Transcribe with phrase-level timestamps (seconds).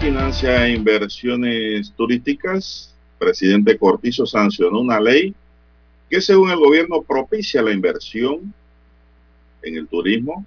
[0.00, 5.34] Financia inversiones turísticas, presidente Cortizo sancionó una ley
[6.10, 8.52] que según el gobierno propicia la inversión
[9.62, 10.44] en el turismo,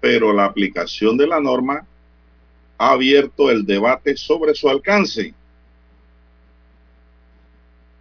[0.00, 1.86] pero la aplicación de la norma
[2.78, 5.34] ha abierto el debate sobre su alcance.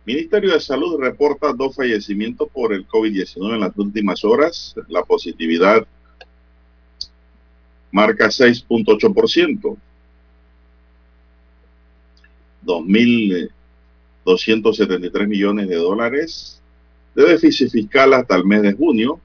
[0.06, 4.74] Ministerio de Salud reporta dos fallecimientos por el COVID-19 en las últimas horas.
[4.88, 5.86] La positividad
[7.92, 9.78] marca 6.8%.
[12.68, 16.62] 2.273 millones de dólares
[17.16, 19.20] de déficit fiscal hasta el mes de junio.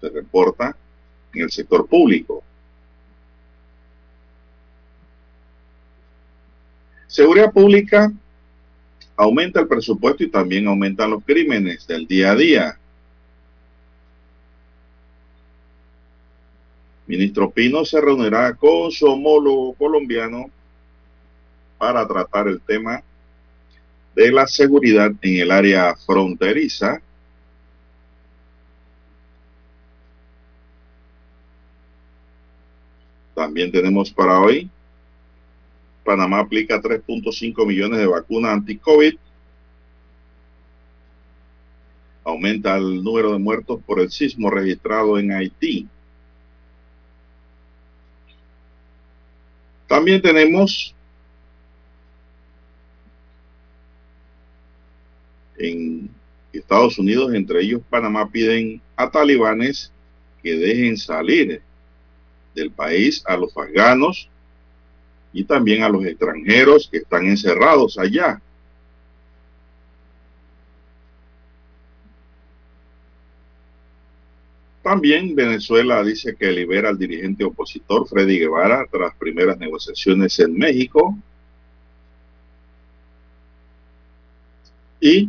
[0.00, 0.74] Se reporta
[1.32, 2.42] en el sector público.
[7.06, 8.12] Seguridad pública
[9.16, 12.78] aumenta el presupuesto y también aumentan los crímenes del día a día.
[17.06, 20.50] Ministro Pino se reunirá con su homólogo colombiano
[21.78, 23.02] para tratar el tema
[24.14, 27.00] de la seguridad en el área fronteriza.
[33.34, 34.68] También tenemos para hoy,
[36.08, 39.14] Panamá aplica 3.5 millones de vacunas anti-COVID.
[42.24, 45.86] Aumenta el número de muertos por el sismo registrado en Haití.
[49.86, 50.94] También tenemos
[55.58, 56.10] en
[56.52, 59.92] Estados Unidos, entre ellos Panamá, piden a talibanes
[60.42, 61.60] que dejen salir
[62.54, 64.28] del país a los afganos
[65.32, 68.40] y también a los extranjeros que están encerrados allá.
[74.82, 81.14] También Venezuela dice que libera al dirigente opositor Freddy Guevara tras primeras negociaciones en México.
[84.98, 85.28] Y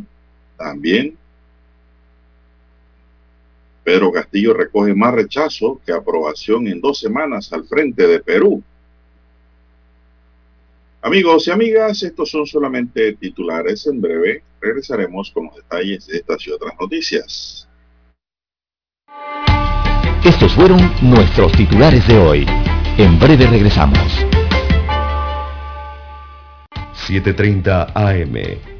[0.60, 1.16] también
[3.82, 8.62] Pedro Castillo recoge más rechazo que aprobación en dos semanas al frente de Perú.
[11.02, 13.86] Amigos y amigas, estos son solamente titulares.
[13.86, 17.66] En breve regresaremos con los detalles de estas y otras noticias.
[20.22, 22.46] Estos fueron nuestros titulares de hoy.
[22.98, 24.26] En breve regresamos.
[27.08, 28.79] 7.30 AM.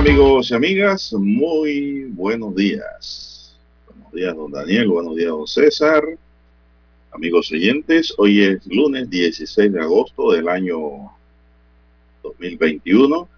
[0.00, 3.54] Amigos y amigas, muy buenos días.
[3.86, 6.02] Buenos días, don Daniel, buenos días, don César.
[7.12, 11.12] Amigos oyentes, hoy es lunes 16 de agosto del año
[12.22, 13.28] 2021.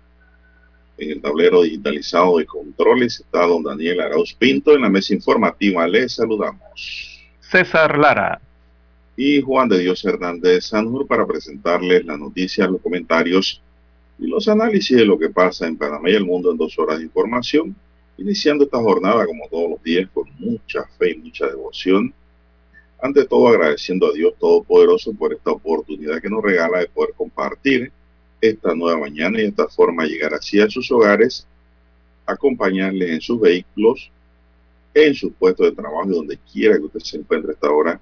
[0.99, 4.77] En el tablero digitalizado de controles está don Daniel Arauz Pinto.
[4.77, 7.27] En la mesa informativa les saludamos.
[7.41, 8.41] César Lara.
[9.17, 13.61] y Juan de Dios Hernández Sanjur para presentarles las noticias, los comentarios
[14.19, 16.99] y los análisis de lo que pasa en Panamá y el mundo en dos horas
[16.99, 17.75] de información,
[18.17, 22.13] iniciando esta jornada como todos los días con mucha fe y mucha devoción.
[23.01, 27.91] Ante todo agradeciendo a Dios Todopoderoso por esta oportunidad que nos regala de poder compartir
[28.41, 31.47] esta nueva mañana y de esta forma llegar así a sus hogares,
[32.27, 34.11] acompañarles en sus vehículos,
[34.95, 38.01] en sus puestos de trabajo y donde quiera que usted se encuentre esta hora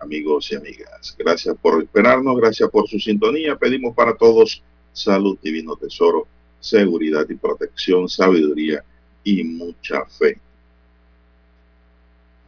[0.00, 1.14] amigos y amigas.
[1.18, 3.56] Gracias por esperarnos, gracias por su sintonía.
[3.56, 6.26] Pedimos para todos salud, divino tesoro,
[6.60, 8.84] seguridad y protección, sabiduría
[9.24, 10.38] y mucha fe.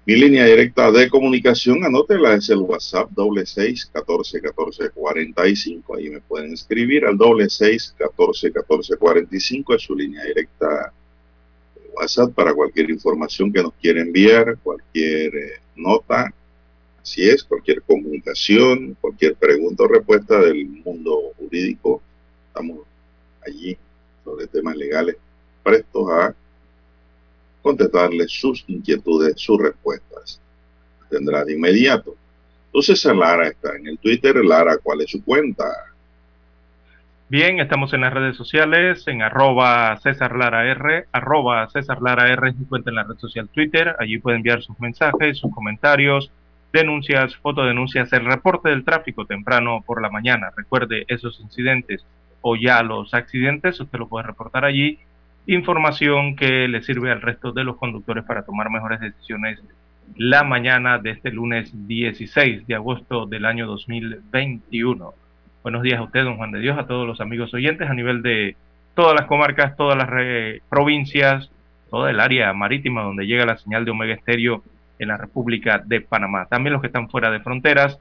[0.05, 5.55] Mi línea directa de comunicación, anótela, es el WhatsApp doble seis catorce catorce cuarenta y
[5.55, 5.97] cinco.
[5.97, 9.75] Ahí me pueden escribir al doble seis catorce catorce cuarenta y cinco.
[9.75, 10.93] Es su línea directa
[11.77, 16.35] de WhatsApp para cualquier información que nos quiera enviar, cualquier eh, nota,
[17.03, 22.01] Así es, cualquier comunicación, cualquier pregunta o respuesta del mundo jurídico,
[22.53, 22.81] estamos
[23.47, 23.77] allí
[24.25, 25.17] sobre temas legales
[25.63, 26.35] prestos a
[27.63, 30.41] contestarles sus inquietudes, sus respuestas.
[31.09, 32.15] Tendrá de inmediato.
[32.67, 34.37] Entonces Lara está en el Twitter.
[34.45, 35.65] Lara, ¿cuál es su cuenta?
[37.29, 42.51] Bien, estamos en las redes sociales, en arroba César Lara R, arroba César Lara R
[42.51, 43.97] es cuenta en la red social Twitter.
[43.99, 46.31] Allí puede enviar sus mensajes, sus comentarios,
[46.73, 50.51] denuncias, fotodenuncias, el reporte del tráfico temprano por la mañana.
[50.55, 52.05] Recuerde esos incidentes
[52.43, 54.99] o ya los accidentes, usted lo puede reportar allí.
[55.47, 59.61] Información que le sirve al resto de los conductores para tomar mejores decisiones
[60.17, 65.15] la mañana de este lunes 16 de agosto del año 2021.
[65.63, 68.23] Buenos días a usted, don Juan de Dios, a todos los amigos oyentes a nivel
[68.23, 68.57] de
[68.95, 70.09] todas las comarcas, todas las
[70.69, 71.51] provincias,
[71.91, 74.63] toda el área marítima donde llega la señal de Omega Estéreo
[74.99, 76.47] en la República de Panamá.
[76.47, 77.99] También los que están fuera de fronteras,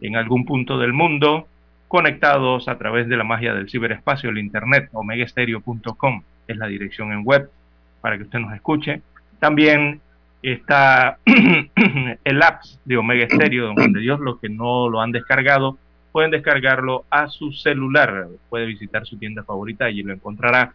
[0.00, 1.48] en algún punto del mundo,
[1.88, 7.24] conectados a través de la magia del ciberespacio, el internet, omegaestereo.com es la dirección en
[7.24, 7.50] web
[8.00, 9.02] para que usted nos escuche.
[9.38, 10.00] También
[10.42, 11.18] está
[12.24, 15.78] el apps de Omega Stereo, donde Dios, los que no lo han descargado,
[16.12, 18.28] pueden descargarlo a su celular.
[18.48, 20.72] Puede visitar su tienda favorita, y lo encontrará.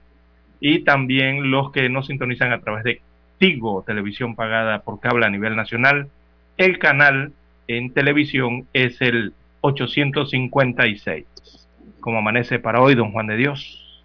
[0.60, 3.02] Y también los que no sintonizan a través de
[3.38, 6.10] Tigo, televisión pagada por cable a nivel nacional.
[6.58, 7.34] El canal
[7.68, 11.26] en televisión es el 856.
[12.00, 14.04] Como amanece para hoy, don Juan de Dios.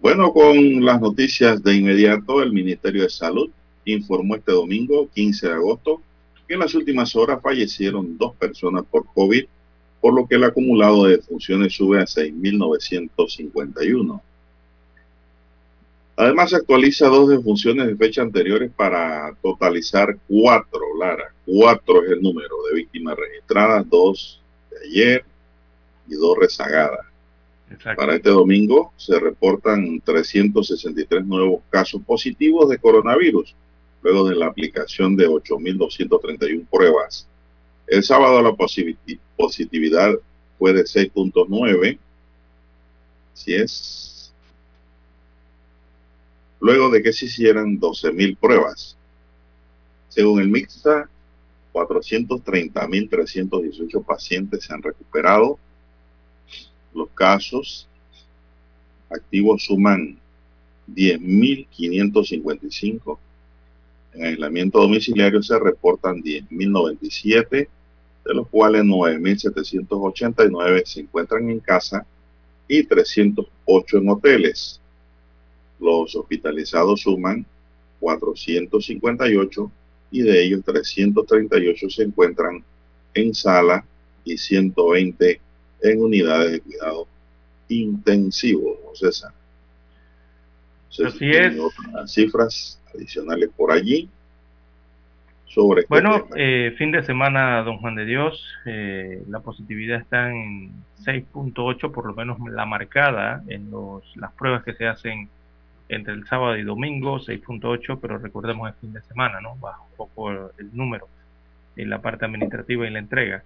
[0.00, 3.50] Bueno, con las noticias de inmediato, el Ministerio de Salud
[3.84, 6.00] informó este domingo, 15 de agosto,
[6.46, 9.44] que en las últimas horas fallecieron dos personas por COVID,
[10.00, 14.22] por lo que el acumulado de defunciones sube a 6.951.
[16.16, 21.32] Además, actualiza dos defunciones de fecha anteriores para totalizar cuatro, Lara.
[21.46, 24.39] Cuatro es el número de víctimas registradas, dos
[24.80, 25.24] de ayer
[26.08, 27.06] y dos rezagadas.
[27.96, 33.54] Para este domingo se reportan 363 nuevos casos positivos de coronavirus,
[34.02, 37.28] luego de la aplicación de 8.231 pruebas.
[37.86, 38.54] El sábado la
[39.36, 40.14] positividad
[40.58, 41.98] fue de 6.9,
[43.34, 44.32] si es
[46.60, 48.96] luego de que se hicieran 12.000 pruebas.
[50.08, 51.08] Según el MIXA,
[51.72, 55.58] 430.318 pacientes se han recuperado.
[56.94, 57.88] Los casos
[59.08, 60.18] activos suman
[60.94, 63.18] 10.555.
[64.14, 67.68] En aislamiento domiciliario se reportan 10.097,
[68.24, 72.06] de los cuales 9.789 se encuentran en casa
[72.66, 74.80] y 308 en hoteles.
[75.78, 77.44] Los hospitalizados suman
[78.00, 79.70] 458
[80.10, 82.64] y de ellos 338 se encuentran
[83.14, 83.84] en sala
[84.24, 85.40] y 120
[85.82, 87.06] en unidades de cuidado
[87.68, 89.32] intensivo, César.
[91.06, 91.56] Así es.
[92.06, 94.08] cifras adicionales por allí.
[95.46, 100.30] Sobre este bueno, eh, fin de semana, don Juan de Dios, eh, la positividad está
[100.30, 100.70] en
[101.04, 105.28] 6.8, por lo menos la marcada en los, las pruebas que se hacen
[105.90, 109.56] entre el sábado y domingo, 6.8, pero recordemos el fin de semana, ¿no?
[109.56, 111.08] Baja un poco el, número
[111.76, 113.42] en la parte administrativa y la entrega.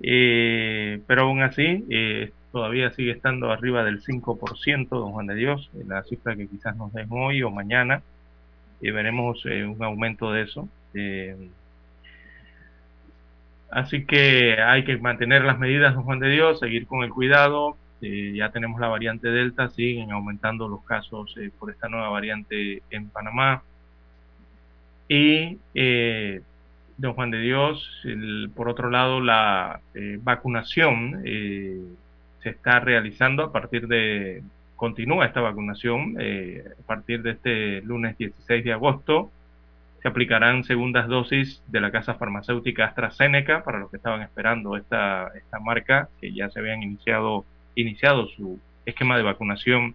[0.00, 5.70] Eh, pero aún así, eh, todavía sigue estando arriba del 5%, don Juan de Dios,
[5.86, 8.02] la cifra que quizás nos den hoy o mañana,
[8.80, 10.68] y veremos eh, un aumento de eso.
[13.70, 17.76] así que hay que mantener las medidas, don Juan de Dios, seguir con el cuidado,
[18.02, 22.82] eh, ya tenemos la variante Delta, siguen aumentando los casos eh, por esta nueva variante
[22.90, 23.62] en Panamá.
[25.08, 26.40] Y eh,
[26.96, 28.02] don Juan de Dios,
[28.54, 31.80] por otro lado, la eh, vacunación eh,
[32.42, 34.42] se está realizando a partir de,
[34.76, 39.30] continúa esta vacunación a partir de este lunes 16 de agosto.
[40.02, 45.28] Se aplicarán segundas dosis de la casa farmacéutica AstraZeneca para los que estaban esperando esta,
[45.34, 47.44] esta marca, que ya se habían iniciado,
[47.76, 49.94] iniciado su esquema de vacunación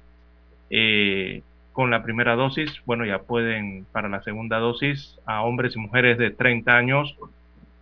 [1.74, 6.18] con la primera dosis, bueno, ya pueden para la segunda dosis a hombres y mujeres
[6.18, 7.16] de 30 años.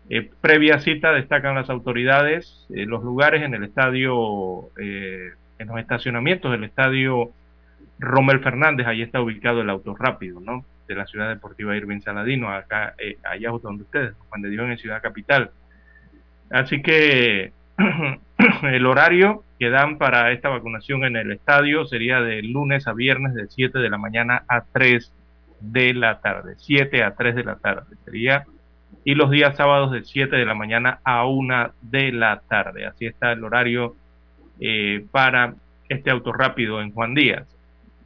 [0.09, 5.79] Eh, previa cita destacan las autoridades eh, los lugares en el estadio, eh, en los
[5.79, 7.31] estacionamientos del estadio
[7.99, 10.63] Rommel Fernández, ahí está ubicado el auto rápido, ¿no?
[10.87, 15.51] De la ciudad deportiva Irving Saladino, acá, allá donde ustedes, de Dios en Ciudad Capital.
[16.49, 17.51] Así que
[18.63, 23.33] el horario que dan para esta vacunación en el estadio sería de lunes a viernes
[23.33, 25.11] de 7 de la mañana a 3
[25.59, 26.55] de la tarde.
[26.57, 28.45] 7 a 3 de la tarde sería.
[29.03, 32.85] Y los días sábados de 7 de la mañana a 1 de la tarde.
[32.85, 33.95] Así está el horario
[34.59, 35.55] eh, para
[35.87, 37.47] este auto rápido en Juan Díaz.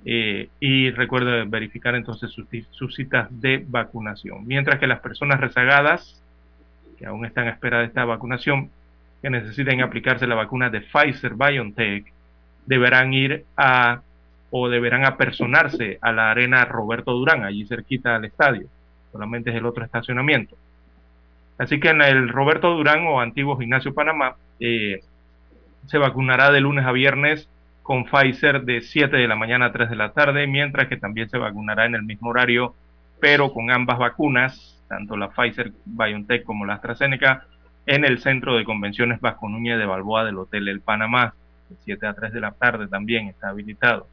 [0.05, 4.45] Eh, y recuerde verificar entonces sus, sus citas de vacunación.
[4.45, 6.21] Mientras que las personas rezagadas,
[6.97, 8.69] que aún están a espera de esta vacunación,
[9.23, 12.11] que necesiten aplicarse la vacuna de Pfizer BioNTech
[12.65, 14.01] deberán ir a
[14.51, 18.67] o deberán apersonarse a la arena Roberto Durán, allí cerquita al estadio.
[19.11, 20.55] Solamente es el otro estacionamiento.
[21.57, 24.99] Así que en el Roberto Durán o antiguo Gimnasio Panamá eh,
[25.87, 27.49] se vacunará de lunes a viernes
[27.81, 31.29] con Pfizer de 7 de la mañana a 3 de la tarde, mientras que también
[31.29, 32.75] se vacunará en el mismo horario,
[33.21, 37.47] pero con ambas vacunas, tanto la Pfizer BioNTech como la AstraZeneca,
[37.85, 41.33] en el centro de convenciones Vasco Núñez de Balboa del Hotel El Panamá,
[41.69, 44.07] de 7 a 3 de la tarde también está habilitado.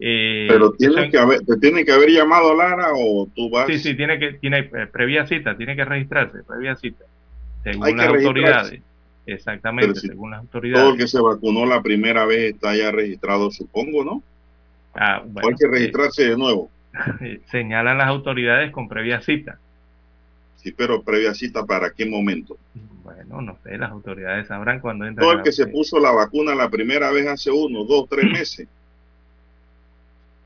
[0.00, 3.66] Eh, Pero tiene que haber, ¿te tiene que haber llamado Lara o tú vas?
[3.68, 7.04] Sí, sí, tiene que tiene eh, previa cita, tiene que registrarse, previa cita,
[7.62, 8.82] según las autoridades.
[9.24, 10.82] Exactamente, según las autoridades.
[10.82, 14.22] Todo el que se vacunó la primera vez está ya registrado, supongo, ¿no?
[14.94, 16.68] Ah, bueno, hay que registrarse de nuevo.
[17.50, 19.58] Señalan las autoridades con previa cita.
[20.62, 22.56] Sí, pero previa cita para qué momento.
[23.02, 25.22] Bueno, no sé, las autoridades sabrán cuándo entra.
[25.22, 28.68] Todo el que se puso la vacuna la primera vez hace uno, dos, tres meses,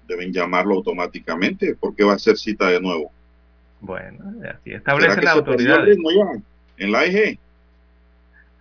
[0.08, 3.12] deben llamarlo automáticamente porque va a ser cita de nuevo.
[3.80, 5.86] Bueno, así establece la autoridad.
[6.78, 7.38] En la IG.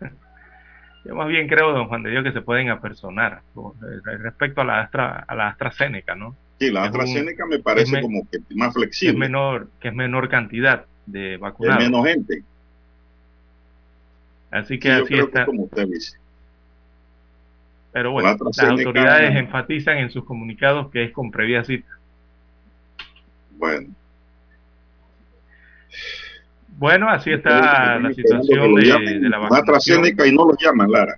[1.06, 3.44] Yo más bien creo, don Juan de Dios, que se pueden apersonar
[4.04, 6.36] respecto a la, Astra, a la AstraZeneca, ¿no?
[6.60, 9.14] Sí, la AstraZeneca me parece como que más flexible.
[9.14, 11.84] es menor, que es menor cantidad de vacunados.
[11.84, 12.44] menos gente.
[14.52, 15.46] Así que así está.
[15.46, 16.18] como usted dice.
[17.92, 21.88] Pero bueno, las autoridades enfatizan en sus comunicados que es con previa cita.
[23.58, 23.88] Bueno.
[26.78, 30.06] Bueno, así está la situación de, la vacunación.
[30.06, 31.18] y no lo llaman, Lara.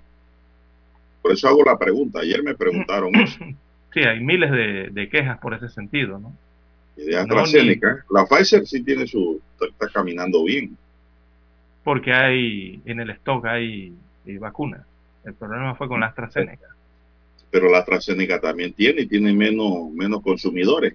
[1.20, 2.20] Por eso hago la pregunta.
[2.20, 3.44] Ayer me preguntaron eso.
[3.92, 6.32] Sí, hay miles de, de quejas por ese sentido, ¿no?
[7.04, 8.04] de AstraZeneca.
[8.10, 10.76] La Pfizer sí tiene su, está, caminando bien.
[11.84, 13.92] Porque hay, en el stock hay,
[14.38, 14.86] vacunas.
[15.24, 16.66] El problema fue con la AstraZeneca.
[17.50, 20.94] Pero la AstraZeneca también tiene y tiene menos, menos consumidores.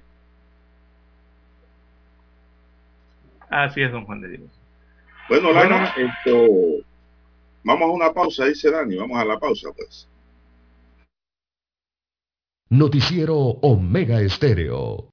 [3.49, 4.49] Así es, don Juan de Dios.
[5.29, 6.47] Bueno, Lara, esto,
[7.63, 10.07] vamos a una pausa, dice Dani, vamos a la pausa pues.
[12.69, 15.12] Noticiero Omega Estéreo.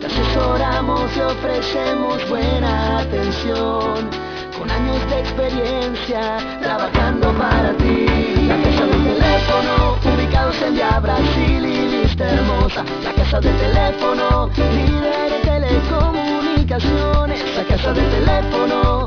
[0.00, 4.08] te asesoramos y ofrecemos buena atención.
[4.56, 8.06] Con años de experiencia trabajando para ti.
[8.46, 12.84] La casa del teléfono, ubicados en Via Brasil y lista hermosa.
[13.04, 17.44] La casa del teléfono, líder de telecomunicaciones.
[17.56, 19.06] La casa del teléfono,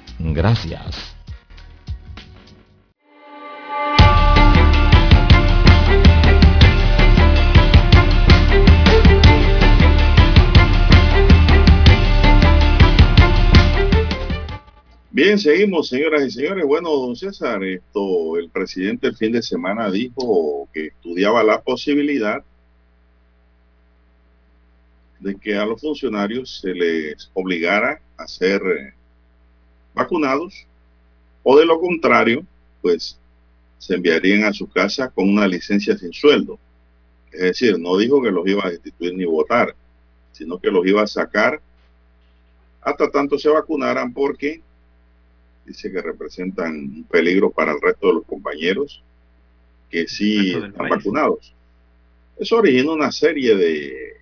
[0.23, 1.15] Gracias.
[15.13, 16.65] Bien, seguimos, señoras y señores.
[16.65, 22.43] Bueno, don César, esto, el presidente el fin de semana dijo que estudiaba la posibilidad
[25.19, 28.93] de que a los funcionarios se les obligara a ser eh,
[29.93, 30.65] vacunados
[31.43, 32.45] o de lo contrario,
[32.81, 33.17] pues
[33.77, 36.59] se enviarían a su casa con una licencia sin sueldo.
[37.31, 39.75] Es decir, no dijo que los iba a destituir ni votar,
[40.33, 41.61] sino que los iba a sacar
[42.81, 44.61] hasta tanto se vacunaran porque
[45.65, 49.01] dice que representan un peligro para el resto de los compañeros
[49.89, 51.53] que sí están vacunados.
[52.37, 54.17] Eso origina una serie de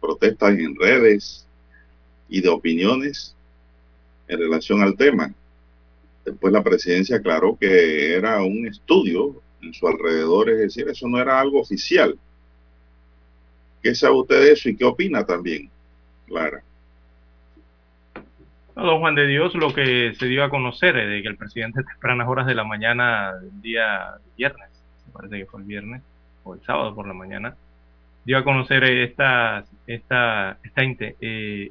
[0.00, 1.46] protestas en redes
[2.28, 3.34] y de opiniones
[4.28, 5.32] en relación al tema.
[6.24, 11.20] Después la presidencia aclaró que era un estudio en su alrededor, es decir, eso no
[11.20, 12.18] era algo oficial.
[13.82, 15.70] ¿Qué sabe usted de eso y qué opina también,
[16.26, 16.62] Clara?
[18.74, 21.80] don Juan de Dios, lo que se dio a conocer es de que el presidente
[21.80, 24.68] a tempranas horas de la mañana del día viernes,
[25.12, 26.02] parece que fue el viernes,
[26.42, 27.56] o el sábado por la mañana,
[28.24, 30.82] dio a conocer esta, esta, esta,
[31.20, 31.70] eh,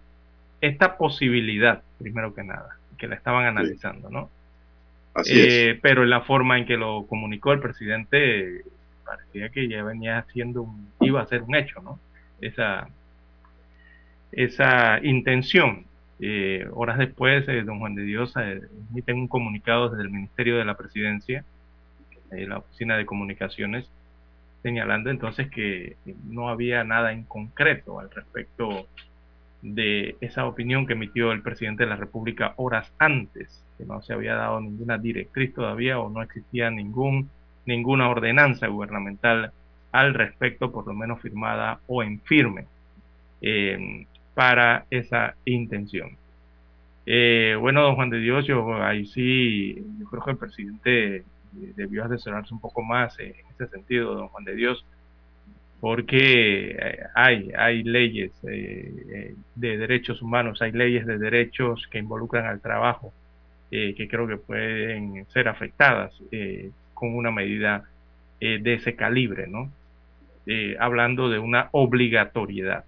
[0.64, 4.30] esta posibilidad, primero que nada, que la estaban analizando, ¿no?
[5.14, 5.48] Así es.
[5.54, 8.64] Eh, pero en la forma en que lo comunicó el presidente,
[9.06, 12.00] parecía que ya venía haciendo un, iba a ser un hecho, ¿no?
[12.40, 12.88] Esa,
[14.32, 15.86] esa intención.
[16.22, 20.58] Eh, horas después, eh, don Juan de Dios eh, emite un comunicado desde el Ministerio
[20.58, 21.44] de la Presidencia,
[22.32, 23.88] la Oficina de Comunicaciones,
[24.64, 25.98] señalando entonces que
[26.30, 28.88] no había nada en concreto al respecto
[29.64, 34.14] de esa opinión que emitió el presidente de la República horas antes, que no se
[34.14, 37.30] había dado ninguna directriz todavía o no existía ningún,
[37.66, 39.52] ninguna ordenanza gubernamental
[39.92, 42.66] al respecto, por lo menos firmada o en firme.
[43.42, 46.18] Eh, para esa intención.
[47.06, 52.06] Eh, bueno, don Juan de Dios, yo ahí sí, yo creo que el presidente debió
[52.06, 54.86] asesorarse un poco más en ese sentido, don Juan de Dios,
[55.84, 62.46] porque eh, hay, hay leyes eh, de derechos humanos, hay leyes de derechos que involucran
[62.46, 63.12] al trabajo,
[63.70, 66.14] que creo que pueden ser afectadas
[66.94, 67.84] con una medida
[68.40, 69.72] de ese calibre, ¿no?
[70.80, 72.86] hablando de una obligatoriedad.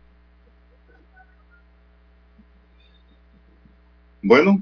[4.22, 4.62] Bueno,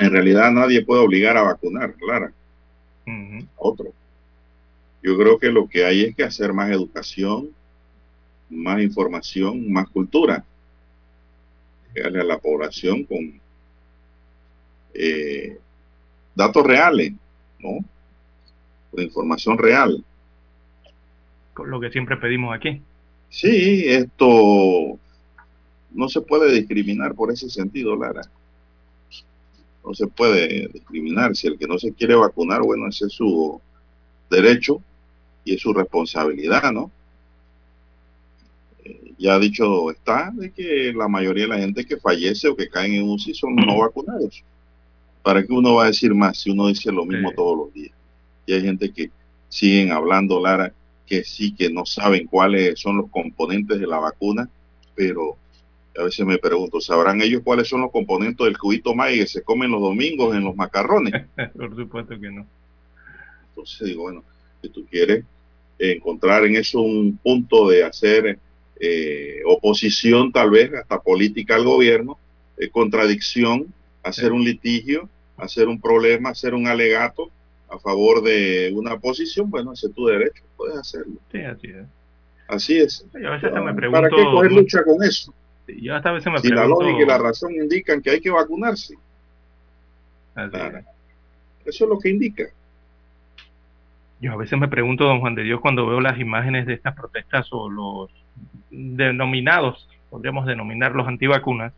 [0.00, 2.32] en realidad nadie puede obligar a vacunar, Clara.
[3.56, 3.92] Otro.
[5.06, 7.50] Yo creo que lo que hay es que hacer más educación,
[8.50, 10.44] más información, más cultura.
[11.94, 13.40] Llegarle a la población con
[14.94, 15.60] eh,
[16.34, 17.12] datos reales,
[17.60, 17.84] ¿no?
[18.90, 20.04] Con información real.
[21.54, 22.82] Con lo que siempre pedimos aquí.
[23.28, 24.98] Sí, esto
[25.92, 28.22] no se puede discriminar por ese sentido, Lara
[29.84, 31.36] no se puede discriminar.
[31.36, 33.60] Si el que no se quiere vacunar, bueno, ese es su
[34.28, 34.82] derecho
[35.46, 36.90] y es su responsabilidad, ¿no?
[38.84, 42.68] Eh, ya dicho está de que la mayoría de la gente que fallece o que
[42.68, 44.44] caen en UCI son no vacunados.
[45.22, 47.94] ¿Para qué uno va a decir más si uno dice lo mismo todos los días?
[48.44, 49.10] Y hay gente que
[49.48, 50.72] siguen hablando, Lara,
[51.06, 54.48] que sí, que no saben cuáles son los componentes de la vacuna,
[54.94, 55.36] pero
[55.98, 59.42] a veces me pregunto, ¿sabrán ellos cuáles son los componentes del cubito maíz que se
[59.42, 61.26] comen los domingos en los macarrones?
[61.56, 62.46] Por supuesto que no.
[63.48, 64.24] Entonces digo, bueno,
[64.62, 65.24] si tú quieres
[65.78, 68.38] encontrar en eso un punto de hacer
[68.78, 72.18] eh, oposición tal vez hasta política al gobierno,
[72.58, 77.30] eh, contradicción, hacer un litigio, hacer un problema, hacer un alegato
[77.68, 81.14] a favor de una posición, bueno, ese es tu derecho, puedes hacerlo.
[81.32, 81.86] Sí, así es.
[82.48, 83.06] Así es.
[83.14, 85.34] a veces me pregunto, ¿Para qué coger lucha con eso?
[85.66, 88.30] Yo hasta a veces me si la lógica y la razón indican que hay que
[88.30, 88.94] vacunarse.
[91.64, 92.44] Eso es lo que indica.
[94.20, 96.94] Yo a veces me pregunto, don Juan de Dios, cuando veo las imágenes de estas
[96.94, 98.10] protestas o los
[98.70, 101.72] denominados, podríamos denominarlos antivacunas,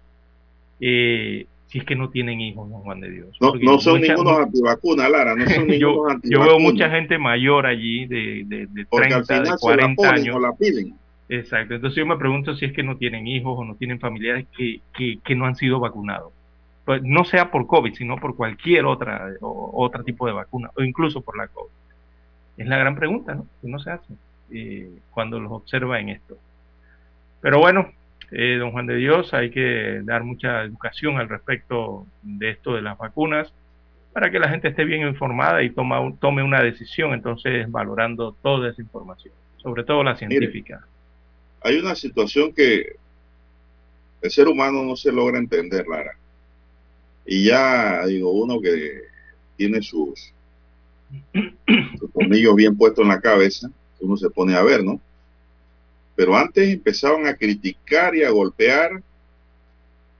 [0.80, 3.36] eh, si es que no tienen hijos, don Juan de Dios.
[3.40, 8.06] No, no son ningunos antivacunas, Lara, no son yo, yo veo mucha gente mayor allí
[8.06, 10.40] de, de, de 30, de 40 años.
[10.40, 10.94] la piden.
[11.28, 14.46] Exacto, entonces yo me pregunto si es que no tienen hijos o no tienen familiares
[14.56, 16.32] que, que, que no han sido vacunados.
[16.86, 20.82] Pues no sea por COVID, sino por cualquier otra o, otro tipo de vacuna, o
[20.82, 21.70] incluso por la COVID.
[22.58, 23.46] Es la gran pregunta, ¿no?
[23.62, 24.12] Que no se hace
[24.50, 26.36] eh, cuando los observa en esto.
[27.40, 27.90] Pero bueno,
[28.30, 32.82] eh, don Juan de Dios, hay que dar mucha educación al respecto de esto de
[32.82, 33.52] las vacunas
[34.12, 38.70] para que la gente esté bien informada y toma, tome una decisión, entonces valorando toda
[38.70, 40.84] esa información, sobre todo la científica.
[41.62, 42.96] hay una situación que
[44.20, 46.16] el ser humano no se logra entender, Lara.
[47.24, 49.02] Y ya digo, uno que
[49.56, 50.32] tiene sus,
[51.98, 55.00] sus tornillos bien puestos en la cabeza, uno se pone a ver, ¿no?
[56.14, 59.02] Pero antes empezaban a criticar y a golpear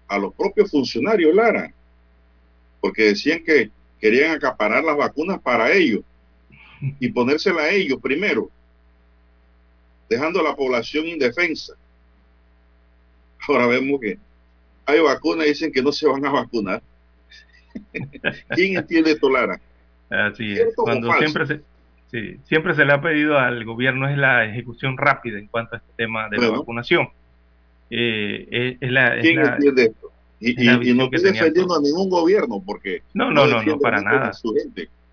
[0.07, 1.73] a los propios funcionarios, Lara,
[2.81, 3.71] porque decían que
[4.01, 6.03] querían acaparar las vacunas para ellos
[7.01, 8.51] y ponérselas a ellos primero,
[10.09, 11.75] dejando a la población indefensa.
[13.47, 14.19] Ahora vemos que
[14.87, 16.83] hay vacunas y dicen que no se van a vacunar.
[18.51, 19.61] ¿Quién entiende esto, Lara?
[20.11, 20.75] Así es.
[20.77, 21.61] Cuando siempre se,
[22.11, 25.79] Sí, siempre se le ha pedido al gobierno es la ejecución rápida en cuanto a
[25.79, 27.09] este tema de la vacunación.
[27.91, 30.11] Eh, es, la, ¿Quién entiende esto?
[30.41, 30.55] Y,
[30.95, 34.33] no estoy defendiendo a ningún gobierno porque no, no, no, no, para nada.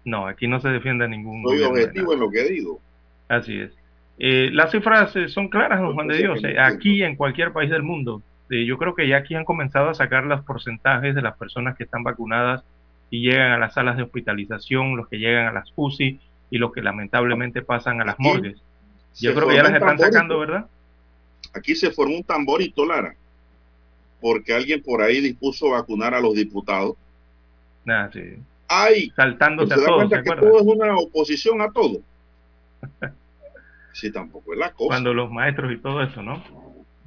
[0.06, 2.80] No, aquí no se defiende a ningún Soy objetivo en lo que digo.
[3.28, 3.72] Así es.
[4.18, 6.40] Eh, las cifras eh, son claras, don Juan de Dios.
[6.60, 10.24] aquí en cualquier país del mundo, yo creo que ya aquí han comenzado a sacar
[10.24, 12.64] los porcentajes de las personas que están vacunadas
[13.10, 16.72] y llegan a las salas de hospitalización, los que llegan a las UCI, y los
[16.72, 18.62] que lamentablemente pasan a las morgues.
[19.20, 20.68] Yo creo que ya las están sacando, ¿verdad?
[21.54, 23.16] Aquí se formó un tamborito, Lara,
[24.20, 26.96] porque alguien por ahí dispuso vacunar a los diputados.
[27.88, 28.22] Ah, sí.
[28.68, 30.10] Ay, saltándose a todos.
[30.10, 32.02] que todo es una oposición a todo.
[33.94, 34.88] sí, tampoco es la cosa.
[34.88, 36.44] Cuando los maestros y todo eso, ¿no?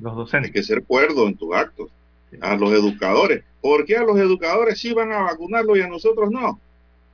[0.00, 0.50] Los docentes.
[0.50, 1.90] Hay que ser cuerdo en tus actos.
[2.40, 3.44] A los educadores.
[3.60, 6.60] ¿Por qué a los educadores sí van a vacunarlo y a nosotros no?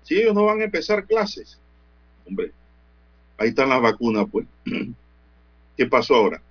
[0.02, 1.58] Si ellos no van a empezar clases.
[2.26, 2.52] Hombre,
[3.38, 4.46] ahí están las vacunas, pues.
[5.76, 6.42] ¿Qué pasó ahora?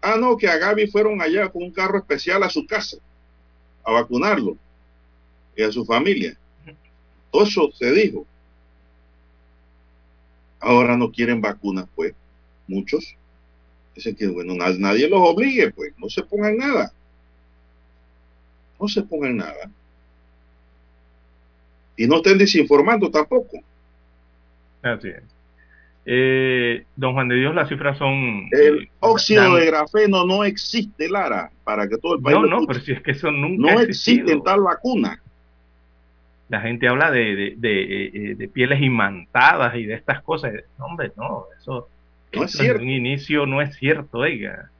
[0.00, 2.98] Ah, no, que a Gaby fueron allá con un carro especial a su casa
[3.84, 4.56] a vacunarlo
[5.56, 6.36] y a su familia.
[7.30, 8.26] Todo eso se dijo.
[10.60, 12.14] Ahora no quieren vacunas, pues.
[12.66, 13.16] Muchos.
[13.94, 15.92] Dicen que, bueno, nadie los obligue, pues.
[15.98, 16.92] No se pongan nada.
[18.80, 19.70] No se pongan nada.
[21.96, 23.60] Y no estén desinformando tampoco.
[24.82, 25.22] Así es.
[26.06, 28.48] Eh, don Juan de Dios, las cifras son...
[28.50, 32.36] El eh, óxido de grafeno no existe, Lara, para que todo el país...
[32.36, 35.22] No, no, pero si es que eso nunca No existe en tal vacuna.
[36.50, 40.52] La gente habla de, de, eh, pieles imantadas y de estas cosas.
[40.78, 41.88] hombre, no, eso,
[42.34, 42.82] no es cierto.
[42.82, 44.70] En un inicio no es cierto, oiga.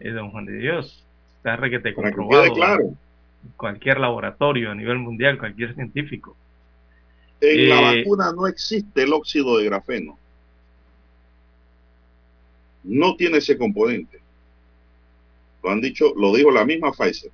[0.00, 1.04] don Juan de Dios,
[1.36, 2.52] está requete comprobado.
[2.54, 2.94] claro.
[3.56, 6.36] Cualquier laboratorio a nivel mundial, cualquier científico.
[7.40, 10.18] En la eh, vacuna no existe el óxido de grafeno.
[12.84, 14.20] No tiene ese componente.
[15.62, 17.30] Lo han dicho, lo dijo la misma Pfizer.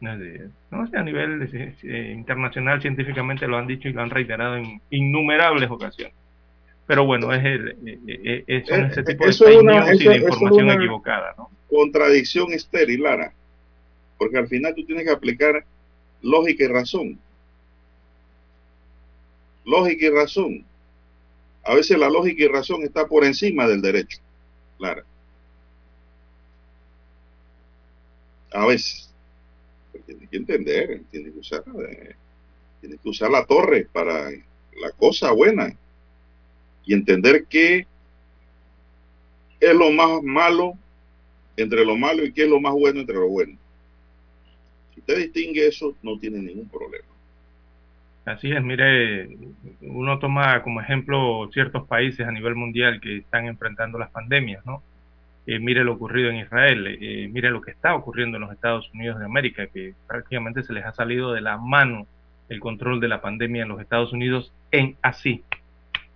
[0.00, 6.14] No, a nivel internacional científicamente lo han dicho y lo han reiterado en innumerables ocasiones.
[6.88, 11.34] Pero bueno, es, el, eh, eh, ese tipo de, y de información equivocada.
[11.38, 11.50] ¿no?
[11.70, 13.32] Contradicción estéril, Lara.
[14.18, 15.64] Porque al final tú tienes que aplicar
[16.22, 17.20] lógica y razón
[19.68, 20.64] lógica y razón.
[21.64, 24.18] A veces la lógica y razón está por encima del derecho.
[24.78, 25.04] Claro.
[28.52, 29.10] A veces.
[30.06, 32.14] tiene que entender, tiene que usar, eh,
[32.80, 35.76] tiene que usar la torre para la cosa buena
[36.88, 37.86] y entender qué
[39.60, 40.72] es lo más malo
[41.54, 43.58] entre lo malo y qué es lo más bueno entre lo bueno.
[44.94, 47.04] Si usted distingue eso, no tiene ningún problema.
[48.24, 49.28] Así es, mire,
[49.82, 54.82] uno toma como ejemplo ciertos países a nivel mundial que están enfrentando las pandemias, ¿no?
[55.46, 58.90] Eh, mire lo ocurrido en Israel, eh, mire lo que está ocurriendo en los Estados
[58.94, 62.06] Unidos de América, que prácticamente se les ha salido de la mano
[62.48, 65.42] el control de la pandemia en los Estados Unidos en así,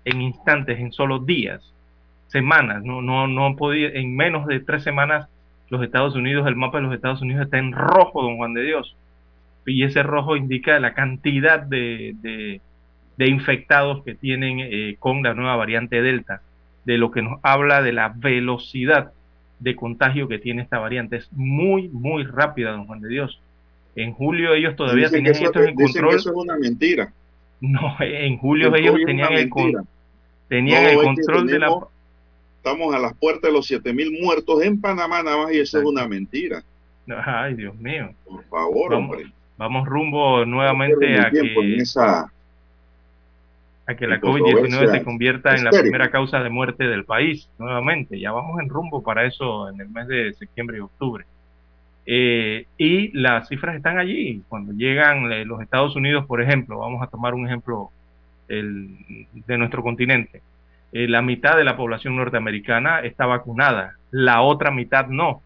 [0.05, 1.63] en instantes, en solo días,
[2.29, 5.29] semanas, no, no, no podía, en menos de tres semanas
[5.69, 8.63] los Estados Unidos, el mapa de los Estados Unidos está en rojo, don Juan de
[8.63, 8.97] Dios
[9.67, 12.61] y ese rojo indica la cantidad de, de,
[13.29, 16.43] infectados que tienen eh, con la nueva variante Delta,
[16.85, 19.13] de lo que nos habla de la velocidad
[19.61, 21.17] de contagio que tiene esta variante.
[21.17, 23.41] Es muy, muy rápida, don Juan de Dios.
[23.95, 26.17] En julio ellos todavía tenían esto en control.
[26.17, 27.13] eso es una mentira.
[27.61, 29.49] No, en julio ellos tenían el,
[30.53, 31.75] tenían el control de la...
[32.59, 35.85] Estamos a las puertas de los 7000 muertos en Panamá nada más y eso es
[35.85, 36.63] una mentira.
[37.25, 38.11] Ay, Dios mío.
[38.27, 39.33] Por favor, vamos, hombre.
[39.57, 42.31] Vamos rumbo nuevamente a que, esa
[43.87, 48.21] a que la COVID-19 se convierta en la primera causa de muerte del país nuevamente.
[48.21, 51.25] Ya vamos en rumbo para eso en el mes de septiembre y octubre.
[52.05, 54.43] Eh, y las cifras están allí.
[54.51, 57.91] Cuando llegan eh, los Estados Unidos, por ejemplo, vamos a tomar un ejemplo
[58.53, 60.43] el, de nuestro continente.
[60.93, 65.43] Eh, la mitad de la población norteamericana está vacunada, la otra mitad no,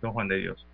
[0.00, 0.66] don Juan de Dios.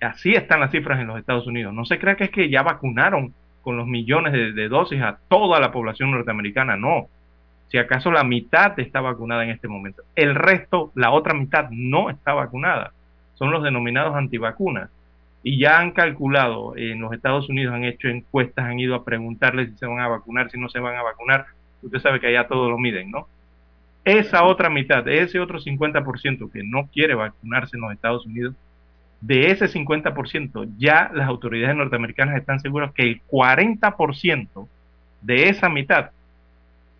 [0.00, 1.72] Así están las cifras en los Estados Unidos.
[1.72, 5.58] No se crea que es que ya vacunaron con los millones de, dosis a toda
[5.60, 7.08] la población norteamericana, no.
[7.68, 10.02] Si acaso la mitad está vacunada en este momento.
[10.14, 12.92] El resto, la otra mitad, no está vacunada.
[13.34, 14.90] Son los denominados antivacunas.
[15.46, 19.70] Y ya han calculado, en los Estados Unidos han hecho encuestas, han ido a preguntarles
[19.70, 21.44] si se van a vacunar, si no se van a vacunar.
[21.82, 23.28] Usted sabe que allá todo lo miden, ¿no?
[24.06, 28.54] Esa otra mitad, ese otro 50% que no quiere vacunarse en los Estados Unidos,
[29.20, 34.66] de ese 50%, ya las autoridades norteamericanas están seguras que el 40%
[35.20, 36.10] de esa mitad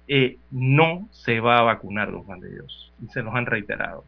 [0.07, 2.93] eh, no se va a vacunar, don Juan de Dios.
[3.03, 4.05] Y se nos han reiterado.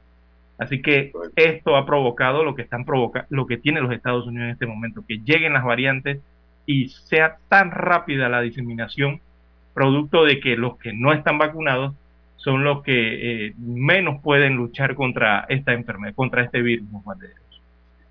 [0.58, 4.46] Así que esto ha provocado lo que están provoca lo que tienen los Estados Unidos
[4.46, 6.20] en este momento, que lleguen las variantes
[6.64, 9.20] y sea tan rápida la diseminación,
[9.74, 11.94] producto de que los que no están vacunados
[12.36, 16.86] son los que eh, menos pueden luchar contra esta enfermedad, contra este virus.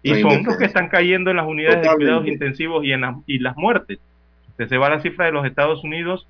[0.04, 3.40] Y son los que están cayendo en las unidades de cuidados intensivos y en y
[3.40, 4.00] las muertes.
[4.50, 6.28] Usted se va a la cifra de los Estados Unidos,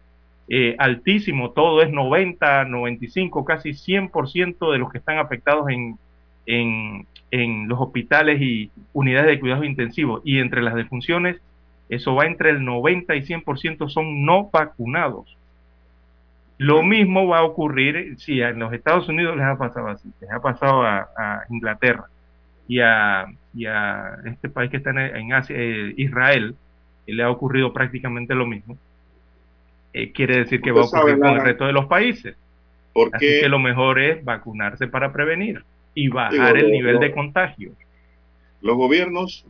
[0.48, 5.98] eh, altísimo, todo es 90, 95, casi 100% de los que están afectados en,
[6.46, 10.22] en, en los hospitales y unidades de cuidados intensivos.
[10.24, 11.42] Y entre las defunciones,
[11.90, 15.38] eso va entre el 90 y 100% son no vacunados.
[16.58, 20.32] Lo mismo va a ocurrir si en los Estados Unidos les ha pasado así, les
[20.32, 22.06] ha pasado a Inglaterra
[22.68, 26.56] y a, y a este país que está en, Asia, eh, Israel,
[27.06, 28.78] le ha ocurrido prácticamente lo mismo.
[29.94, 32.36] Eh, quiere decir que va a ocurrir con el resto de los países.
[32.94, 35.64] Porque Así que lo mejor es vacunarse para prevenir
[35.96, 37.72] y bajar el nivel de contagio.
[38.62, 39.46] Los gobiernos,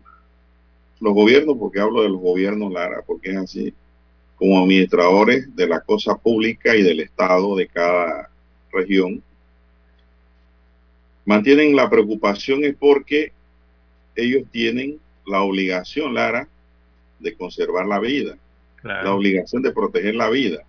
[1.01, 3.73] los gobiernos, porque hablo de los gobiernos, Lara, porque es así,
[4.37, 8.29] como administradores de la cosa pública y del Estado de cada
[8.71, 9.23] región,
[11.25, 13.31] mantienen la preocupación es porque
[14.15, 16.47] ellos tienen la obligación, Lara,
[17.19, 18.37] de conservar la vida,
[18.83, 20.59] la obligación de proteger la vida.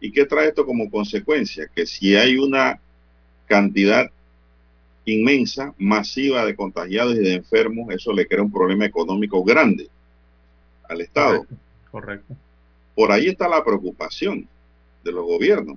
[0.00, 1.68] ¿Y qué trae esto como consecuencia?
[1.74, 2.80] Que si hay una
[3.46, 4.10] cantidad
[5.06, 9.88] inmensa, masiva de contagiados y de enfermos, eso le crea un problema económico grande
[10.88, 11.46] al Estado.
[11.90, 12.34] Correcto.
[12.94, 14.48] Por ahí está la preocupación
[15.04, 15.76] de los gobiernos.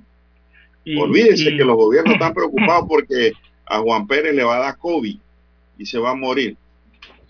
[0.98, 3.34] Olvídense que los gobiernos están preocupados porque
[3.66, 5.18] a Juan Pérez le va a dar COVID
[5.78, 6.58] y se va a morir.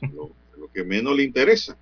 [0.01, 0.31] Lo,
[0.73, 1.75] que menos le interesa.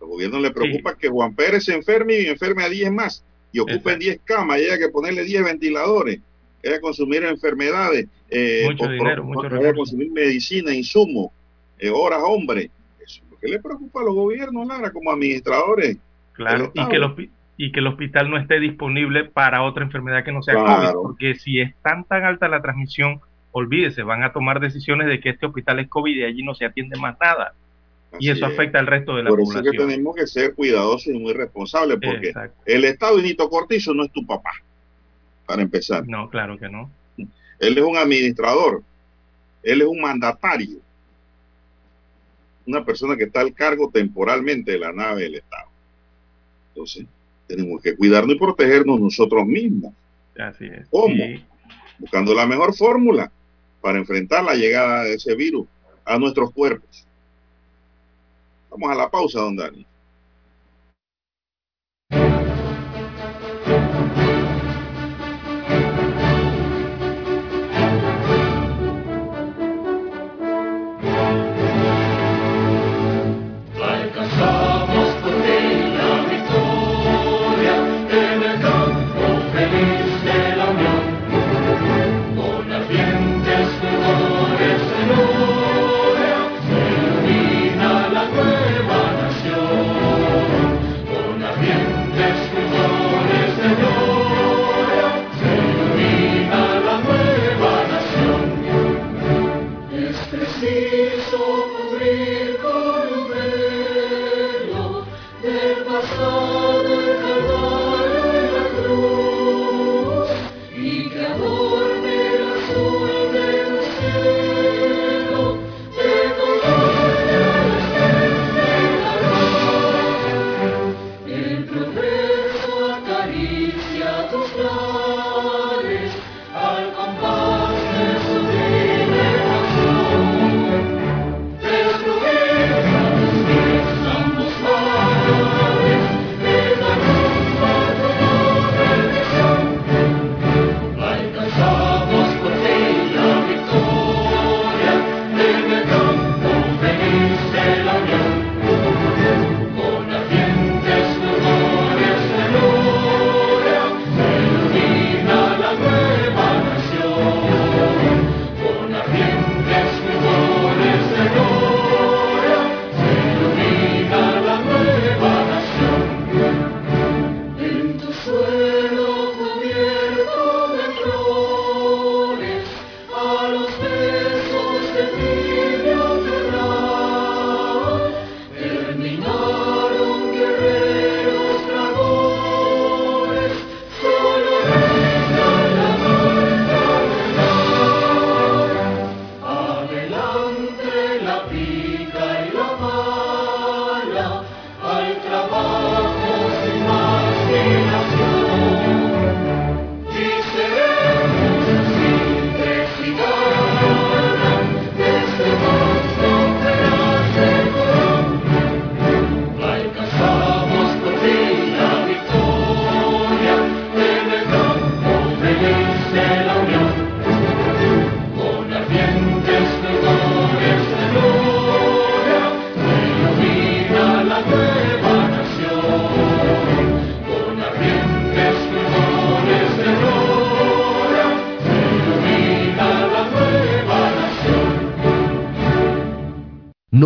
[0.00, 3.60] Al gobierno le preocupa que Juan Pérez se enferme y enferme a 10 más y
[3.60, 6.20] ocupen 10 camas y haya que ponerle 10 ventiladores,
[6.64, 11.30] haya que consumir enfermedades, eh, mucho dinero, mucho que haya que consumir medicina, insumos,
[11.78, 12.70] eh, horas, hombre.
[13.04, 15.98] Eso es lo que le preocupa a los gobiernos, Lara, como administradores.
[16.32, 17.12] Claro, y que, los,
[17.56, 21.34] y que el hospital no esté disponible para otra enfermedad que no sea COVID, porque
[21.34, 23.20] si es tan tan alta la transmisión,
[23.52, 26.66] olvídese, van a tomar decisiones de que este hospital es COVID y allí no se
[26.66, 27.54] atiende más nada.
[28.18, 29.64] y eso afecta al resto de la población.
[29.64, 32.34] Por eso que tenemos que ser cuidadosos y muy responsables, porque
[32.66, 34.50] el Estado de Nito Cortizo no es tu papá,
[35.46, 36.06] para empezar.
[36.06, 36.90] No, claro que no.
[37.58, 38.82] Él es un administrador,
[39.62, 40.78] él es un mandatario,
[42.66, 45.68] una persona que está al cargo temporalmente de la nave del Estado.
[46.68, 47.06] Entonces,
[47.46, 49.94] tenemos que cuidarnos y protegernos nosotros mismos.
[50.38, 50.86] Así es.
[50.90, 51.24] ¿Cómo?
[51.98, 53.30] Buscando la mejor fórmula
[53.80, 55.66] para enfrentar la llegada de ese virus
[56.04, 57.06] a nuestros cuerpos.
[58.70, 59.86] Vamos a la pausa, don Dani.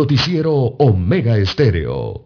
[0.01, 2.25] Noticiero Omega Estéreo.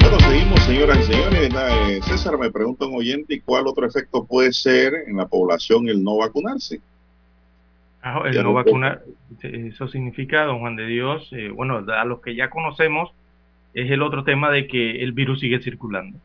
[0.00, 1.50] Bueno, seguimos, señoras y señores.
[1.52, 5.88] Eh, César me pregunta un oyente, ¿y cuál otro efecto puede ser en la población
[5.88, 6.80] el no vacunarse?
[8.00, 9.02] Ah, el no vacunar,
[9.42, 13.10] eso significa, don Juan de Dios, eh, bueno, a los que ya conocemos,
[13.74, 16.20] es el otro tema de que el virus sigue circulando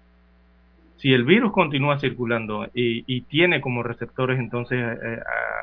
[1.02, 5.20] si el virus continúa circulando y, tiene como receptores entonces eh,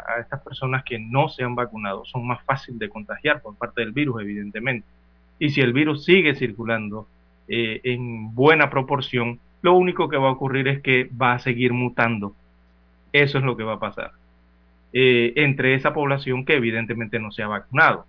[0.09, 3.83] a, estas personas que no se han vacunado, son más fáciles de contagiar por parte
[3.83, 4.85] del virus, evidentemente.
[5.39, 7.07] Y si el virus sigue circulando
[7.47, 11.73] eh, en buena proporción, lo único que va a ocurrir es que va a seguir
[11.73, 12.35] mutando.
[13.13, 14.11] Eso es lo que va a pasar.
[14.93, 18.07] Eh, entre esa población que evidentemente no se ha vacunado.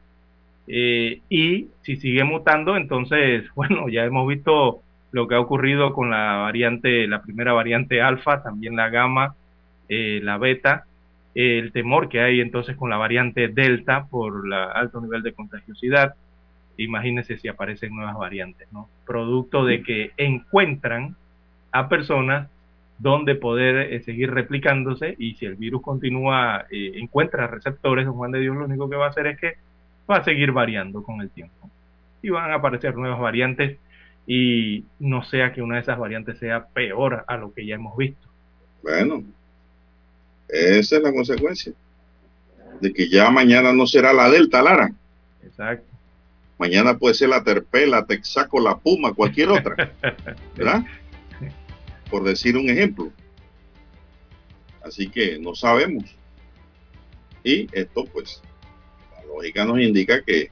[0.68, 6.38] y si sigue mutando, entonces, bueno, ya hemos visto lo que ha ocurrido con la
[6.38, 9.36] variante, la primera variante alfa, también la gamma,
[9.88, 10.86] eh, la beta,
[11.34, 16.16] el temor que hay entonces con la variante delta por el alto nivel de contagiosidad.
[16.78, 18.88] Imagínense si aparecen nuevas variantes, ¿no?
[19.06, 21.16] Producto de que encuentran
[21.72, 22.50] a personas
[23.00, 28.32] donde poder eh, seguir replicándose y si el virus continúa, eh, encuentra receptores, don Juan
[28.32, 29.54] de Dios lo único que va a hacer es que
[30.10, 31.70] va a seguir variando con el tiempo.
[32.22, 33.78] Y van a aparecer nuevas variantes
[34.32, 37.98] y no sea que una de esas variantes sea peor a lo que ya hemos
[37.98, 38.28] visto.
[38.84, 39.24] Bueno,
[40.48, 41.74] esa es la consecuencia
[42.80, 44.94] de que ya mañana no será la Delta, Lara.
[45.44, 45.92] Exacto.
[46.60, 49.96] Mañana puede ser la Terpela, Texaco, la Puma, cualquier otra.
[50.56, 50.86] ¿Verdad?
[52.12, 53.12] Por decir un ejemplo.
[54.84, 56.04] Así que no sabemos.
[57.44, 58.44] Y esto, pues,
[59.16, 60.52] la lógica nos indica que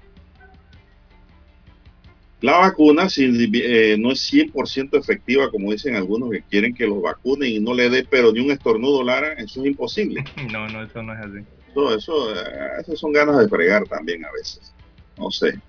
[2.42, 7.02] la vacuna si, eh, no es 100% efectiva, como dicen algunos que quieren que los
[7.02, 10.24] vacunen y no le dé pero ni un estornudo, Lara, eso es imposible.
[10.52, 11.40] No, no, eso no es así.
[11.72, 14.74] Eso, eso, eh, son ganas de fregar también a veces.
[15.18, 15.60] No sé.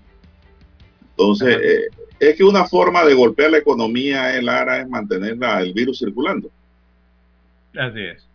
[1.11, 1.81] Entonces, eh,
[2.19, 6.49] es que una forma de golpear la economía, el Lara, es mantener el virus circulando.
[7.75, 8.27] Así es.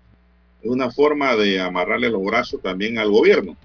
[0.63, 3.57] Es una forma de amarrarle los brazos también al gobierno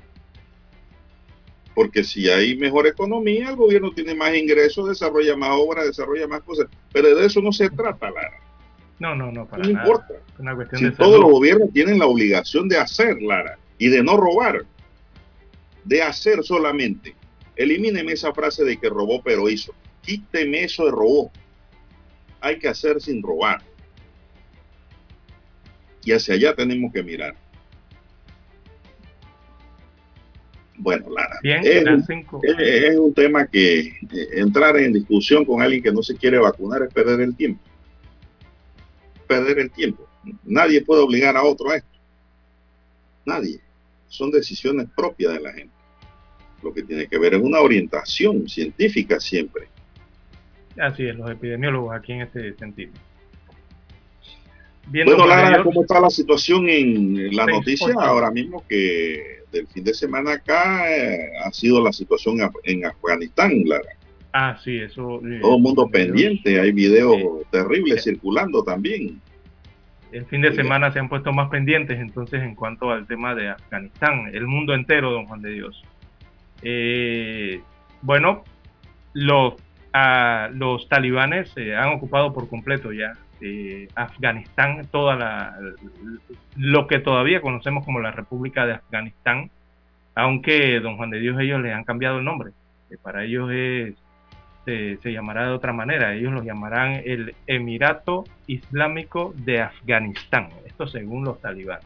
[1.76, 6.42] porque si hay mejor economía, el gobierno tiene más ingresos, desarrolla más obras, desarrolla más
[6.42, 8.40] cosas, pero de eso no se trata, Lara.
[9.00, 10.16] No, no, no, para no importa.
[10.74, 14.66] si todos los gobiernos tienen la obligación de hacer, Lara, y de no robar,
[15.86, 17.16] de hacer solamente.
[17.56, 19.74] Elimíneme esa frase de que robó pero hizo.
[20.02, 21.32] Quíteme eso de robó.
[22.42, 23.62] Hay que hacer sin robar.
[26.04, 27.36] Y hacia allá tenemos que mirar.
[30.82, 33.94] Bueno, Lara, es, un, tema que eh,
[34.36, 37.62] entrar en discusión con alguien que no se quiere vacunar es perder el tiempo.
[39.28, 40.08] Perder el tiempo.
[40.46, 41.90] Nadie puede obligar a otro a esto.
[43.26, 43.60] Nadie.
[44.08, 45.74] Son decisiones propias de la gente.
[46.64, 49.68] lo que tiene que ver es una orientación científica siempre.
[50.80, 52.94] Así es, los epidemiólogos aquí en este sentido.
[54.92, 59.94] Bueno, Lara, ¿cómo está la situación en la noticia ahora mismo que del fin de
[59.94, 63.90] semana acá eh, ha sido la situación en Afganistán, Lara?
[64.34, 65.22] Ah, sí, eso.
[65.26, 67.18] Eh, Todo el mundo pendiente, hay videos
[67.52, 69.20] terribles circulando también.
[70.12, 73.50] El fin de semana se han puesto más pendientes entonces en cuanto al tema de
[73.50, 75.84] Afganistán, el mundo entero, don Juan de Dios.
[76.64, 77.62] Eh,
[78.02, 78.44] bueno,
[79.14, 79.54] los,
[80.54, 85.58] los talibanes se han ocupado por completo ya eh, Afganistán, toda la,
[86.56, 89.50] lo que todavía conocemos como la República de Afganistán,
[90.16, 92.52] aunque don Juan de Dios ellos le han cambiado el nombre.
[93.02, 93.96] para ellos es
[95.02, 96.14] se, llamará de otra manera.
[96.14, 100.50] Ellos lo llamarán el Emirato Islámico de Afganistán.
[100.66, 101.86] Esto según los talibanes.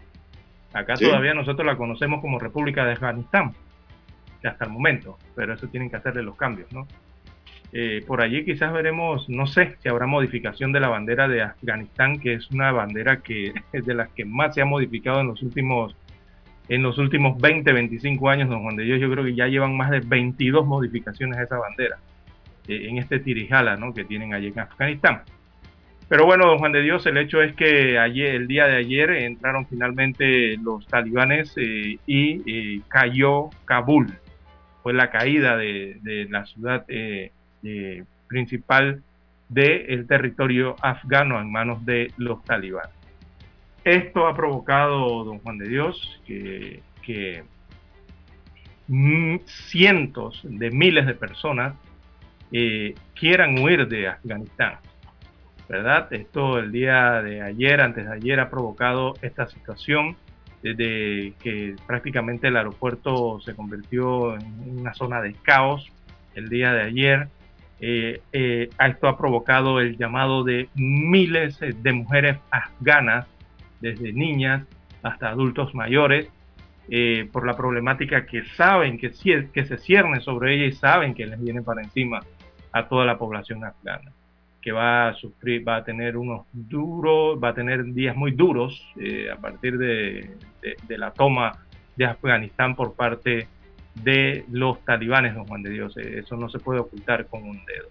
[0.73, 3.53] Acá todavía nosotros la conocemos como República de Afganistán,
[4.43, 6.87] hasta el momento, pero eso tienen que hacerle los cambios, ¿no?
[7.75, 12.19] Eh, por allí quizás veremos, no sé si habrá modificación de la bandera de Afganistán,
[12.19, 15.41] que es una bandera que es de las que más se ha modificado en los
[15.41, 15.95] últimos
[16.69, 19.75] en los últimos 20, 25 años, don Juan de Dios, yo creo que ya llevan
[19.75, 21.97] más de 22 modificaciones a esa bandera.
[22.69, 23.93] Eh, en este tirijala ¿no?
[23.93, 25.23] que tienen allí en Afganistán.
[26.07, 29.09] Pero bueno, don Juan de Dios, el hecho es que ayer, el día de ayer
[29.11, 34.13] entraron finalmente los talibanes eh, y cayó Kabul.
[34.83, 36.85] Fue la caída de, la ciudad
[38.27, 39.01] principal
[39.49, 42.95] del territorio afgano en manos de los talibanes.
[43.83, 47.43] Esto ha provocado, don Juan de Dios, que, que
[49.45, 51.75] cientos de miles de personas
[52.51, 54.77] eh, quieran huir de Afganistán.
[55.67, 56.11] ¿Verdad?
[56.11, 60.15] Esto el día de ayer, antes de ayer, ha provocado esta situación
[60.61, 65.91] desde que prácticamente el aeropuerto se convirtió en una zona de caos
[66.35, 67.27] el día de ayer.
[67.79, 73.27] Eh, eh, esto ha provocado el llamado de miles de mujeres afganas,
[73.81, 74.65] desde niñas
[75.01, 76.29] hasta adultos mayores,
[77.31, 79.11] por la problemática que saben que,
[79.53, 82.19] que se cierne sobre ella y saben que les viene para encima
[82.73, 84.11] a toda la población afgana,
[84.61, 88.83] que va a sufrir, va a tener unos duros, va a tener días muy duros
[88.99, 90.35] eh, a partir de,
[90.89, 91.59] la toma
[91.95, 93.47] de Afganistán por parte
[93.95, 95.95] de los talibanes, don Juan de Dios.
[95.97, 97.87] Eh, eso no se puede ocultar con un dedo.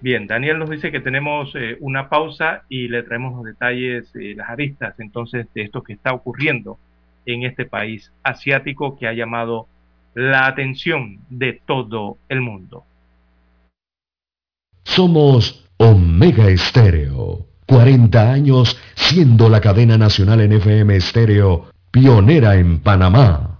[0.00, 4.48] Bien, Daniel nos dice que tenemos eh, una pausa y le traemos los detalles, las
[4.48, 6.78] aristas entonces de esto que está ocurriendo
[7.26, 9.66] en este país asiático que ha llamado
[10.14, 12.84] la atención de todo el mundo.
[14.84, 17.46] Somos Omega Estéreo.
[17.66, 23.59] 40 años siendo la cadena nacional en FM Estéreo, pionera en Panamá.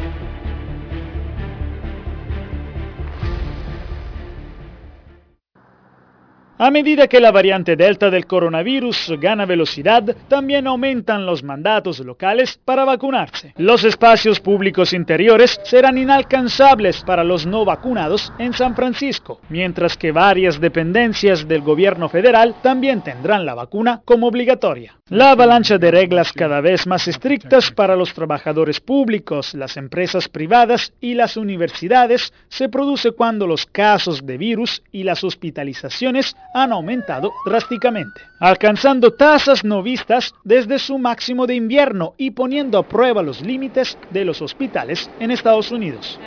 [6.63, 12.59] A medida que la variante Delta del coronavirus gana velocidad, también aumentan los mandatos locales
[12.63, 13.55] para vacunarse.
[13.57, 20.11] Los espacios públicos interiores serán inalcanzables para los no vacunados en San Francisco, mientras que
[20.11, 24.93] varias dependencias del gobierno federal también tendrán la vacuna como obligatoria.
[25.09, 30.93] La avalancha de reglas cada vez más estrictas para los trabajadores públicos, las empresas privadas
[31.01, 37.31] y las universidades se produce cuando los casos de virus y las hospitalizaciones han aumentado
[37.45, 43.41] drásticamente, alcanzando tasas no vistas desde su máximo de invierno y poniendo a prueba los
[43.41, 46.19] límites de los hospitales en Estados Unidos.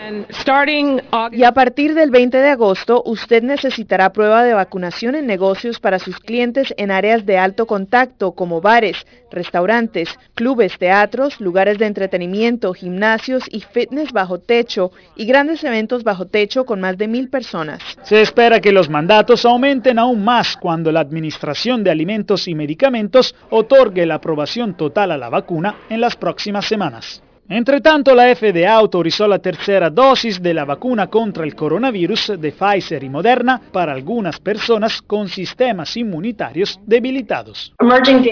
[1.32, 5.98] Y a partir del 20 de agosto, usted necesitará prueba de vacunación en negocios para
[5.98, 12.72] sus clientes en áreas de alto contacto como bares, restaurantes, clubes, teatros, lugares de entretenimiento,
[12.72, 17.82] gimnasios y fitness bajo techo y grandes eventos bajo techo con más de mil personas.
[18.02, 23.34] Se espera que los mandatos aumenten aún más cuando la Administración de Alimentos y Medicamentos
[23.50, 27.22] otorgue la aprobación total a la vacuna en las próximas semanas.
[27.48, 32.52] Entre tanto, la FDA autorizó la tercera dosis de la vacuna contra el coronavirus de
[32.52, 37.74] Pfizer y Moderna para algunas personas con sistemas inmunitarios debilitados.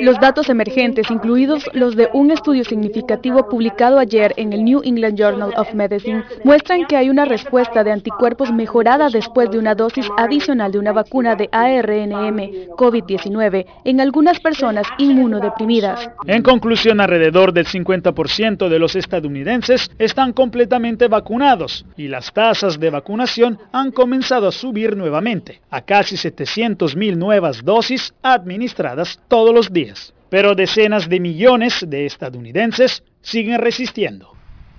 [0.00, 5.18] Los datos emergentes, incluidos los de un estudio significativo publicado ayer en el New England
[5.18, 10.08] Journal of Medicine, muestran que hay una respuesta de anticuerpos mejorada después de una dosis
[10.16, 12.38] adicional de una vacuna de ARNM
[12.78, 16.08] COVID-19 en algunas personas inmunodeprimidas.
[16.26, 22.90] En conclusión, alrededor del 50% de los estadounidenses están completamente vacunados y las tasas de
[22.90, 29.72] vacunación han comenzado a subir nuevamente, a casi 700 mil nuevas dosis administradas todos los
[29.72, 30.14] días.
[30.30, 34.32] Pero decenas de millones de estadounidenses siguen resistiendo.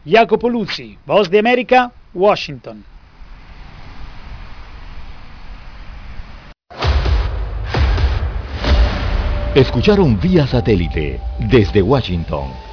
[0.05, 2.84] Jacopo Luzzi, Voz de América, Washington.
[9.53, 12.72] Escucharon vía satélite desde Washington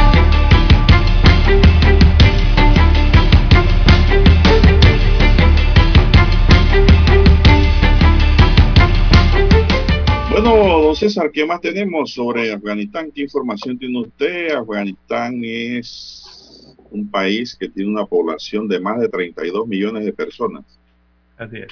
[10.31, 13.11] Bueno, don César, ¿qué más tenemos sobre Afganistán?
[13.11, 14.51] ¿Qué información tiene usted?
[14.51, 20.63] Afganistán es un país que tiene una población de más de 32 millones de personas.
[21.37, 21.67] Así es.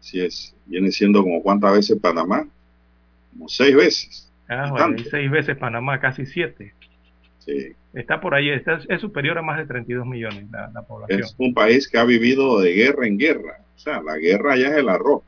[0.00, 0.56] Así es.
[0.64, 2.48] Viene siendo como cuántas veces Panamá?
[3.30, 4.32] Como seis veces.
[4.48, 6.72] Ah, bueno, seis veces Panamá, casi siete.
[7.40, 7.74] Sí.
[7.92, 11.20] Está por ahí, está, es superior a más de 32 millones la, la población.
[11.20, 13.60] Es un país que ha vivido de guerra en guerra.
[13.76, 15.22] O sea, la guerra ya es el arroz.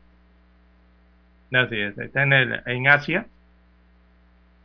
[1.53, 3.27] Así es, está en, el, en Asia,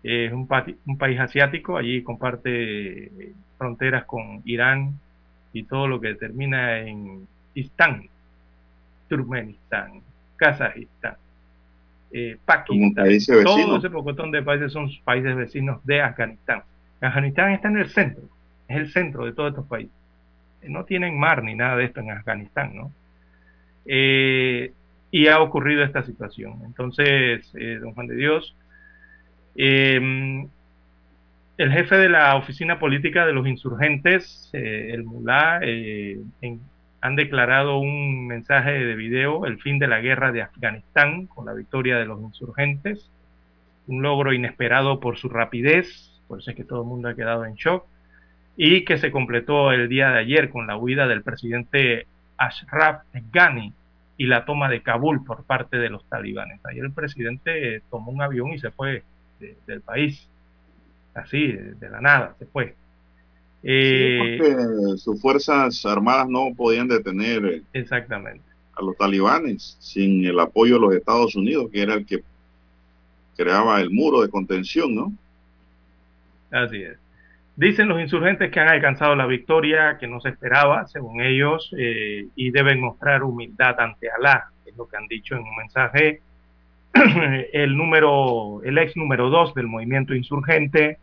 [0.03, 0.47] es un,
[0.85, 4.99] un, país asiático, allí comparte fronteras con Irán
[5.53, 8.09] y todo lo que termina en Istán,
[9.07, 10.01] Turkmenistán,
[10.35, 11.15] Kazajistán,
[12.11, 13.05] eh, Pakistán.
[13.43, 16.63] Todo ese pocotón de países son países vecinos de Afganistán.
[16.99, 18.23] Afganistán está en el centro,
[18.67, 19.93] es el centro de todos estos países.
[20.63, 22.91] No tienen mar ni nada de esto en Afganistán, ¿no?
[23.85, 24.71] Eh,
[25.13, 26.63] y ha ocurrido esta situación.
[26.65, 28.55] Entonces, eh, don Juan de Dios,
[29.55, 30.47] eh,
[31.55, 36.19] el jefe de la oficina política de los insurgentes, eh, el Mulá, eh,
[36.99, 41.53] han declarado un mensaje de video, el fin de la guerra de Afganistán con la
[41.53, 43.11] victoria de los insurgentes,
[43.85, 47.45] un logro inesperado por su rapidez, por eso es que todo el mundo ha quedado
[47.45, 47.85] en shock,
[48.57, 52.07] y que se completó el día de ayer con la huida del presidente
[52.37, 53.73] Ashraf Ghani,
[54.17, 56.59] y la toma de Kabul por parte de los talibanes.
[56.65, 59.03] Ayer el presidente tomó un avión y se fue
[59.39, 60.27] de, del país,
[61.13, 62.75] así, de, de, la nada, se fue.
[63.63, 68.43] Eh, sí, porque sus fuerzas armadas no podían detener exactamente.
[68.75, 72.23] a los talibanes sin el apoyo de los Estados Unidos, que era el que
[73.37, 75.13] creaba el muro de contención, ¿no?
[76.51, 76.97] Así es.
[77.55, 82.25] Dicen los insurgentes que han alcanzado la victoria que no se esperaba, según ellos, eh,
[82.35, 86.21] y deben mostrar humildad ante Alá, es lo que han dicho en un mensaje.
[87.53, 90.97] el número, el ex número dos del movimiento insurgente,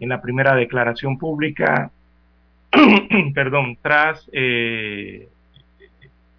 [0.00, 1.90] en la primera declaración pública,
[3.34, 5.28] perdón, tras eh,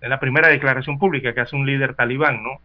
[0.01, 2.59] la primera declaración pública que hace un líder talibán, ¿no?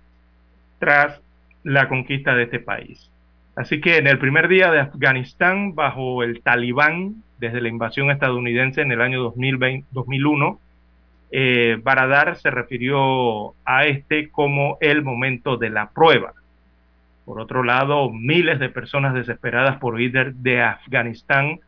[0.78, 1.20] Tras
[1.62, 3.10] la conquista de este país.
[3.56, 8.82] Así que en el primer día de Afganistán, bajo el talibán, desde la invasión estadounidense
[8.82, 10.60] en el año 2020, 2001,
[11.32, 16.32] eh, Baradar se refirió a este como el momento de la prueba.
[17.24, 21.60] Por otro lado, miles de personas desesperadas por huir de Afganistán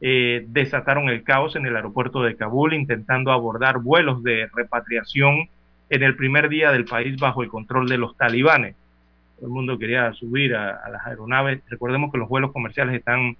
[0.00, 5.48] eh, desataron el caos en el aeropuerto de Kabul intentando abordar vuelos de repatriación
[5.90, 8.76] en el primer día del país bajo el control de los talibanes
[9.38, 11.62] todo el mundo quería subir a, las aeronaves.
[11.68, 13.36] Recordemos que los vuelos comerciales están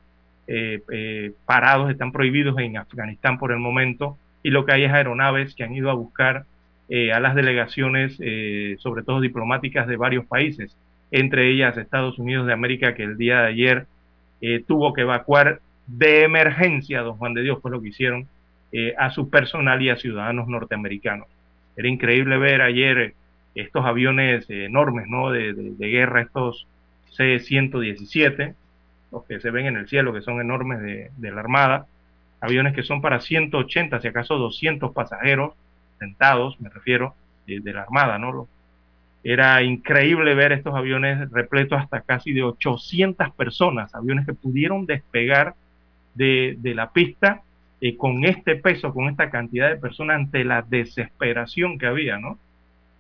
[0.47, 4.93] eh, eh, parados, están prohibidos en Afganistán por el momento, y lo que hay es
[4.93, 6.45] aeronaves que han ido a buscar
[6.89, 10.75] eh, a las delegaciones, eh, sobre todo diplomáticas de varios países,
[11.11, 13.87] entre ellas Estados Unidos de América, que el día de ayer
[14.69, 18.29] tuvo que evacuar de emergencia, don Juan de Dios, fue lo que hicieron,
[18.97, 21.27] a su personal y a ciudadanos norteamericanos.
[21.77, 23.15] Era increíble ver ayer
[23.55, 25.31] estos aviones enormes, ¿no?
[25.31, 26.67] De, de, guerra, estos
[27.17, 28.55] C-117,
[29.11, 31.87] los que se ven en el cielo, que son enormes de, de, la Armada,
[32.41, 35.55] aviones que son para 180, si acaso 200 pasajeros
[35.99, 37.15] sentados, me refiero,
[37.47, 38.49] de, de la Armada, ¿no?
[39.25, 45.55] Era increíble ver estos aviones repletos hasta casi de 800 personas, aviones que pudieron despegar
[46.15, 47.43] de, de la pista
[47.81, 52.39] eh, con este peso, con esta cantidad de personas ante la desesperación que había, ¿no?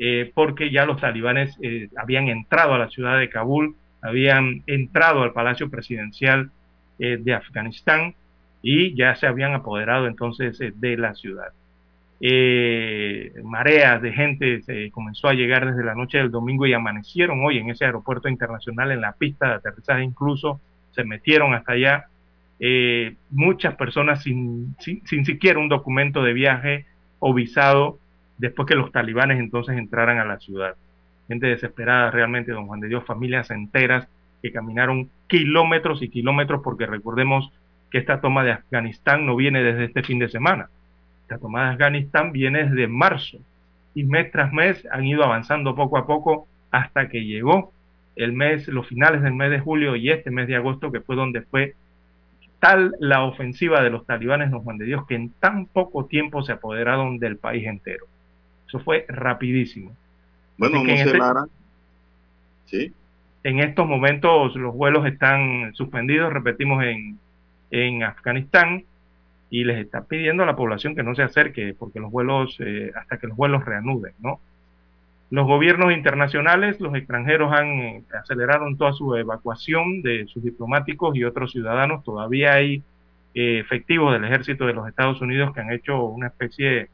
[0.01, 5.23] Eh, porque ya los talibanes eh, habían entrado a la ciudad de Kabul, habían entrado
[5.23, 6.53] al palacio presidencial
[7.01, 8.15] eh, de Afganistán
[8.63, 11.53] y ya se habían apoderado entonces de la ciudad.
[13.43, 17.59] mareas de gente se comenzó a llegar desde la noche del domingo y amanecieron hoy
[17.59, 20.61] en ese aeropuerto internacional en la pista de aterrizaje incluso
[20.93, 22.07] se metieron hasta allá
[23.31, 26.87] muchas personas sin, sin, sin, siquiera un documento de viaje
[27.21, 27.99] o visado
[28.39, 30.77] después que los talibanes entonces entraran a la ciudad.
[31.27, 34.09] Gente desesperada realmente, don Juan de Dios, familias enteras
[34.41, 37.53] que caminaron kilómetros y kilómetros porque recordemos
[37.91, 40.69] que esta toma de Afganistán no viene desde este fin de semana.
[41.29, 43.39] La toma de Afganistán viene desde marzo
[43.95, 47.73] y mes tras mes han ido avanzando poco a poco hasta que llegó
[48.17, 51.17] el mes, los finales del mes de julio y este mes de agosto, que fue
[51.17, 51.75] donde fue
[52.59, 56.43] tal la ofensiva de los talibanes, don Juan de Dios, que en tan poco tiempo
[56.43, 58.07] se apoderaron del país entero.
[58.69, 59.97] Eso fue rapidísimo.
[60.59, 61.19] Bueno, no este.
[62.67, 62.93] Sí.
[63.45, 67.19] En estos momentos los vuelos están suspendidos, repetimos, en,
[67.71, 68.85] en Afganistán
[69.51, 72.93] y les está pidiendo a la población que no se acerque porque los vuelos, eh,
[72.95, 74.41] hasta que los vuelos reanuden, ¿no?
[75.31, 81.25] Los gobiernos internacionales, los extranjeros han eh, aceleraron toda su evacuación de sus diplomáticos y
[81.25, 82.03] otros ciudadanos.
[82.05, 82.83] Todavía hay
[83.35, 86.89] eh, efectivos del ejército de los Estados Unidos que han hecho una especie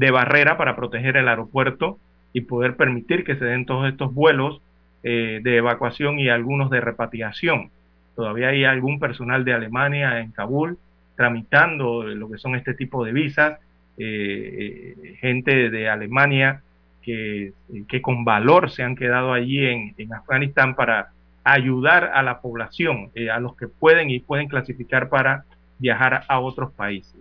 [0.00, 1.98] de barrera para proteger el aeropuerto
[2.32, 4.62] y poder permitir que se den todos estos vuelos
[5.02, 7.70] eh, de evacuación y algunos de repatriación.
[8.16, 10.78] Todavía hay algún personal de Alemania en Kabul
[11.16, 13.58] tramitando lo que son este tipo de visas,
[13.98, 16.62] gente de Alemania
[17.02, 17.52] que,
[18.00, 21.10] con valor se han quedado allí en, en Afganistán para
[21.44, 25.44] ayudar a la población, eh, a los que pueden y pueden clasificar para
[25.78, 27.20] viajar a otros países.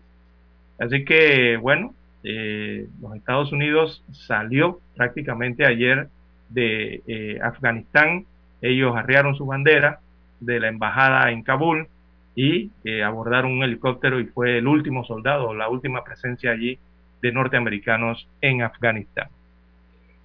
[0.77, 1.93] Así que, bueno,
[2.23, 6.09] eh, los Estados Unidos salió prácticamente ayer
[6.49, 8.25] de eh, Afganistán,
[8.61, 9.99] ellos arriaron su bandera
[10.39, 11.87] de la embajada en Kabul
[12.35, 16.77] y eh, abordaron un helicóptero y fue el último soldado, la última presencia allí
[17.21, 19.27] de norteamericanos en Afganistán.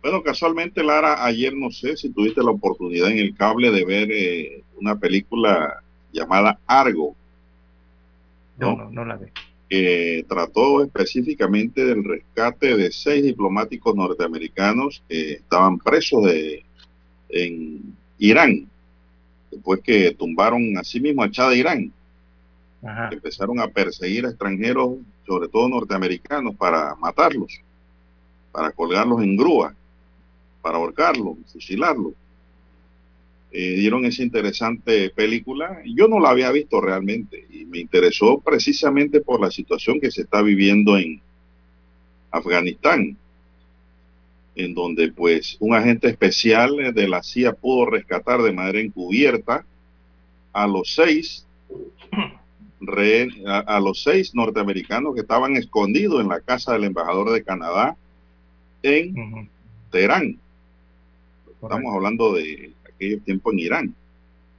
[0.03, 4.09] Bueno, casualmente, Lara, ayer no sé si tuviste la oportunidad en el cable de ver
[4.13, 5.83] eh, una película
[6.13, 7.17] llamada Argo.
[8.59, 9.27] No, no, no, no la vi.
[9.75, 16.65] Que trató específicamente del rescate de seis diplomáticos norteamericanos que estaban presos de,
[17.29, 18.69] en Irán,
[19.51, 21.93] después que tumbaron a sí mismo a Chad de Irán.
[22.85, 23.09] Ajá.
[23.13, 27.61] Empezaron a perseguir a extranjeros, sobre todo norteamericanos, para matarlos,
[28.53, 29.75] para colgarlos en grúa
[30.65, 32.15] para ahorcarlo, fusilarlo.
[33.57, 35.81] Eh, dieron esa interesante película.
[35.87, 40.23] Yo no la había visto realmente y me interesó precisamente por la situación que se
[40.23, 41.23] está viviendo en
[42.33, 43.17] Afganistán,
[44.57, 49.65] en donde pues un agente especial de la CIA pudo rescatar de manera encubierta
[50.53, 51.47] a los seis
[53.47, 57.97] a, a los seis norteamericanos que estaban escondidos en la casa del embajador de Canadá
[58.83, 59.49] en uh -huh.
[59.93, 60.41] Teherán.
[61.63, 63.95] Estamos hablando de aquellos tiempos en Irán.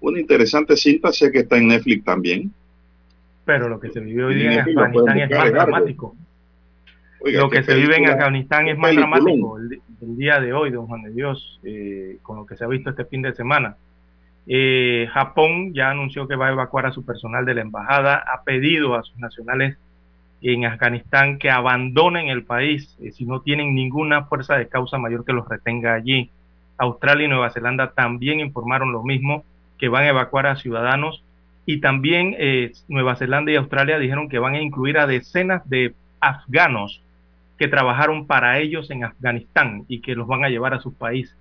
[0.01, 2.51] Una interesante cinta, sé que está en Netflix también.
[3.45, 6.15] Pero lo que se vive hoy día en Afganistán es más dramático.
[7.21, 9.19] Oiga, lo que se vive en Afganistán es más peliculón.
[9.19, 12.63] dramático el, el, día de hoy, don Juan de Dios, eh, con lo que se
[12.63, 13.77] ha visto este fin de semana.
[14.47, 18.43] Eh, Japón ya anunció que va a evacuar a su personal de la embajada, ha
[18.43, 19.77] pedido a sus nacionales
[20.41, 25.25] en Afganistán que abandonen el país eh, si no tienen ninguna fuerza de causa mayor
[25.25, 26.29] que los retenga allí.
[26.77, 29.43] Australia y Nueva Zelanda también informaron lo mismo,
[29.77, 31.23] que van a evacuar a ciudadanos
[31.65, 35.93] y también eh, Nueva Zelanda y Australia dijeron que van a incluir a decenas de
[36.19, 37.01] afganos
[37.57, 41.35] que trabajaron para ellos en Afganistán y que los van a llevar a sus países.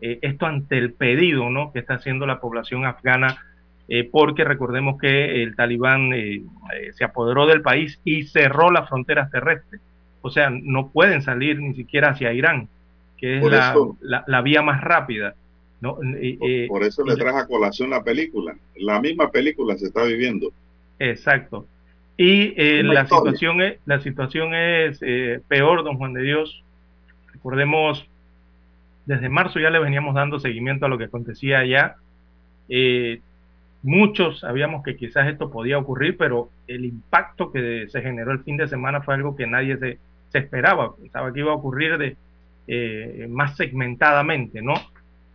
[0.00, 1.72] Eh, esto ante el pedido ¿no?
[1.72, 3.38] que está haciendo la población afgana,
[3.88, 6.42] eh, porque recordemos que el talibán eh,
[6.92, 9.80] se apoderó del país y cerró las fronteras terrestres.
[10.22, 12.68] O sea, no pueden salir ni siquiera hacia Irán
[13.22, 15.36] que es la, la, la, vía más rápida.
[15.80, 15.96] ¿no?
[16.02, 18.56] Eh, por, por, eso le traje a colación la película.
[18.74, 20.52] La misma película se está viviendo.
[20.98, 21.64] Exacto.
[22.16, 26.64] Y eh, la, situación es, la situación es eh, peor, don Juan de Dios.
[27.32, 28.04] Recordemos,
[29.06, 31.94] desde marzo ya le veníamos dando seguimiento a lo que acontecía allá.
[33.82, 38.56] muchos sabíamos que quizás esto podía ocurrir, pero el impacto que se generó el fin
[38.56, 39.98] de semana fue algo que nadie se,
[40.30, 40.96] se esperaba.
[40.96, 42.16] Pensaba que iba a ocurrir de,
[42.66, 44.74] eh, más segmentadamente, ¿no?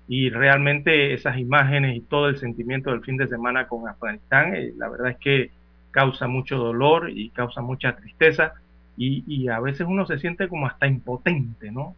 [0.07, 4.71] Y realmente esas imágenes y todo el sentimiento del fin de semana con Afganistán, eh,
[4.77, 5.51] la verdad es que
[5.91, 8.53] causa mucho dolor y causa mucha tristeza
[8.97, 11.95] y, y a veces uno se siente como hasta impotente, ¿no?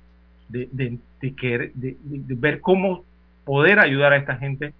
[0.49, 1.97] De, de, de, que, de,
[2.35, 3.05] ver cómo
[3.45, 4.73] poder ayudar a esta gente,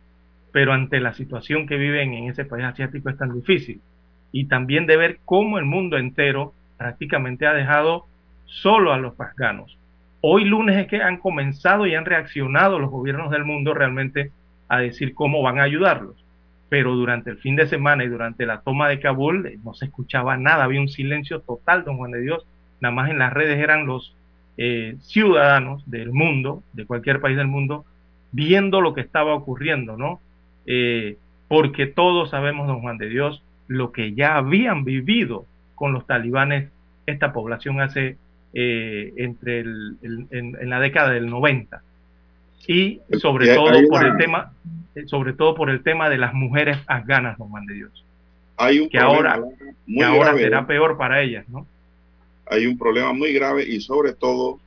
[0.52, 3.82] pero ante la situación que viven en ese país asiático es tan difícil.
[4.32, 8.06] Y también de ver cómo el mundo entero prácticamente ha dejado
[8.46, 9.79] solo a los afganos.
[10.22, 14.32] Hoy lunes es que han comenzado y han reaccionado los gobiernos del mundo realmente
[14.68, 16.16] a decir cómo van a ayudarlos.
[16.68, 19.86] Pero durante el fin de semana y durante la toma de Kabul eh, no se
[19.86, 22.46] escuchaba nada, había un silencio total, don Juan de Dios.
[22.82, 24.16] Nada más en las redes eran los
[24.58, 27.86] eh, ciudadanos del mundo, de cualquier país del mundo,
[28.32, 30.20] viendo lo que estaba ocurriendo, ¿no?
[30.66, 31.18] Eh,
[31.48, 35.46] porque todos sabemos, don Juan de Dios, lo que ya habían vivido
[35.76, 36.70] con los talibanes
[37.06, 38.18] esta población hace
[38.54, 41.82] eh, entre el, en, la década del 90
[42.68, 44.54] y sobre todo por el tema
[45.06, 48.06] sobre todo por el tema de las mujeres afganas don Juan de Dios
[48.58, 49.42] hay un que ahora
[49.88, 51.66] que ahora será peor para ellas no
[52.46, 54.60] hay un problema muy grave y sobre todo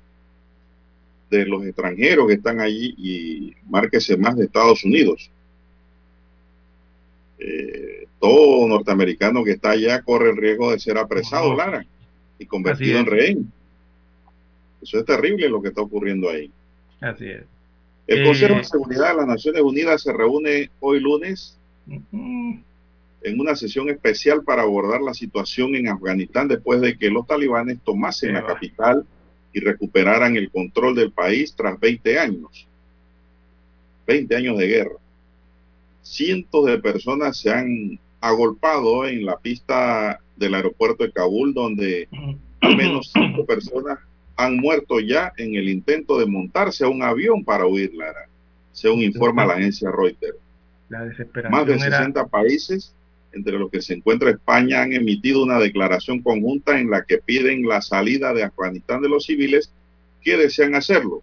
[1.33, 5.30] de los extranjeros que están allí y márquese más de Estados Unidos.
[7.39, 11.85] Eh, todo norteamericano que está allá corre el riesgo de ser apresado, Lara,
[12.39, 13.53] y convertido en rehén.
[14.83, 16.51] Eso es terrible lo que está ocurriendo ahí.
[17.01, 17.45] Así es.
[18.07, 21.57] El Consejo de eh, Seguridad de las Naciones Unidas se reúne hoy lunes
[21.87, 27.78] en una sesión especial para abordar la situación en Afganistán después de que los talibanes
[27.85, 29.07] tomasen la capital
[29.53, 32.66] y recuperaran el control del país tras 20 años.
[34.07, 34.97] 20 años de guerra.
[36.03, 42.09] Cientos de personas se han agolpado en la pista del aeropuerto de Kabul, donde
[42.61, 43.99] al menos cinco personas
[44.37, 48.28] han muerto ya en el intento de montarse a un avión para huir, Lara,
[48.72, 50.37] según informa la agencia Reuters.
[51.51, 52.95] Más de 60 países
[53.33, 57.66] entre los que se encuentra España, han emitido una declaración conjunta en la que piden
[57.66, 59.72] la salida de Afganistán de los civiles
[60.20, 61.22] que desean hacerlo.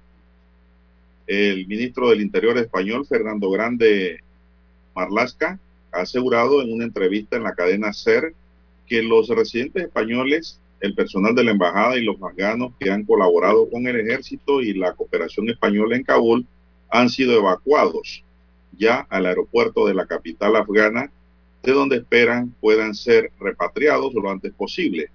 [1.27, 4.19] El ministro del Interior español, Fernando Grande
[4.95, 5.59] Marlasca,
[5.91, 8.33] ha asegurado en una entrevista en la cadena SER
[8.87, 13.69] que los residentes españoles, el personal de la embajada y los afganos que han colaborado
[13.69, 16.45] con el ejército y la cooperación española en Kabul
[16.89, 18.23] han sido evacuados
[18.77, 21.11] ya al aeropuerto de la capital afgana
[21.63, 25.09] de donde esperan puedan ser repatriados lo antes posible.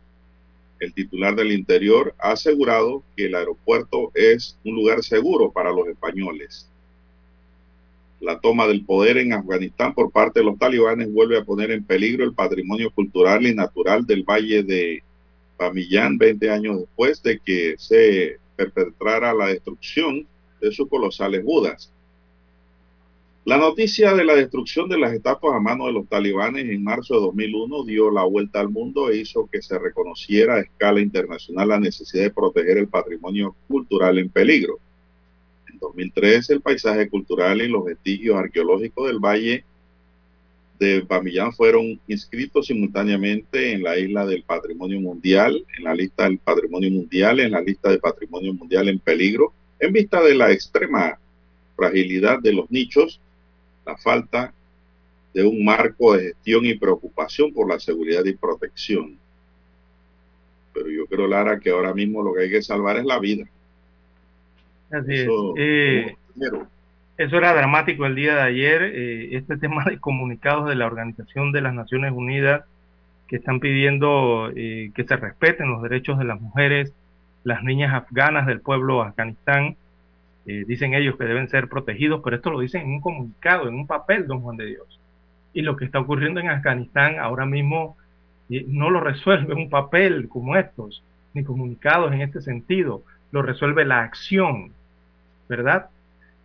[0.80, 5.88] El titular del Interior ha asegurado que el aeropuerto es un lugar seguro para los
[5.88, 6.68] españoles.
[8.20, 11.84] La toma del poder en Afganistán por parte de los talibanes vuelve a poner en
[11.84, 15.02] peligro el patrimonio cultural y natural del valle de
[15.58, 20.26] Bamillán 20 años después de que se perpetrara la destrucción
[20.60, 21.90] de sus colosales budas.
[23.44, 27.14] La noticia de la destrucción de las estatuas a mano de los talibanes en marzo
[27.14, 31.68] de 2001 dio la vuelta al mundo e hizo que se reconociera a escala internacional
[31.68, 34.78] la necesidad de proteger el patrimonio cultural en peligro.
[35.70, 39.64] En 2003, el paisaje cultural y los vestigios arqueológicos del valle
[40.84, 46.38] de Bamillán fueron inscritos simultáneamente en la isla del patrimonio mundial, en la lista del
[46.38, 51.18] patrimonio mundial, en la lista de patrimonio mundial en peligro, en vista de la extrema
[51.76, 53.20] fragilidad de los nichos
[53.84, 54.52] la falta
[55.32, 59.18] de un marco de gestión y preocupación por la seguridad y protección.
[60.72, 63.44] Pero yo creo, Lara, que ahora mismo lo que hay que salvar es la vida.
[64.90, 65.62] Así eso, es.
[65.62, 66.16] Eh,
[67.16, 71.52] eso era dramático el día de ayer, eh, este tema de comunicados de la Organización
[71.52, 72.64] de las Naciones Unidas
[73.28, 76.92] que están pidiendo eh, que se respeten los derechos de las mujeres,
[77.42, 79.76] las niñas afganas del pueblo Afganistán,
[80.46, 83.74] eh, dicen ellos que deben ser protegidos, pero esto lo dicen en un comunicado, en
[83.74, 85.00] un papel, don Juan de Dios.
[85.54, 87.96] Y lo que está ocurriendo en Afganistán ahora mismo
[88.50, 91.02] eh, no lo resuelve un papel como estos,
[91.32, 93.02] ni comunicados en este sentido,
[93.32, 94.72] lo resuelve la acción,
[95.48, 95.88] ¿verdad?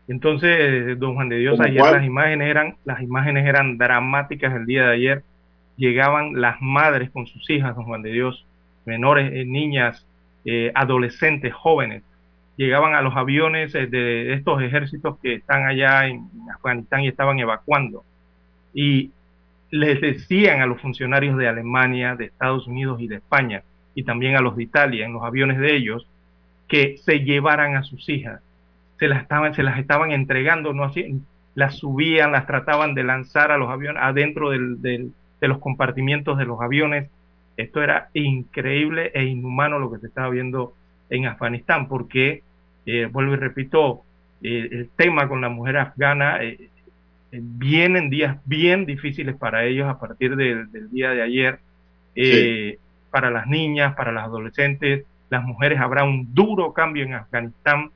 [0.09, 4.87] Entonces, don Juan de Dios, ayer las imágenes eran, las imágenes eran dramáticas el día
[4.87, 5.23] de ayer.
[5.77, 8.45] Llegaban las madres con sus hijas, don Juan de Dios,
[8.85, 10.05] menores, eh, niñas,
[10.73, 12.03] adolescentes, jóvenes,
[12.59, 17.39] llegaban a los aviones eh, de estos ejércitos que están allá en Afganistán y estaban
[17.39, 18.03] evacuando.
[18.73, 19.11] Y
[19.71, 23.63] les decían a los funcionarios de Alemania, de Estados Unidos y de España,
[23.95, 26.05] y también a los de Italia, en los aviones de ellos,
[26.67, 28.41] que se llevaran a sus hijas.
[28.99, 31.21] Se las estaban, se las estaban entregando, no así,
[31.55, 36.61] las subían, las trataban de lanzar a los aviones, adentro de los compartimientos de los
[36.61, 37.09] aviones.
[37.57, 40.73] Esto era increíble e inhumano lo que se estaba viendo
[41.09, 42.43] en Afganistán, porque
[42.85, 44.03] eh, vuelvo y repito,
[44.41, 46.69] eh, el tema con la mujer afgana eh,
[47.31, 51.59] vienen días bien difíciles para ellos a partir del día de ayer.
[53.11, 57.91] Para las niñas, para las adolescentes, las mujeres habrá un duro cambio en Afganistán.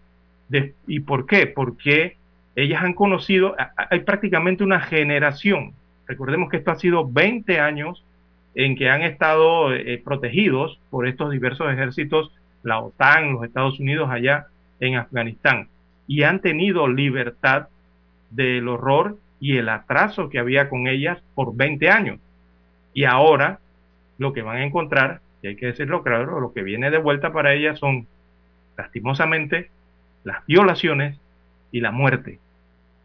[0.87, 1.47] ¿Y por qué?
[1.47, 2.17] Porque
[2.55, 3.55] ellas han conocido,
[3.89, 5.73] hay prácticamente una generación.
[6.07, 8.03] Recordemos que esto ha sido 20 años
[8.55, 12.31] en que han estado eh, protegidos por estos diversos ejércitos,
[12.61, 14.47] la OTAN, los Estados Unidos allá
[14.79, 15.69] en Afganistán,
[16.07, 17.67] y han tenido libertad
[18.29, 22.19] del horror y el atraso que había con ellas por 20 años.
[22.93, 23.59] Y ahora
[24.17, 27.33] lo que van a encontrar, y hay que decirlo claro, lo que viene de vuelta
[27.33, 28.07] para ellas son,
[28.77, 29.71] lastimosamente,
[30.23, 31.17] las violaciones
[31.71, 32.39] y la muerte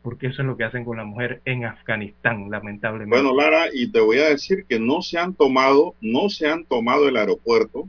[0.08, 3.14] porque eso es lo que hacen con la mujer en Afganistán, lamentablemente.
[3.14, 6.64] Bueno, Lara, y te voy a decir que no se han tomado, no se han
[6.64, 7.86] tomado el aeropuerto,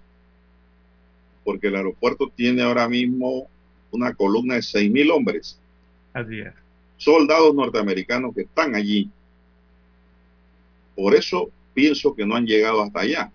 [1.46, 3.48] porque el aeropuerto tiene ahora mismo
[3.92, 5.60] una columna de seis mil hombres.
[6.14, 6.54] Así es.
[6.98, 9.10] Soldados norteamericanos que están allí.
[10.98, 13.32] Por eso pienso que no han llegado hasta allá.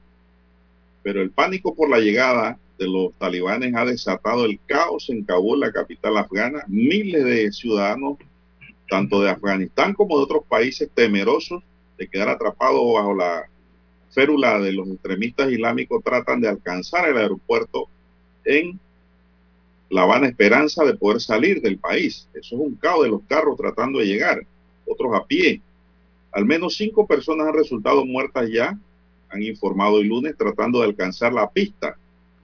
[1.03, 5.61] Pero el pánico por la llegada de los talibanes ha desatado el caos en Kabul,
[5.61, 6.65] la capital afgana.
[6.67, 8.19] Miles de ciudadanos
[8.89, 11.63] tanto de Afganistán como de otros países temerosos
[11.99, 13.49] de quedar atrapados bajo la
[14.11, 17.89] férula de los extremistas islámicos, tratan de alcanzar el aeropuerto
[18.45, 18.79] en
[19.91, 22.29] La Habana Esperanza de poder salir del país.
[22.35, 24.47] Eso es un caos de los carros tratando de llegar,
[24.87, 25.61] otros a pie.
[26.33, 28.79] Al menos cinco personas han resultado muertas ya,
[29.31, 31.97] han informado el lunes, tratando de alcanzar la pista,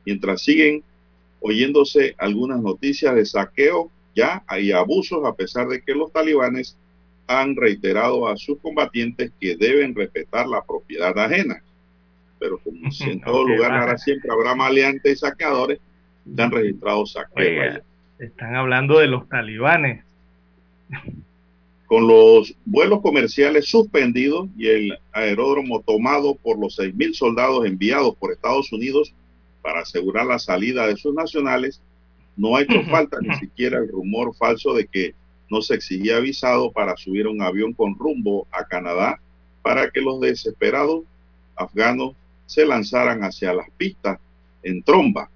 [0.05, 0.83] mientras siguen
[1.41, 6.77] oyéndose algunas noticias de saqueo ya hay abusos a pesar de que los talibanes
[7.27, 11.63] han reiterado a sus combatientes que deben respetar la propiedad ajena.
[12.39, 15.79] Pero como en todo lugar ahora siempre habrá maleantes y saqueadores,
[16.35, 17.81] que han registrado saqueos.
[18.19, 20.05] están hablando de los talibanes.
[21.87, 28.33] Con los vuelos comerciales suspendidos y el aeródromo tomado por los 6.000 soldados enviados por
[28.33, 29.15] Estados Unidos
[29.63, 31.81] para asegurar la salida de sus nacionales,
[32.37, 35.15] no ha hecho falta ni siquiera el rumor falso de que
[35.51, 39.21] no se exigía visado para subir un avión con rumbo a Canadá
[39.63, 41.03] para que los desesperados
[41.57, 42.15] afganos
[42.47, 44.19] se lanzaran hacia las pistas
[44.63, 45.29] en tromba.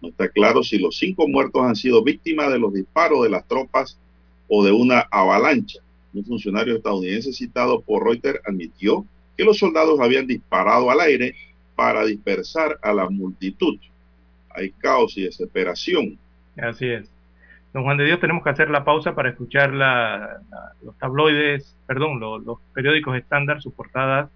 [0.00, 3.46] No está claro si los cinco muertos han sido víctimas de los disparos de las
[3.46, 3.98] tropas
[4.48, 5.80] o de una avalancha.
[6.14, 9.04] Un funcionario estadounidense citado por Reuters admitió
[9.36, 11.34] que los soldados habían disparado al aire
[11.78, 13.78] para dispersar a la multitud.
[14.50, 16.18] Hay caos y desesperación
[16.60, 17.08] Así es.
[17.72, 19.72] Don Juan de Dios, tenemos que hacer la pausa para escuchar
[20.82, 24.28] los tabloides, perdón, los, periódicos estándar, sus portadas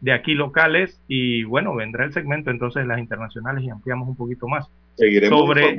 [0.00, 4.14] de aquí locales y bueno, vendrá el segmento entonces de las internacionales y ampliamos un
[4.14, 4.68] poquito más
[5.28, 5.76] sobre,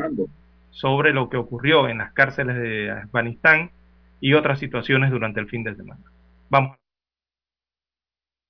[0.71, 3.71] sobre lo que ocurrió en las cárceles de Afganistán
[4.19, 6.01] y otras situaciones durante el fin de semana.
[6.49, 6.77] Vamos.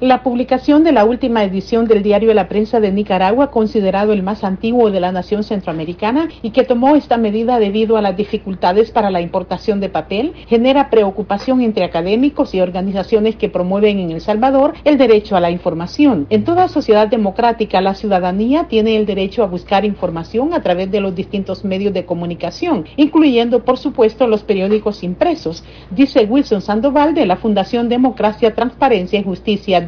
[0.00, 4.22] La publicación de la última edición del diario de la prensa de Nicaragua, considerado el
[4.22, 8.92] más antiguo de la nación centroamericana y que tomó esta medida debido a las dificultades
[8.92, 14.20] para la importación de papel, genera preocupación entre académicos y organizaciones que promueven en El
[14.20, 16.28] Salvador el derecho a la información.
[16.30, 21.00] En toda sociedad democrática, la ciudadanía tiene el derecho a buscar información a través de
[21.00, 27.26] los distintos medios de comunicación, incluyendo, por supuesto, los periódicos impresos, dice Wilson Sandoval de
[27.26, 29.87] la Fundación Democracia, Transparencia y Justicia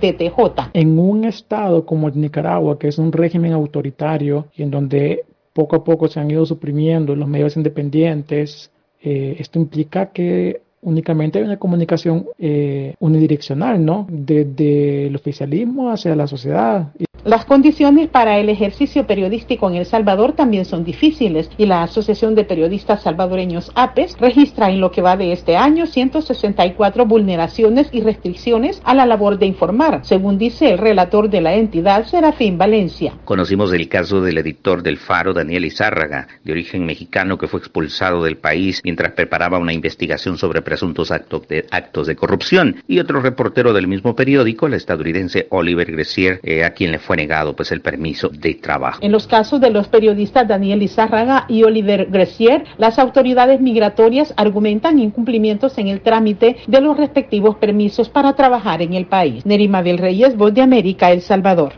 [0.73, 5.85] en un estado como Nicaragua, que es un régimen autoritario y en donde poco a
[5.85, 8.71] poco se han ido suprimiendo los medios independientes,
[9.03, 14.07] eh, esto implica que únicamente hay una comunicación eh, unidireccional, ¿no?
[14.11, 16.93] Desde el oficialismo hacia la sociedad.
[17.25, 22.35] Las condiciones para el ejercicio periodístico en El Salvador también son difíciles y la Asociación
[22.35, 28.01] de Periodistas Salvadoreños APES registra en lo que va de este año 164 vulneraciones y
[28.01, 33.13] restricciones a la labor de informar, según dice el relator de la entidad, Serafín Valencia.
[33.27, 38.25] Conocimos el caso del editor del Faro, Daniel Izárraga, de origen mexicano, que fue expulsado
[38.25, 43.89] del país mientras preparaba una investigación sobre presuntos actos de, corrupción, y otro reportero del
[43.89, 48.29] mismo periódico, el estadounidense Oliver Gressier, eh, a quien le fue negado pues el permiso
[48.29, 49.01] de trabajo.
[49.03, 55.01] En los casos de los periodistas Daniel Izárraga y Oliver Gressier, las autoridades migratorias argumentan
[55.01, 59.45] incumplimientos en el trámite de los respectivos permisos para trabajar en el país.
[59.45, 61.73] Nerima del Reyes, Voz de América, El Salvador.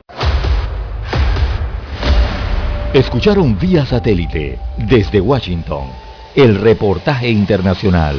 [2.92, 5.86] Escucharon vía satélite desde Washington
[6.36, 8.18] el reportaje internacional.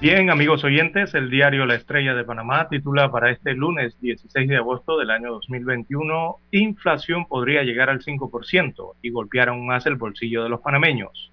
[0.00, 4.56] Bien, amigos oyentes, el diario La Estrella de Panamá titula para este lunes 16 de
[4.56, 10.42] agosto del año 2021, inflación podría llegar al 5% y golpear aún más el bolsillo
[10.42, 11.30] de los panameños.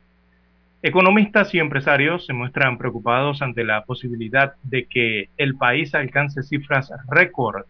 [0.82, 6.92] Economistas y empresarios se muestran preocupados ante la posibilidad de que el país alcance cifras
[7.10, 7.64] récord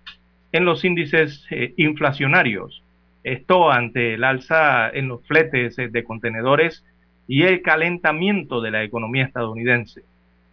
[0.52, 2.82] en los índices eh, inflacionarios.
[3.24, 6.84] Esto ante el alza en los fletes eh, de contenedores
[7.28, 10.02] y el calentamiento de la economía estadounidense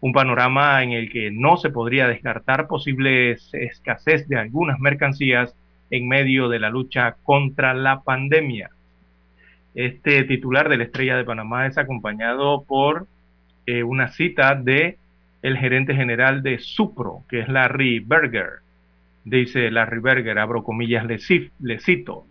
[0.05, 5.57] un panorama en el que no se podría descartar posibles escasez de algunas mercancías
[5.91, 8.69] en medio de la lucha contra la pandemia.
[9.75, 13.07] Este titular de la Estrella de Panamá es acompañado por
[13.65, 14.99] eh, una cita de
[15.41, 18.59] el gerente general de Supro, que es Larry Berger.
[19.25, 22.27] Dice Larry Berger, abro comillas, le cito,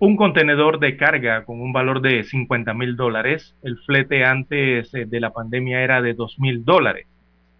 [0.00, 5.04] un contenedor de carga con un valor de 50 mil dólares, el flete antes eh,
[5.04, 7.06] de la pandemia era de 2 mil dólares,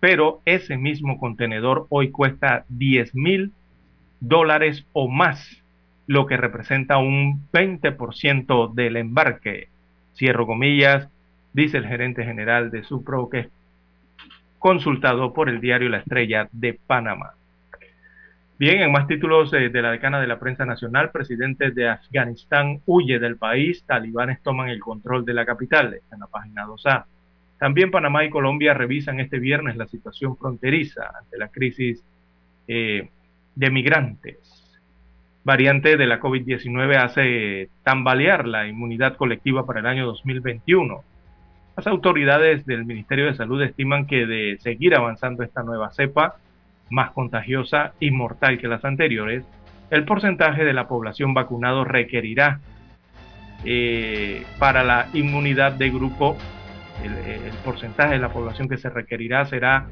[0.01, 3.53] pero ese mismo contenedor hoy cuesta 10 mil
[4.21, 5.63] dólares o más,
[6.07, 9.69] lo que representa un 20% del embarque.
[10.15, 11.11] Cierro comillas,
[11.53, 13.49] dice el gerente general de Supro, que es
[14.59, 17.35] consultado por el diario La Estrella de Panamá.
[18.61, 22.83] Bien, en más títulos eh, de la decana de la prensa nacional, presidente de Afganistán
[22.85, 27.07] huye del país, talibanes toman el control de la capital, en la página 2A.
[27.59, 32.05] También Panamá y Colombia revisan este viernes la situación fronteriza ante la crisis
[32.69, 33.09] eh,
[33.55, 34.79] de migrantes.
[35.43, 41.03] Variante de la COVID-19 hace tambalear la inmunidad colectiva para el año 2021.
[41.79, 46.37] Las autoridades del Ministerio de Salud estiman que de seguir avanzando esta nueva cepa,
[46.91, 49.45] más contagiosa y mortal que las anteriores,
[49.91, 52.61] el porcentaje de la población vacunado requerirá
[53.65, 56.37] eh, para la inmunidad de grupo,
[57.03, 59.87] el, el, porcentaje de la población que se requerirá será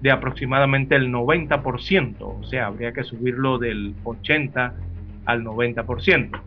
[0.00, 4.74] de aproximadamente el 90%, o sea, habría que subirlo del 80
[5.24, 6.40] al 90%,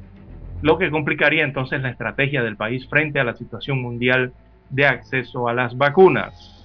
[0.62, 4.34] lo que complicaría entonces la estrategia del país frente a la situación mundial
[4.70, 6.57] de acceso a las vacunas.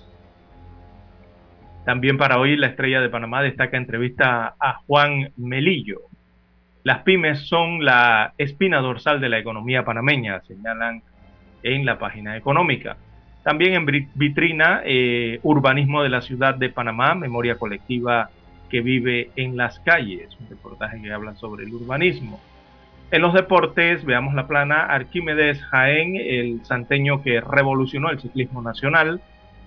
[1.84, 6.02] También para hoy la estrella de Panamá destaca entrevista a Juan Melillo.
[6.84, 11.02] Las pymes son la espina dorsal de la economía panameña, señalan
[11.62, 12.96] en la página económica.
[13.42, 18.30] También en vitrina, eh, urbanismo de la ciudad de Panamá, memoria colectiva
[18.70, 22.40] que vive en las calles, un reportaje que habla sobre el urbanismo.
[23.10, 29.20] En los deportes, veamos la plana, Arquímedes Jaén, el santeño que revolucionó el ciclismo nacional,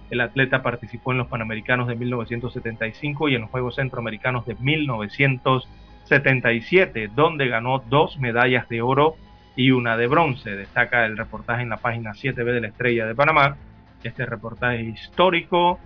[0.09, 7.09] el atleta participó en los Panamericanos de 1975 y en los Juegos Centroamericanos de 1977,
[7.15, 9.15] donde ganó dos medallas de oro
[9.55, 10.51] y una de bronce.
[10.51, 13.57] Destaca el reportaje en la página 7B de la Estrella de Panamá,
[14.03, 15.79] este reportaje histórico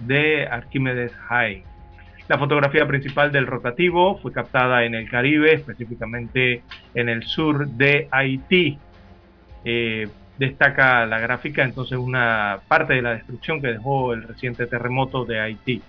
[0.00, 1.64] de Arquímedes High.
[2.28, 6.62] La fotografía principal del rotativo fue captada en el Caribe, específicamente
[6.94, 8.78] en el sur de Haití.
[9.64, 10.08] Eh,
[10.38, 15.40] destaca la gráfica entonces una parte de la destrucción que dejó el reciente terremoto de
[15.40, 15.82] Haití.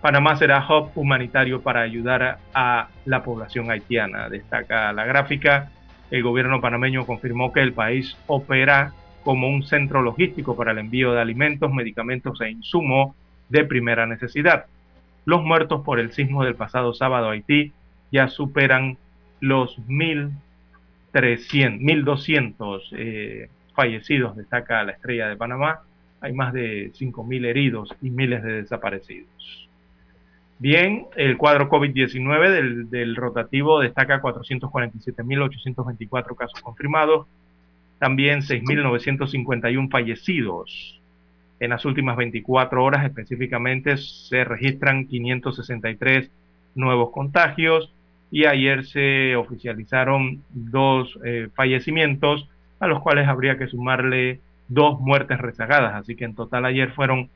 [0.00, 5.70] Panamá será hub humanitario para ayudar a la población haitiana, destaca la gráfica.
[6.10, 8.92] El gobierno panameño confirmó que el país opera
[9.24, 13.16] como un centro logístico para el envío de alimentos, medicamentos e insumos
[13.48, 14.66] de primera necesidad.
[15.24, 17.72] Los muertos por el sismo del pasado sábado Haití
[18.12, 18.98] ya superan
[19.40, 25.82] los 1.300, 1.200 eh, fallecidos, destaca la estrella de Panamá,
[26.20, 29.66] hay más de 5.000 heridos y miles de desaparecidos.
[30.58, 37.26] Bien, el cuadro COVID-19 del, rotativo destaca 447.824 casos confirmados,
[37.98, 40.98] también 6.951 fallecidos.
[41.60, 46.30] En las últimas 24 horas específicamente se registran 563
[46.74, 47.92] nuevos contagios
[48.30, 52.48] y ayer se oficializaron dos eh, fallecimientos
[52.80, 55.94] a los cuales habría que sumarle dos muertes rezagadas.
[55.94, 57.28] Así que en total ayer fueron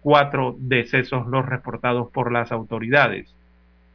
[0.00, 3.34] cuatro decesos los reportados por las autoridades.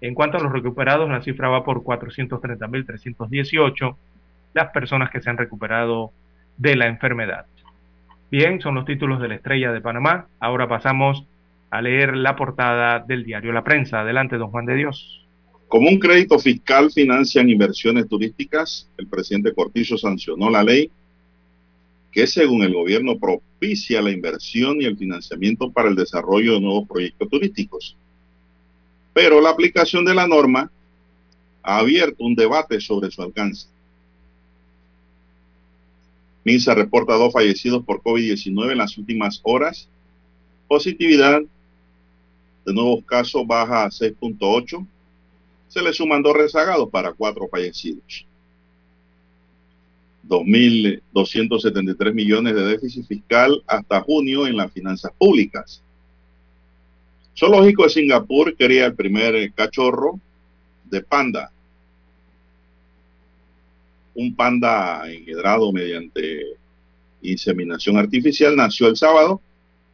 [0.02, 3.96] En cuanto a los recuperados, la cifra va por 430.318
[4.54, 6.12] las personas que se han recuperado
[6.58, 7.46] de la enfermedad.
[8.30, 10.28] Bien, son los títulos de la estrella de Panamá.
[10.40, 11.26] Ahora pasamos
[11.70, 14.02] a leer la portada del diario La Prensa.
[14.02, 15.23] Adelante, don Juan de Dios.
[15.68, 20.92] Como un crédito fiscal financian inversiones turísticas, el presidente Cortizo sancionó la ley
[22.12, 26.88] que según el gobierno propicia la inversión y el financiamiento para el desarrollo de nuevos
[26.88, 27.98] proyectos turísticos.
[29.14, 30.72] Pero la aplicación de la norma
[31.64, 33.68] ha abierto un debate sobre su alcance.
[36.44, 39.88] MINSA reporta dos fallecidos por COVID-19 en las últimas horas.
[40.68, 41.42] Positividad
[42.66, 44.86] de nuevos casos baja a 6.8.
[45.74, 48.28] Se le suman dos rezagados para cuatro fallecidos.
[50.30, 55.82] 2.273 millones de déficit fiscal hasta junio en las finanzas públicas.
[57.36, 60.20] Zoológico de Singapur quería el primer cachorro
[60.92, 61.52] de panda
[64.14, 66.56] un panda engendrado mediante
[67.24, 69.42] inseminación artificial nació el sábado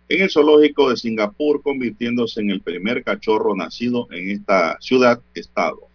[0.09, 5.87] en el zoológico de Singapur, convirtiéndose en el primer cachorro nacido en esta ciudad-estado.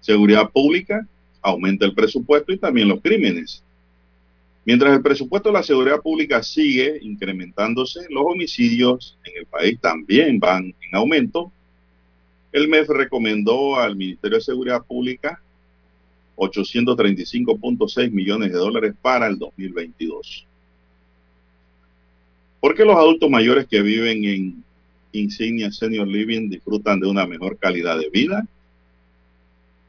[0.00, 1.06] Seguridad pública
[1.40, 3.62] aumenta el presupuesto y también los crímenes.
[4.64, 10.40] Mientras el presupuesto de la seguridad pública sigue incrementándose, los homicidios en el país también
[10.40, 11.52] van en aumento.
[12.50, 15.40] El MEF recomendó al Ministerio de Seguridad Pública
[16.36, 20.46] 835.6 millones de dólares para el 2022.
[22.62, 24.64] ¿Por qué los adultos mayores que viven en
[25.10, 28.46] Insignia Senior Living disfrutan de una mejor calidad de vida?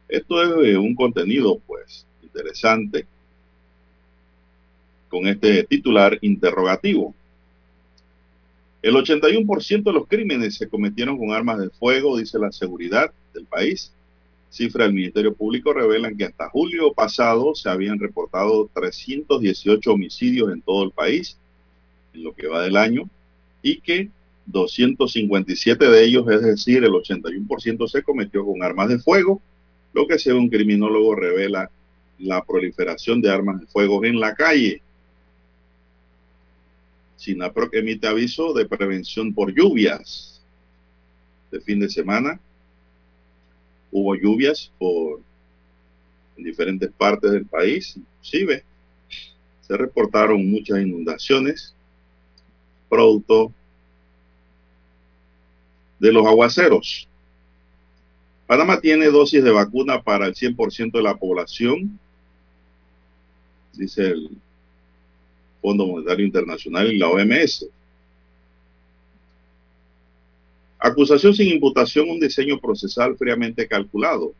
[0.09, 3.05] Esto es un contenido, pues, interesante
[5.07, 7.13] con este titular interrogativo.
[8.81, 13.45] El 81% de los crímenes se cometieron con armas de fuego, dice la seguridad del
[13.45, 13.93] país.
[14.49, 20.63] Cifras del Ministerio Público revelan que hasta julio pasado se habían reportado 318 homicidios en
[20.63, 21.37] todo el país,
[22.13, 23.09] en lo que va del año,
[23.61, 24.09] y que
[24.45, 29.41] 257 de ellos, es decir, el 81% se cometió con armas de fuego,
[29.93, 31.69] lo que según un criminólogo revela
[32.19, 34.81] la proliferación de armas de fuego en la calle.
[37.17, 40.41] SINAPROC emite aviso de prevención por lluvias
[41.51, 42.39] de fin de semana
[43.93, 45.21] hubo lluvias por
[46.35, 48.63] en diferentes partes del país, inclusive
[49.61, 51.75] se reportaron muchas inundaciones
[52.93, 53.51] producto
[55.97, 57.07] de los aguaceros.
[58.45, 61.99] Panamá tiene dosis de vacuna para el 100% de la población,
[63.73, 64.29] dice el
[65.59, 67.65] Fondo Monetario Internacional y la OMS.
[70.77, 74.33] Acusación sin imputación, un diseño procesal fríamente calculado.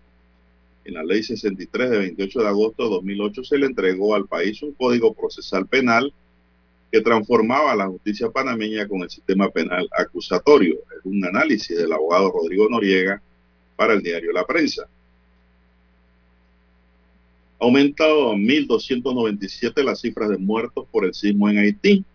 [0.86, 4.62] En la ley 63 de 28 de agosto de 2008 se le entregó al país
[4.62, 6.14] un código procesal penal
[6.94, 10.76] que transformaba la justicia panameña con el sistema penal acusatorio.
[10.96, 13.20] Es un análisis del abogado Rodrigo Noriega
[13.76, 14.88] para el diario La Prensa.
[17.58, 22.06] Aumentado a 1.297 las cifras de muertos por el sismo en Haití.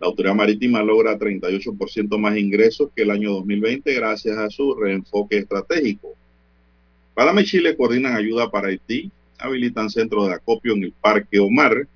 [0.00, 5.38] La Autoridad Marítima logra 38% más ingresos que el año 2020 gracias a su reenfoque
[5.38, 6.16] estratégico.
[7.14, 11.86] Panamá y Chile coordinan ayuda para Haití, habilitan centros de acopio en el Parque Omar.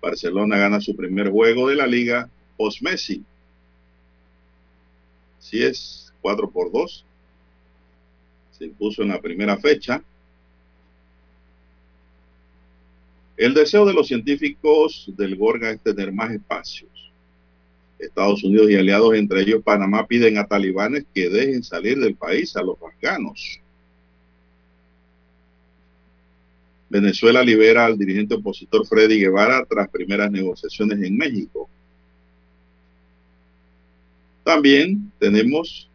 [0.00, 3.24] Barcelona gana su primer juego de la liga post-Messi.
[5.38, 7.04] Si es 4 por 2.
[8.52, 10.02] Se impuso en la primera fecha.
[13.36, 16.90] El deseo de los científicos del Gorga es tener más espacios.
[17.98, 22.56] Estados Unidos y aliados, entre ellos Panamá, piden a talibanes que dejen salir del país
[22.56, 23.60] a los afganos.
[26.90, 31.70] Venezuela libera al dirigente opositor Freddy Guevara tras primeras negociaciones en México.
[34.42, 35.88] También tenemos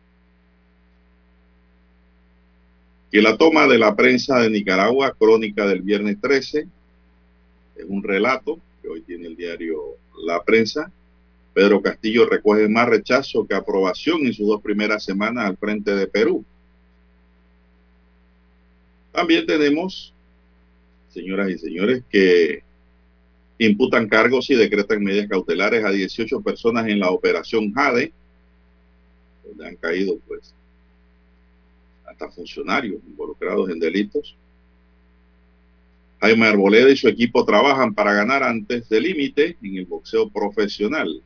[3.11, 6.67] que la toma de la prensa de Nicaragua, crónica del viernes 13,
[7.75, 10.89] Es un relato que hoy tiene el diario La Prensa.
[11.53, 16.07] Pedro Castillo recoge más rechazo que aprobación en sus dos primeras semanas al frente de
[16.07, 16.45] Perú.
[19.11, 20.13] También tenemos,
[21.15, 22.61] señoras y señores, que
[23.57, 28.11] imputan cargos y decretan medidas cautelares a 18 personas en la operación Jade,
[29.45, 30.53] donde han caído pues
[32.05, 34.35] hasta funcionarios involucrados en delitos.
[36.19, 41.21] Jaime Arboleda y su equipo trabajan para ganar antes del límite en el boxeo profesional.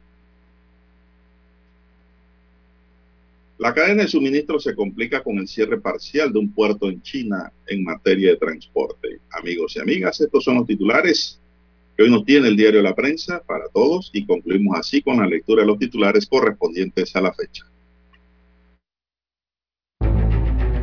[3.60, 7.52] La cadena de suministro se complica con el cierre parcial de un puerto en China
[7.68, 9.19] en materia de transporte.
[9.31, 11.41] Amigos y amigas, estos son los titulares
[11.98, 15.27] que hoy nos tiene el diario La Prensa para todos y concluimos así con la
[15.27, 17.65] lectura de los titulares correspondientes a la fecha.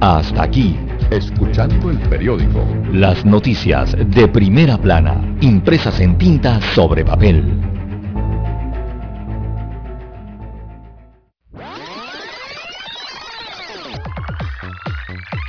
[0.03, 0.77] Hasta aquí,
[1.11, 2.63] escuchando el periódico.
[2.93, 7.76] Las noticias de primera plana, impresas en tinta sobre papel.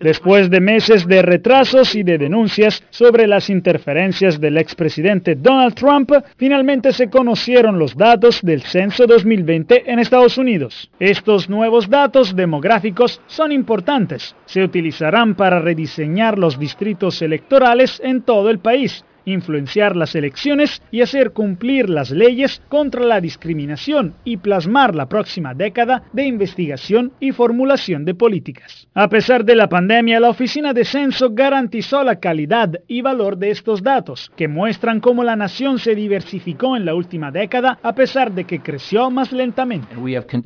[0.00, 6.10] Después de meses de retrasos y de denuncias sobre las interferencias del expresidente Donald Trump,
[6.36, 10.90] finalmente se conocieron los datos del censo 2020 en Estados Unidos.
[10.98, 14.34] Estos nuevos datos demográficos son importantes.
[14.46, 21.02] Se utilizarán para rediseñar los distritos electorales en todo el país influenciar las elecciones y
[21.02, 27.32] hacer cumplir las leyes contra la discriminación y plasmar la próxima década de investigación y
[27.32, 28.88] formulación de políticas.
[28.94, 33.50] A pesar de la pandemia, la Oficina de Censo garantizó la calidad y valor de
[33.50, 38.32] estos datos, que muestran cómo la nación se diversificó en la última década a pesar
[38.32, 39.88] de que creció más lentamente.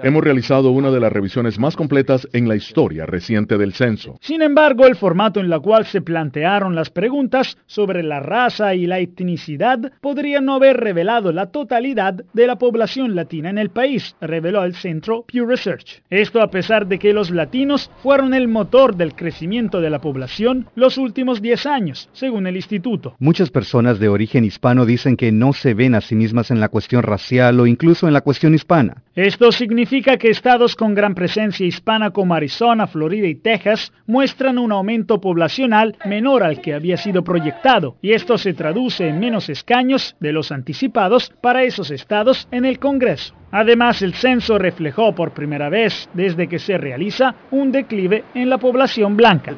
[0.03, 4.17] Hemos realizado una de las revisiones más completas en la historia reciente del censo.
[4.21, 8.87] Sin embargo, el formato en la cual se plantearon las preguntas sobre la raza y
[8.87, 14.17] la etnicidad podría no haber revelado la totalidad de la población latina en el país,
[14.21, 16.03] reveló el centro Pew Research.
[16.11, 20.69] Esto a pesar de que los latinos fueron el motor del crecimiento de la población
[20.75, 23.15] los últimos 10 años, según el instituto.
[23.19, 26.69] Muchas personas de origen hispano dicen que no se ven a sí mismas en la
[26.69, 29.03] cuestión racial o incluso en la cuestión hispana.
[29.15, 34.73] Esto significa que estados con gran presencia hispana como Arizona, Florida y Texas muestran un
[34.73, 40.17] aumento poblacional menor al que había sido proyectado, y esto se traduce en menos escaños
[40.21, 43.40] de los anticipados para esos estados en el Congreso.
[43.53, 48.59] Además, el censo reflejó por primera vez desde que se realiza un declive en la
[48.59, 49.55] población blanca.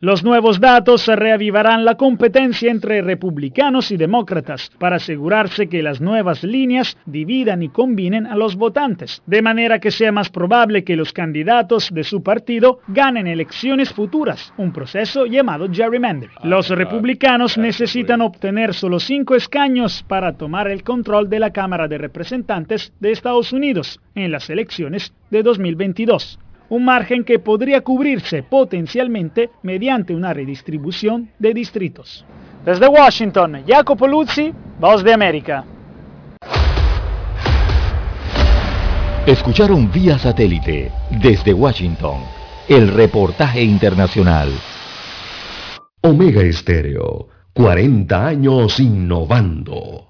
[0.00, 6.42] Los nuevos datos reavivarán la competencia entre republicanos y demócratas para asegurarse que las nuevas
[6.42, 11.12] líneas dividan y combinen a los votantes, de manera que sea más probable que los
[11.12, 16.34] candidatos de su partido ganen elecciones futuras, un proceso llamado gerrymandering.
[16.42, 21.98] Los republicanos necesitan obtener solo cinco escaños para tomar el control de la Cámara de
[22.00, 26.38] Representantes de Estados Unidos en las elecciones de 2022,
[26.70, 32.24] un margen que podría cubrirse potencialmente mediante una redistribución de distritos.
[32.64, 35.64] Desde Washington, Jacopo Luzzi, Voz de América.
[39.26, 42.20] Escucharon vía satélite desde Washington
[42.68, 44.48] el reportaje internacional.
[46.02, 50.09] Omega Estéreo, 40 años innovando.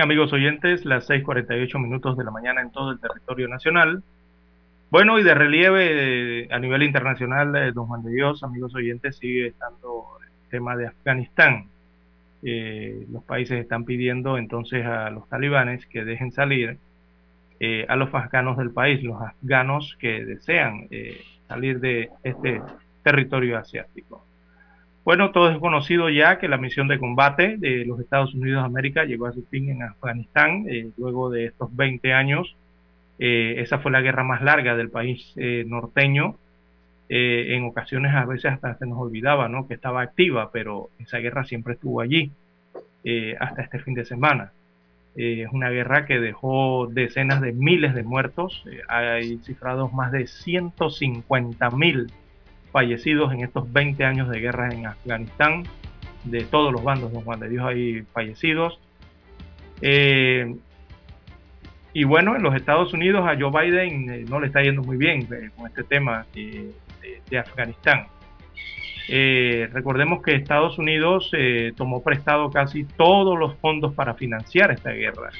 [0.00, 4.02] Amigos oyentes, las 6:48 minutos de la mañana en todo el territorio nacional.
[4.90, 9.16] Bueno, y de relieve eh, a nivel internacional, eh, don Juan de Dios, amigos oyentes,
[9.16, 11.66] sigue estando el tema de Afganistán.
[12.42, 16.78] Eh, los países están pidiendo entonces a los talibanes que dejen salir
[17.88, 20.86] a los afganos del país, los afganos que desean
[21.48, 22.62] salir de este
[23.02, 24.27] territorio asiático.
[25.08, 28.66] Bueno, todo es conocido ya que la misión de combate de los Estados Unidos de
[28.66, 32.54] América llegó a su fin en Afganistán eh, luego de estos 20 años.
[33.18, 36.36] Eh, esa fue la guerra más larga del país eh, norteño.
[37.08, 39.66] en ocasiones a veces hasta se nos olvidaba ¿no?
[39.66, 42.30] que estaba activa, pero esa guerra siempre estuvo allí
[43.40, 44.52] hasta este fin de semana.
[45.16, 48.62] es una guerra que dejó decenas de miles de muertos.
[48.88, 52.12] hay cifrados más de 150 mil
[52.72, 55.64] fallecidos en estos 20 años de guerra en Afganistán,
[56.24, 58.80] de todos los bandos, don Juan de Dios hay fallecidos.
[59.80, 60.56] Eh,
[61.92, 64.96] y bueno, en los Estados Unidos a Joe Biden eh, no le está yendo muy
[64.96, 66.72] bien eh, con este tema de,
[67.38, 68.06] Afganistán.
[69.72, 71.30] recordemos que Estados Unidos
[71.76, 75.30] tomó prestado casi todos los fondos para financiar esta guerra.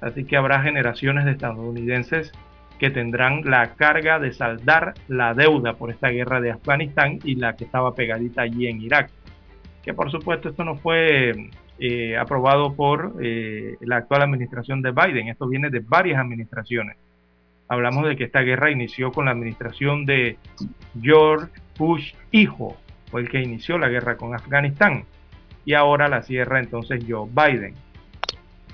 [0.00, 2.32] Así que habrá generaciones de estadounidenses
[2.78, 7.56] que tendrán la carga de saldar la deuda por esta guerra de Afganistán y la
[7.56, 9.10] que estaba pegadita allí en Irak.
[9.82, 11.50] Que por supuesto esto no fue
[11.80, 16.96] eh, aprobado por eh, la actual administración de Biden, esto viene de varias administraciones.
[17.68, 20.38] Hablamos de que esta guerra inició con la administración de
[21.00, 22.76] George Bush hijo,
[23.10, 25.04] fue el que inició la guerra con Afganistán,
[25.64, 27.74] y ahora la cierra entonces Joe Biden.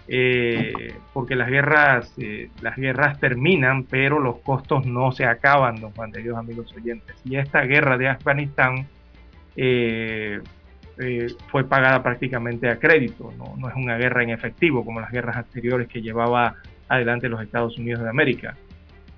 [0.07, 5.93] Eh, porque las guerras, eh, las guerras terminan, pero los costos no se acaban, don
[5.93, 7.17] Juan de Dios, amigos oyentes.
[7.25, 8.87] Y esta guerra de Afganistán
[9.57, 10.41] eh,
[11.51, 13.57] fue pagada prácticamente a crédito, ¿no?
[13.57, 16.55] no es una guerra en efectivo como las guerras anteriores que llevaba
[16.89, 18.57] adelante los Estados Unidos de América.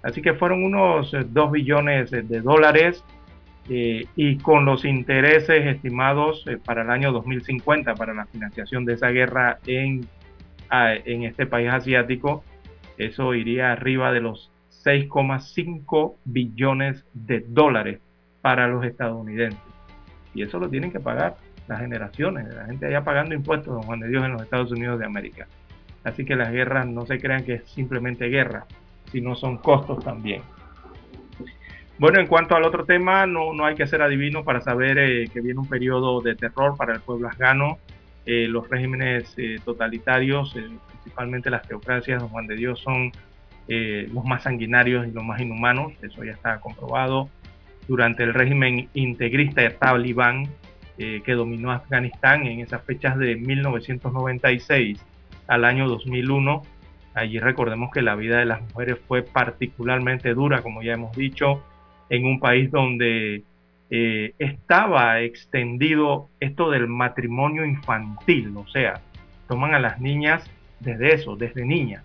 [0.02, 3.04] Así que fueron unos 2 billones de dólares
[3.68, 9.58] y con los intereses estimados para el año 2050 para la financiación de esa guerra
[9.66, 10.06] en
[10.70, 12.44] en este país asiático,
[12.98, 14.50] eso iría arriba de los
[14.84, 18.00] 6,5 billones de dólares
[18.40, 19.60] para los estadounidenses.
[20.34, 21.36] Y eso lo tienen que pagar
[21.66, 24.98] las generaciones, la gente allá pagando impuestos, don Juan de Dios, en los Estados Unidos
[24.98, 25.46] de América.
[26.04, 28.66] Así que las guerras no se crean que es simplemente guerra,
[29.10, 30.42] sino son costos también.
[31.98, 35.28] Bueno, en cuanto al otro tema, no, no hay que ser adivino para saber eh,
[35.32, 37.78] que viene un periodo de terror para el pueblo afgano.
[38.26, 43.12] Eh, los regímenes eh, totalitarios, eh, principalmente las teocracias, don Juan de Dios, son
[43.68, 47.28] los más sanguinarios y los más inhumanos, eso ya está comprobado.
[47.88, 50.48] Durante el régimen integrista de talibán
[50.96, 55.04] que dominó Afganistán en esas fechas de 1996
[55.48, 56.62] al año 2001,
[57.14, 61.60] allí recordemos que la vida de las mujeres fue particularmente dura, como ya hemos dicho,
[62.08, 63.42] en un país donde
[63.90, 69.00] eh, estaba extendido esto del matrimonio infantil, o sea,
[69.48, 70.44] toman a las niñas
[70.80, 72.04] desde eso, desde niñas,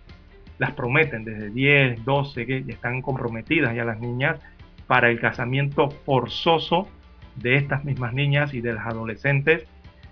[0.59, 4.39] las prometen desde 10, 12, que están comprometidas ya las niñas
[4.85, 6.87] para el casamiento forzoso
[7.35, 9.65] de estas mismas niñas y de las adolescentes,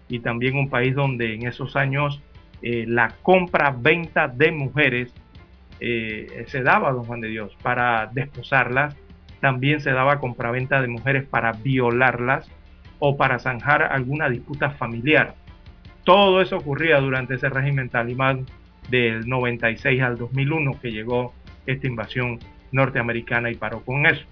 [0.08, 2.20] y también un país donde en esos años
[2.64, 5.14] eh, la compra-venta de mujeres
[5.80, 8.96] eh, se daba, don Juan de Dios, para desposarlas
[9.40, 12.50] también se daba compraventa de mujeres para violarlas
[13.00, 15.36] o para zanjar alguna disputa familiar.
[16.04, 18.46] Todo eso ocurría durante ese régimen talibán
[18.90, 21.34] del 96 al 2001 que llegó
[21.66, 22.40] esta invasión
[22.72, 24.26] norteamericana y paró con eso.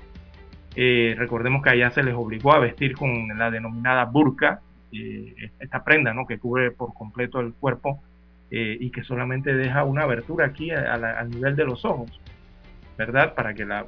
[0.75, 4.61] Eh, recordemos que allá se les obligó a vestir con la denominada burka,
[4.91, 6.25] eh, esta prenda ¿no?
[6.25, 8.03] que cubre por completo el cuerpo
[8.51, 12.19] eh, y que solamente deja una abertura aquí al nivel de los ojos.
[12.97, 13.35] ¿Verdad?
[13.35, 13.85] Para que la,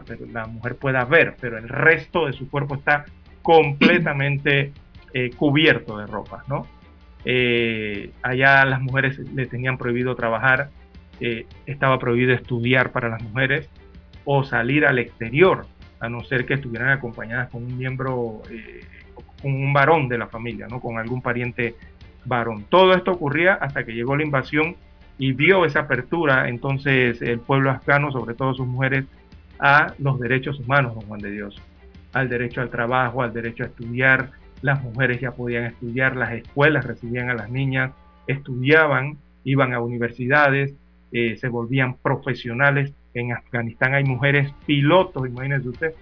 [0.47, 3.05] mujer pueda ver, pero el resto de su cuerpo está
[3.41, 4.71] completamente
[5.13, 6.67] eh, cubierto de ropa, ¿no?
[7.25, 10.69] Eh, allá las mujeres le tenían prohibido trabajar
[11.19, 13.69] eh, estaba prohibido estudiar para las mujeres
[14.23, 15.65] o salir al exterior,
[15.99, 18.41] a no ser que estuvieran acompañadas con un miembro,
[19.41, 20.79] con un varón de la familia, ¿no?
[20.79, 21.75] con algún pariente
[22.23, 22.63] varón.
[22.69, 24.77] Todo esto ocurría hasta que llegó la invasión
[25.19, 29.05] y vio esa apertura entonces el pueblo afgano, sobre todo sus mujeres,
[29.59, 31.61] a los derechos humanos, don Juan de Dios,
[32.13, 34.31] al derecho al trabajo, al derecho a estudiar.
[34.61, 37.91] Las mujeres ya podían estudiar, las escuelas recibían a las niñas,
[38.27, 40.73] estudiaban, iban a universidades,
[41.11, 42.93] eh, se volvían profesionales.
[43.13, 45.93] En Afganistán hay mujeres pilotos, imagínense usted,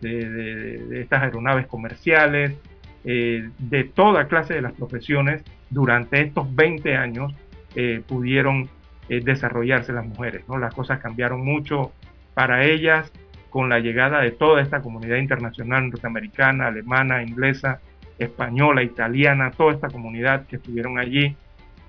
[0.00, 2.56] de, estas aeronaves comerciales,
[3.04, 5.42] eh, de toda clase de las profesiones.
[5.68, 7.34] Durante estos 20 años
[7.74, 8.68] eh, pudieron
[9.08, 10.48] desarrollarse las mujeres.
[10.48, 10.56] ¿no?
[10.56, 11.92] Las cosas cambiaron mucho
[12.34, 13.12] para ellas
[13.50, 17.80] con la llegada de toda esta comunidad internacional norteamericana, alemana, inglesa,
[18.18, 21.36] española, italiana, toda esta comunidad que estuvieron allí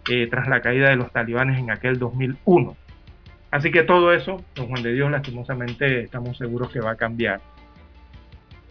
[0.10, 2.76] eh, tras la caída de los talibanes en aquel 2001.
[3.52, 7.40] Así que todo eso, don Juan de Dios, lastimosamente estamos seguros que va a cambiar.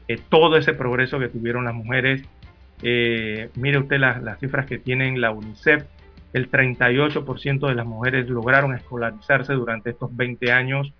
[0.09, 2.23] Eh, todo ese progreso que tuvieron las mujeres,
[2.83, 5.85] eh, mire usted las, las cifras que tienen la UNICEF,
[6.33, 10.93] el 38% de las mujeres lograron escolarizarse durante estos 20 años,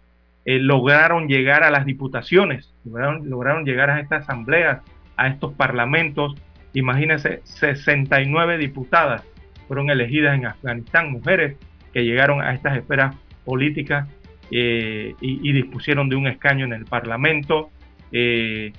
[0.45, 4.83] lograron llegar a las diputaciones, lograron, lograron llegar a estas asambleas,
[5.17, 6.35] a estos parlamentos.
[6.75, 9.23] Imagínense, 69 diputadas
[9.69, 11.57] fueron elegidas en Afganistán, mujeres
[11.93, 13.15] que llegaron a estas esferas
[13.45, 14.09] políticas
[14.51, 17.71] eh, y, dispusieron de un escaño en el Parlamento.
[18.11, 18.73] Eh,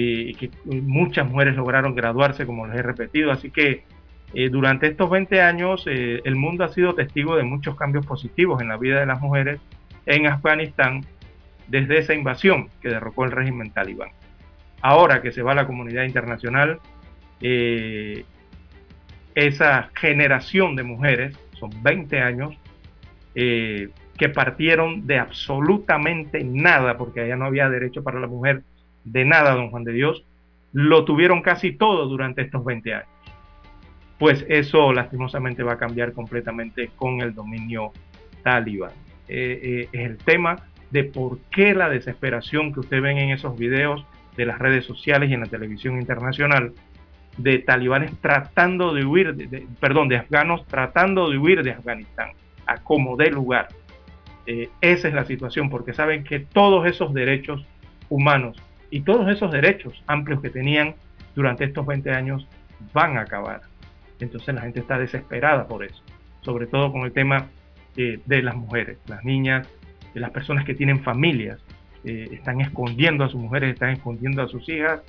[0.00, 3.32] y que muchas mujeres lograron graduarse, como les he repetido.
[3.32, 3.82] Así que
[4.34, 8.68] eh, durante estos 20 años el mundo ha sido testigo de muchos cambios positivos en
[8.68, 9.60] la vida de las mujeres
[10.06, 11.04] en Afganistán
[11.66, 14.10] desde esa invasión que derrocó el régimen talibán.
[14.80, 16.78] Ahora que se va la comunidad internacional,
[19.38, 22.56] esa generación de mujeres, son 20 años,
[23.34, 28.62] eh, que partieron de absolutamente nada, porque allá no había derecho para la mujer
[29.04, 30.24] de nada, don Juan de Dios,
[30.72, 33.08] lo tuvieron casi todo durante estos 20 años.
[34.18, 37.92] Pues eso lastimosamente va a cambiar completamente con el dominio
[38.42, 38.90] talibán.
[39.28, 40.56] Eh, eh, es el tema
[40.90, 44.04] de por qué la desesperación que ustedes ven en esos videos
[44.36, 46.72] de las redes sociales y en la televisión internacional
[47.36, 52.30] de talibanes tratando de huir, de, perdón, de afganos tratando de huir de Afganistán,
[52.66, 53.68] a como dé lugar.
[54.46, 57.64] Eh, esa es la situación, porque saben que todos esos derechos
[58.08, 60.94] humanos y todos esos derechos amplios que tenían
[61.34, 62.48] durante estos 20 años
[62.92, 63.60] van a acabar.
[64.20, 66.02] Entonces la gente está desesperada por eso,
[66.40, 67.48] sobre todo con el tema
[67.96, 69.68] eh, de las mujeres, las niñas,
[70.14, 71.60] de las personas que tienen familias,
[72.04, 75.02] eh, están escondiendo a sus mujeres, están escondiendo a sus hijas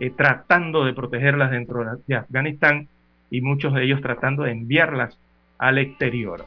[0.00, 2.88] eh, tratando de protegerlas dentro de Afganistán
[3.30, 5.20] y muchos de ellos tratando de enviarlas
[5.58, 6.46] al exterior.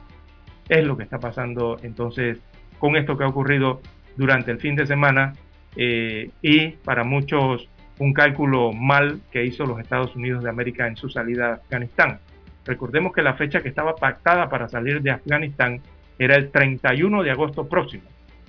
[0.67, 2.39] Es lo que está pasando entonces
[2.79, 3.79] con esto que ha ocurrido
[4.17, 5.33] durante el fin de semana
[5.75, 7.69] eh, y para muchos
[7.99, 12.19] un cálculo mal que hizo los Estados Unidos de América en su salida a Afganistán.
[12.65, 15.81] Recordemos que la fecha que estaba pactada para salir de Afganistán
[16.17, 18.03] era el 31 de agosto próximo.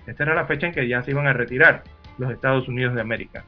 [0.07, 1.83] Esta era la fecha en que ya se iban a retirar
[2.19, 3.45] los Estados Unidos de América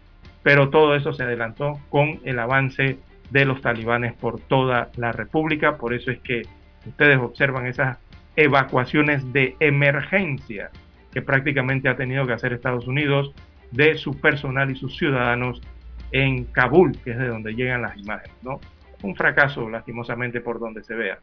[0.46, 2.98] pero todo eso se adelantó con el avance
[3.30, 5.76] de los talibanes por toda la República.
[5.76, 6.42] Por eso es que
[6.86, 7.98] ustedes observan esas
[8.36, 10.70] evacuaciones de emergencia
[11.12, 13.34] que prácticamente ha tenido que hacer Estados Unidos
[13.72, 15.60] de su personal y sus ciudadanos
[16.12, 18.36] en Kabul, que es de donde llegan las imágenes.
[18.42, 18.60] ¿no?
[19.02, 21.18] Un fracaso, lastimosamente, por donde se vea.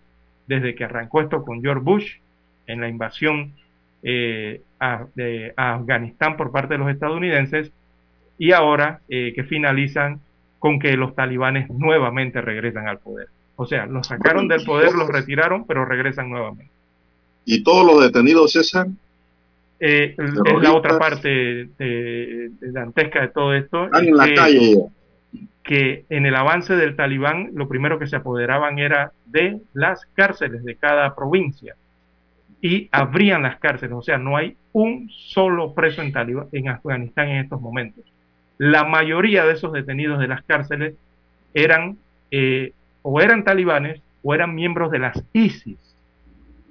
[0.47, 2.15] Desde que arrancó esto con George Bush
[2.68, 3.53] en la invasión
[4.03, 4.61] eh,
[5.15, 7.72] de, a Afganistán por parte de los estadounidenses,
[8.38, 10.19] y ahora eh, que finalizan
[10.60, 13.27] con que los talibanes nuevamente regresan al poder.
[13.55, 16.72] O sea, los sacaron del poder, los retiraron, pero regresan nuevamente.
[17.45, 18.88] ¿Y todos los detenidos, César?
[19.80, 23.86] Eh, es la otra parte de, dantesca de todo esto.
[23.86, 24.76] Están en la que, calle
[25.64, 30.64] Que en el avance del talibán, lo primero que se apoderaban era de las cárceles
[30.64, 31.76] de cada provincia
[32.62, 33.95] y abrían las cárceles.
[33.95, 38.06] O sea, no hay un solo preso en, talibán, en Afganistán en estos momentos
[38.58, 40.95] la mayoría de esos detenidos de las cárceles
[41.54, 41.98] eran
[42.32, 45.78] eh, o eran talibanes o eran miembros de las ISIS,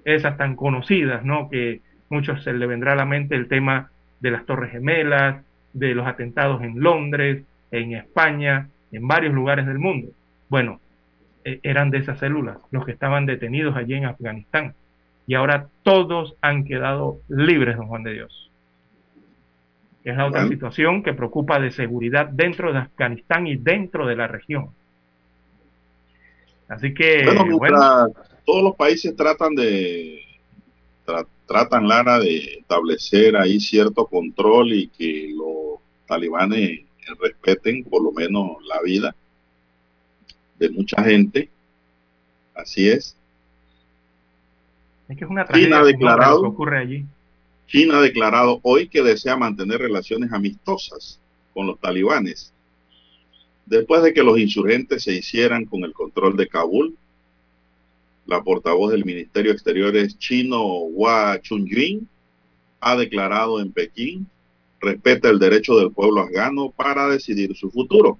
[0.05, 1.51] esas tan conocidas, ¿no?
[1.51, 3.90] Que muchos se le vendrá a la mente el tema
[4.20, 9.78] de las Torres Gemelas, de los atentados en Londres, en España, en varios lugares del
[9.78, 10.09] mundo.
[10.48, 10.80] Bueno,
[11.44, 14.74] e, eran de esas células los que estaban detenidos allí en Afganistán.
[15.26, 18.43] Y ahora todos han quedado libres, don Juan de Dios
[20.05, 24.26] es la otra situación que preocupa de seguridad dentro de Afganistán y dentro de la
[24.26, 24.70] región.
[26.68, 27.78] Así que, bueno,
[28.44, 30.20] todos los países tratan de
[31.47, 36.81] tratan, Lara, de establecer ahí cierto control y que los talibanes
[37.20, 39.15] respeten por lo menos la vida
[40.59, 41.51] de mucha gente.
[42.55, 43.16] Así es.
[45.09, 47.05] Es que es una China ha declarado, que ocurre allí.
[47.66, 51.19] China ha declarado hoy que desea mantener relaciones amistosas
[51.53, 52.53] con los talibanes
[53.66, 56.97] después de que los insurgentes se hicieran con el control de Kabul.
[58.27, 62.09] La portavoz del Ministerio de Exteriores chino Hua Chunying
[62.81, 64.27] ha declarado en Pekín
[64.82, 68.19] respeta el derecho del pueblo afgano para decidir su futuro.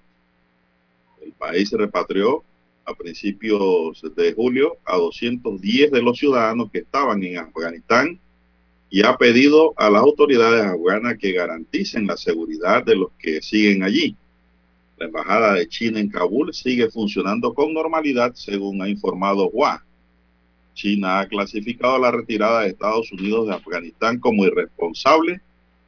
[1.21, 2.43] El país se repatrió
[2.85, 8.19] a principios de julio a 210 de los ciudadanos que estaban en Afganistán
[8.89, 13.83] y ha pedido a las autoridades afganas que garanticen la seguridad de los que siguen
[13.83, 14.17] allí.
[14.99, 19.85] La embajada de China en Kabul sigue funcionando con normalidad, según ha informado Hua.
[20.75, 25.41] China ha clasificado la retirada de Estados Unidos de Afganistán como irresponsable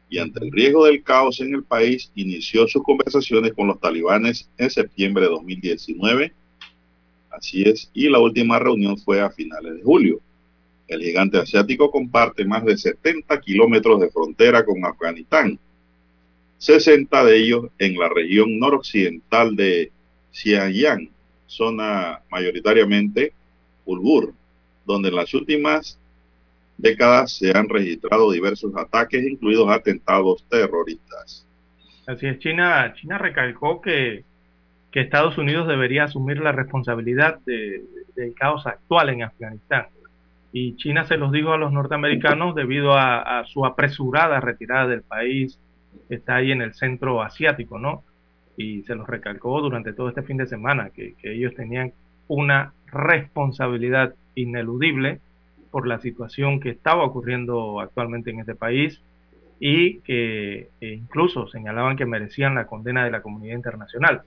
[0.08, 4.48] y ante el riesgo del caos en el país inició sus conversaciones con los talibanes
[4.58, 6.32] en septiembre de 2019
[7.36, 10.20] Así es, y la última reunión fue a finales de julio.
[10.86, 15.58] El gigante asiático comparte más de 70 kilómetros de frontera con Afganistán,
[16.58, 19.90] 60 de ellos en la región noroccidental de
[20.32, 21.10] Xinjiang,
[21.46, 23.32] zona mayoritariamente
[23.84, 24.32] ulgur,
[24.86, 25.98] donde en las últimas
[26.76, 31.46] décadas se han registrado diversos ataques, incluidos atentados terroristas.
[32.06, 34.24] Así es, China, China recalcó que
[34.94, 39.86] que Estados Unidos debería asumir la responsabilidad del caos actual en Afganistán.
[40.52, 45.58] Y China se los dijo a los norteamericanos debido a, su apresurada retirada del país,
[46.08, 48.04] que está ahí en el centro asiático, ¿no?
[48.56, 51.92] Y se los recalcó durante todo este fin de semana, que, ellos tenían
[52.28, 55.20] una responsabilidad ineludible
[55.70, 59.00] por la situación que estaba ocurriendo actualmente en este país
[59.58, 64.22] y que e incluso señalaban que merecían la condena de la comunidad internacional.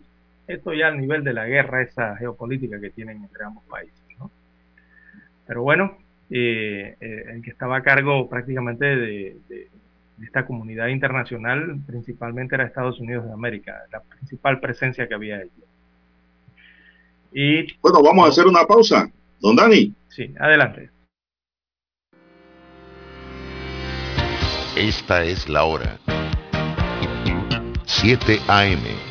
[0.48, 4.08] Esto ya al nivel de la guerra, esa geopolítica que tienen entre ambos países.
[5.46, 5.98] Pero bueno,
[6.30, 9.38] eh, eh, el que estaba a cargo prácticamente de,
[10.22, 15.52] esta comunidad internacional principalmente era Estados Unidos de América, la principal presencia que había allí.
[17.32, 19.10] Y, bueno, vamos a hacer una pausa.
[19.40, 19.94] Don Dani.
[20.10, 20.92] Sí, adelante.
[24.76, 26.00] Esta es la hora.
[27.86, 29.08] 7 AM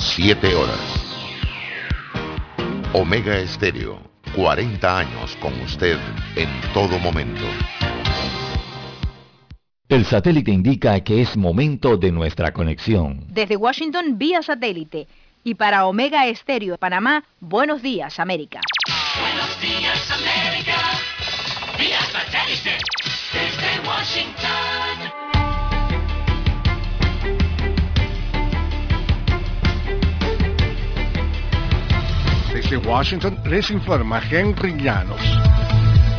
[0.00, 0.80] 7 horas.
[2.94, 3.98] Omega Estéreo,
[4.34, 5.98] 40 años con usted
[6.36, 7.42] en todo momento.
[9.88, 13.26] El satélite indica que es momento de nuestra conexión.
[13.28, 15.06] Desde Washington, vía satélite.
[15.42, 18.60] Y para Omega Estéreo de Panamá, buenos días, América.
[19.20, 20.76] Buenos días, América.
[21.78, 22.76] Vía satélite.
[23.32, 25.20] Desde Washington.
[32.52, 35.59] Desde Washington les informa Henry Llanos.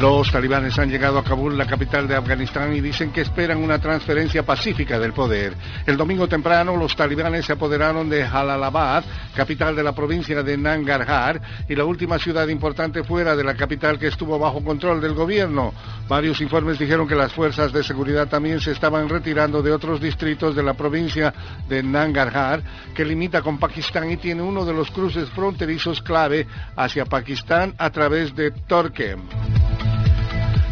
[0.02, 3.78] Los talibanes han llegado a Kabul, la capital de Afganistán, y dicen que esperan una
[3.78, 5.54] transferencia pacífica del poder.
[5.86, 9.04] El domingo temprano, los talibanes se apoderaron de Jalalabad,
[9.36, 14.00] capital de la provincia de Nangarhar, y la última ciudad importante fuera de la capital
[14.00, 15.72] que estuvo bajo control del gobierno.
[16.08, 20.56] Varios informes dijeron que las fuerzas de seguridad también se estaban retirando de otros distritos
[20.56, 21.32] de la provincia
[21.70, 22.64] de Nangarhar,
[22.96, 27.92] que limita con Pakistán y tiene uno de los cruces fronterizos clave hacia Pakistán a
[27.92, 29.20] través de Torquem.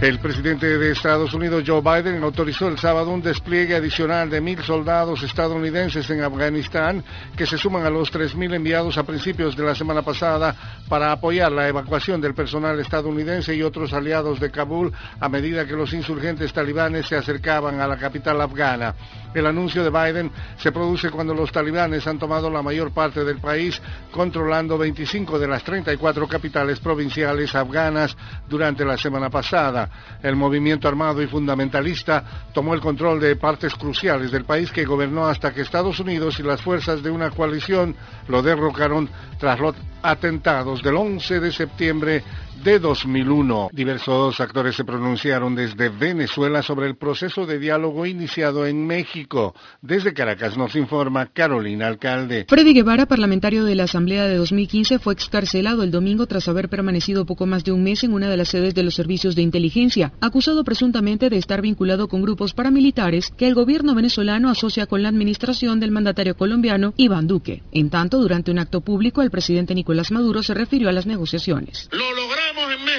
[0.02, 4.64] El presidente de Estados Unidos, Joe Biden, autorizó el sábado un despliegue adicional de mil
[4.64, 7.04] soldados estadounidenses en Afganistán,
[7.36, 10.56] que se suman a los 3.000 enviados a principios de la semana pasada
[10.88, 15.74] para apoyar la evacuación del personal estadounidense y otros aliados de Kabul a medida que
[15.74, 18.96] los insurgentes talibanes se acercaban a la capital afgana.
[19.34, 23.40] El anuncio de Biden se produce cuando los talibanes han tomado la mayor parte del
[23.40, 23.80] país,
[24.12, 28.16] controlando 25 de las 34 capitales provinciales afganas
[28.48, 29.89] durante la semana pasada.
[30.22, 35.28] El movimiento armado y fundamentalista tomó el control de partes cruciales del país que gobernó
[35.28, 37.95] hasta que Estados Unidos y las fuerzas de una coalición
[38.28, 42.24] lo derrocaron tras los atentados del 11 de septiembre
[42.64, 43.69] de 2001.
[43.73, 49.56] Diversos actores se pronunciaron desde Venezuela sobre el proceso de diálogo iniciado en México.
[49.81, 52.45] Desde Caracas nos informa Carolina Alcalde.
[52.48, 57.26] Freddy Guevara, parlamentario de la Asamblea de 2015, fue excarcelado el domingo tras haber permanecido
[57.26, 60.14] poco más de un mes en una de las sedes de los servicios de inteligencia,
[60.22, 65.10] acusado presuntamente de estar vinculado con grupos paramilitares que el gobierno venezolano asocia con la
[65.10, 67.64] administración del mandatario colombiano Iván Duque.
[67.72, 71.90] En tanto, durante un acto público, el presidente Nicolás Maduro se refirió a las negociaciones.
[71.91, 72.28] Lo logramos en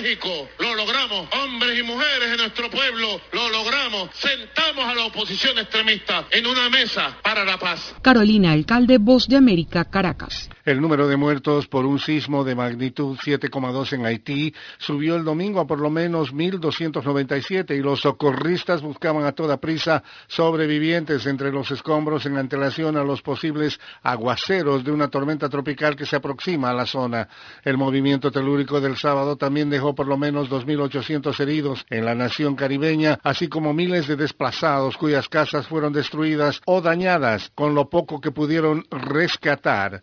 [0.01, 1.29] México lo logramos.
[1.33, 4.09] Hombres y mujeres de nuestro pueblo, lo logramos.
[4.15, 7.95] Sentamos a la oposición extremista en una mesa para la paz.
[8.01, 10.49] Carolina, alcalde Voz de América, Caracas.
[10.65, 15.61] El número de muertos por un sismo de magnitud 7,2 en Haití subió el domingo
[15.61, 21.71] a por lo menos 1.297 y los socorristas buscaban a toda prisa sobrevivientes entre los
[21.71, 26.75] escombros en antelación a los posibles aguaceros de una tormenta tropical que se aproxima a
[26.75, 27.29] la zona.
[27.65, 32.55] El movimiento telúrico del sábado también dejó por lo menos 2.800 heridos en la nación
[32.55, 38.21] caribeña, así como miles de desplazados cuyas casas fueron destruidas o dañadas con lo poco
[38.21, 40.03] que pudieron rescatar.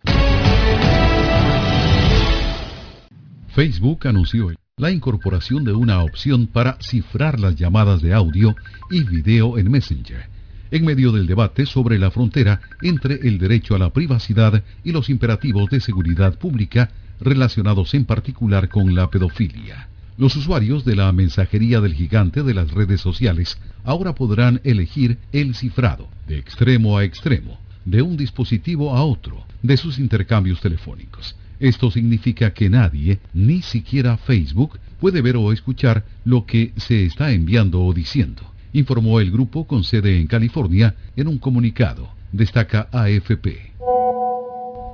[3.58, 8.54] Facebook anunció la incorporación de una opción para cifrar las llamadas de audio
[8.88, 10.28] y video en Messenger,
[10.70, 15.10] en medio del debate sobre la frontera entre el derecho a la privacidad y los
[15.10, 16.90] imperativos de seguridad pública
[17.20, 19.88] relacionados en particular con la pedofilia.
[20.16, 25.56] Los usuarios de la mensajería del gigante de las redes sociales ahora podrán elegir el
[25.56, 27.58] cifrado de extremo a extremo,
[27.90, 31.34] de un dispositivo a otro, de sus intercambios telefónicos.
[31.58, 37.32] Esto significa que nadie, ni siquiera Facebook, puede ver o escuchar lo que se está
[37.32, 38.42] enviando o diciendo,
[38.74, 43.72] informó el grupo con sede en California en un comunicado, destaca AFP.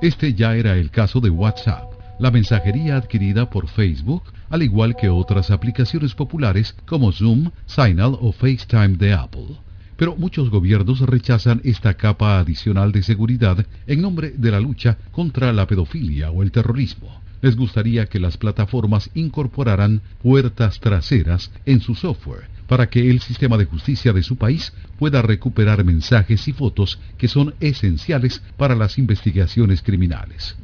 [0.01, 5.09] Este ya era el caso de WhatsApp, la mensajería adquirida por Facebook, al igual que
[5.09, 9.64] otras aplicaciones populares como Zoom, Signal o FaceTime de Apple
[9.97, 15.53] pero muchos gobiernos rechazan esta capa adicional de seguridad en nombre de la lucha contra
[15.53, 17.21] la pedofilia o el terrorismo.
[17.41, 23.57] Les gustaría que las plataformas incorporaran puertas traseras en su software para que el sistema
[23.57, 28.97] de justicia de su país pueda recuperar mensajes y fotos que son esenciales para las
[28.97, 30.55] investigaciones criminales.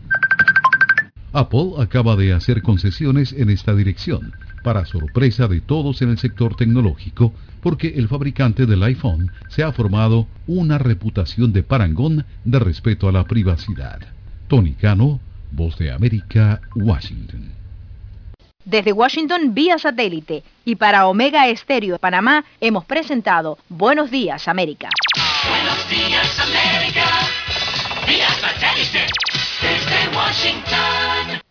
[1.34, 4.34] Apple acaba de hacer concesiones en esta dirección,
[4.64, 9.72] para sorpresa de todos en el sector tecnológico, porque el fabricante del iPhone se ha
[9.72, 14.00] formado una reputación de parangón de respeto a la privacidad.
[14.48, 15.20] Tony Cano,
[15.52, 17.52] Voz de América, Washington.
[18.64, 24.90] Desde Washington vía satélite y para Omega Estéreo de Panamá hemos presentado Buenos Días América.
[25.50, 27.06] Buenos días América,
[28.08, 29.08] vía satélite
[29.62, 31.51] desde Washington.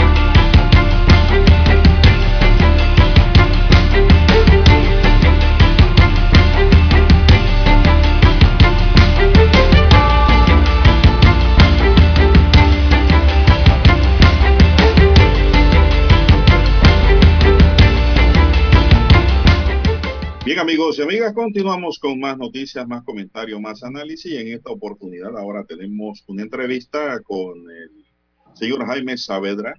[20.61, 25.35] Amigos y amigas, continuamos con más noticias, más comentarios, más análisis y en esta oportunidad
[25.35, 28.05] ahora tenemos una entrevista con el
[28.53, 29.73] señor Jaime Saavedra.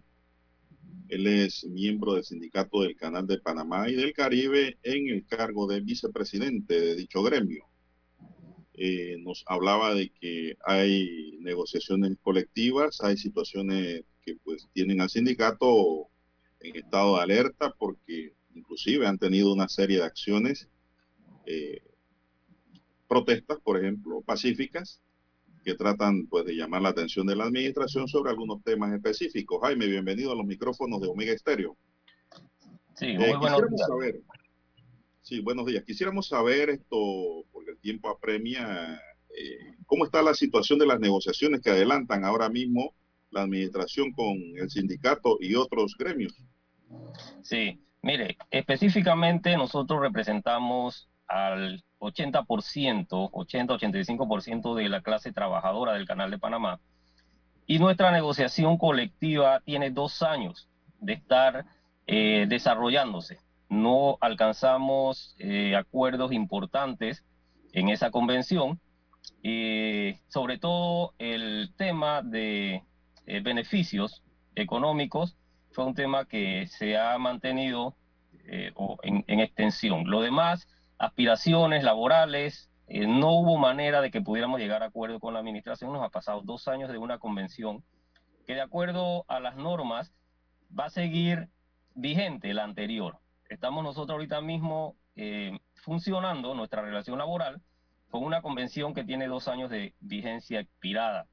[1.08, 5.68] Él es miembro del sindicato del Canal de Panamá y del Caribe en el cargo
[5.68, 7.64] de vicepresidente de dicho gremio.
[8.74, 16.08] Eh, nos hablaba de que hay negociaciones colectivas, hay situaciones que pues tienen al sindicato
[16.58, 20.68] en estado de alerta porque inclusive han tenido una serie de acciones,
[21.46, 21.82] eh,
[23.08, 25.00] protestas, por ejemplo, pacíficas,
[25.64, 29.60] que tratan pues de llamar la atención de la administración sobre algunos temas específicos.
[29.62, 31.76] Jaime, bienvenido a los micrófonos de Omega Estéreo.
[32.94, 33.86] Sí, muy eh, buenos días.
[33.86, 34.20] Saber,
[35.20, 35.84] sí, buenos días.
[35.84, 39.00] Quisiéramos saber esto, porque el tiempo apremia,
[39.36, 42.94] eh, cómo está la situación de las negociaciones que adelantan ahora mismo
[43.30, 46.36] la administración con el sindicato y otros gremios.
[47.42, 56.38] Sí, Mire, específicamente nosotros representamos al 80%, 80-85% de la clase trabajadora del Canal de
[56.38, 56.80] Panamá.
[57.66, 60.68] Y nuestra negociación colectiva tiene dos años
[61.00, 61.64] de estar
[62.06, 63.38] eh, desarrollándose.
[63.68, 67.24] No alcanzamos eh, acuerdos importantes
[67.72, 68.78] en esa convención
[69.42, 72.82] y sobre todo el tema de
[73.26, 74.22] eh, beneficios
[74.54, 75.36] económicos
[75.70, 77.96] fue un tema que se ha mantenido
[78.46, 78.72] eh,
[79.02, 80.04] en, en, extensión.
[80.10, 80.66] Lo demás,
[81.02, 85.92] aspiraciones laborales, eh, no hubo manera de que pudiéramos llegar a acuerdo con la administración.
[85.92, 87.82] Nos ha pasado dos años de una convención
[88.46, 90.12] que de acuerdo a las normas
[90.78, 91.48] va a seguir
[91.96, 93.18] vigente la anterior.
[93.48, 97.60] Estamos nosotros ahorita mismo eh, funcionando nuestra relación laboral
[98.08, 101.26] con una convención que tiene dos años de vigencia expirada.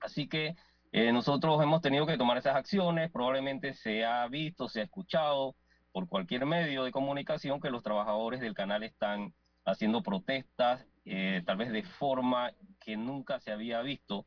[0.00, 0.54] Así que
[0.92, 5.56] eh, nosotros hemos tenido que tomar esas acciones, probablemente se ha visto, se ha escuchado
[5.94, 9.32] por cualquier medio de comunicación que los trabajadores del canal están
[9.64, 12.50] haciendo protestas, eh, tal vez de forma
[12.80, 14.26] que nunca se había visto,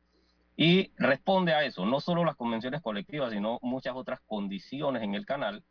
[0.56, 5.26] y responde a eso, no solo las convenciones colectivas, sino muchas otras condiciones en el
[5.26, 5.62] canal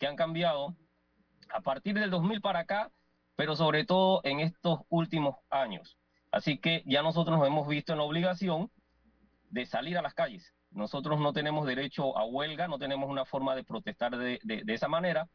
[0.00, 0.74] que han cambiado
[1.50, 2.90] a partir del 2000 para acá,
[3.36, 5.96] pero sobre todo en estos últimos años.
[6.32, 8.72] Así que ya nosotros nos hemos visto en la obligación
[9.50, 10.52] de salir a las calles.
[10.72, 14.88] Nosotros no tenemos derecho a huelga, no tenemos una forma de protestar de, de esa
[14.88, 15.28] manera,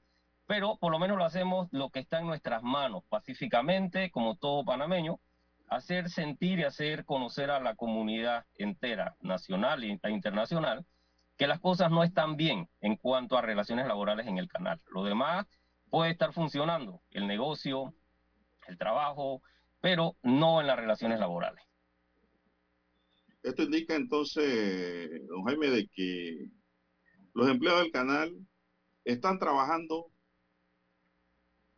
[0.50, 4.66] pero por lo menos lo hacemos lo que está en nuestras manos, pacíficamente, como todo
[4.66, 5.20] panameño,
[5.68, 10.88] hacer sentir y hacer conocer a la comunidad entera, nacional e internacional,
[11.38, 14.82] que las cosas no están bien en cuanto a relaciones laborales en el canal.
[14.92, 15.46] Lo demás
[15.92, 17.94] puede estar funcionando, el negocio,
[18.66, 19.44] el trabajo,
[19.82, 21.64] pero no en las relaciones laborales.
[23.44, 26.48] Esto indica entonces, don Jaime, de que
[27.36, 28.36] los empleados del canal
[29.06, 30.12] están trabajando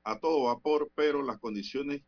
[0.04, 2.02] a todo vapor, pero las condiciones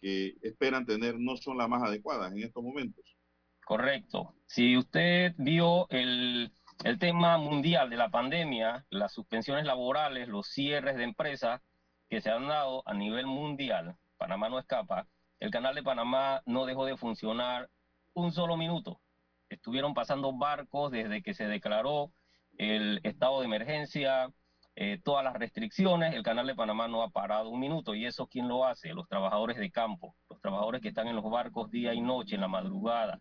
[0.00, 3.16] que esperan tener no son las más adecuadas en estos momentos.
[3.64, 4.34] Correcto.
[4.46, 6.52] Si usted vio el,
[6.84, 11.60] el tema mundial de la pandemia, las suspensiones laborales, los cierres de empresas
[12.08, 15.08] que se han dado a nivel mundial, Panamá no escapa,
[15.40, 17.68] el canal de Panamá no dejó de funcionar
[18.14, 19.00] un solo minuto.
[19.48, 22.12] Estuvieron pasando barcos desde que se declaró
[22.58, 24.32] el estado de emergencia,
[24.78, 28.26] eh, todas las restricciones, el canal de Panamá no ha parado un minuto y eso
[28.26, 31.94] quién lo hace, los trabajadores de campo, los trabajadores que están en los barcos día
[31.94, 33.18] y noche, en la madrugada,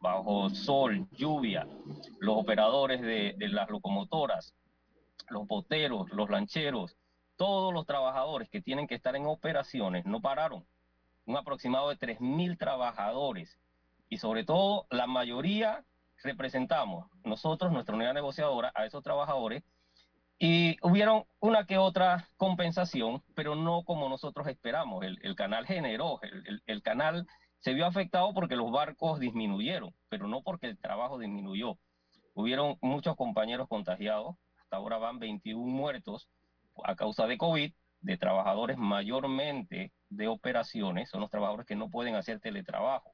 [0.00, 1.66] bajo sol, lluvia,
[2.20, 4.54] los operadores de, de las locomotoras,
[5.30, 6.98] los boteros, los lancheros,
[7.36, 10.66] todos los trabajadores que tienen que estar en operaciones no pararon.
[11.24, 13.58] Un aproximado de 3.000 trabajadores
[14.10, 15.84] y sobre todo la mayoría
[16.22, 19.64] representamos nosotros, nuestra unidad negociadora, a esos trabajadores
[20.38, 25.04] y hubieron una que otra compensación, pero no como nosotros esperamos.
[25.04, 26.20] El, canal generó,
[26.66, 27.26] el, canal
[27.58, 31.78] se vio afectado porque los barcos disminuyeron, pero no porque el trabajo disminuyó.
[32.34, 36.28] Hubieron muchos compañeros contagiados, hasta ahora van 21 muertos
[36.84, 42.14] a causa de COVID, de trabajadores mayormente de operaciones, son los trabajadores que no pueden
[42.14, 43.12] hacer teletrabajo.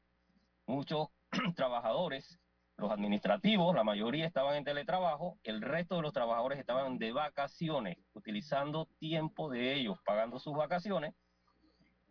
[0.67, 1.09] Muchos
[1.57, 2.39] trabajadores
[2.77, 7.99] los administrativos, la mayoría estaban en teletrabajo, el resto de los trabajadores estaban de vacaciones,
[8.15, 11.15] utilizando tiempo de ellos, pagando sus vacaciones.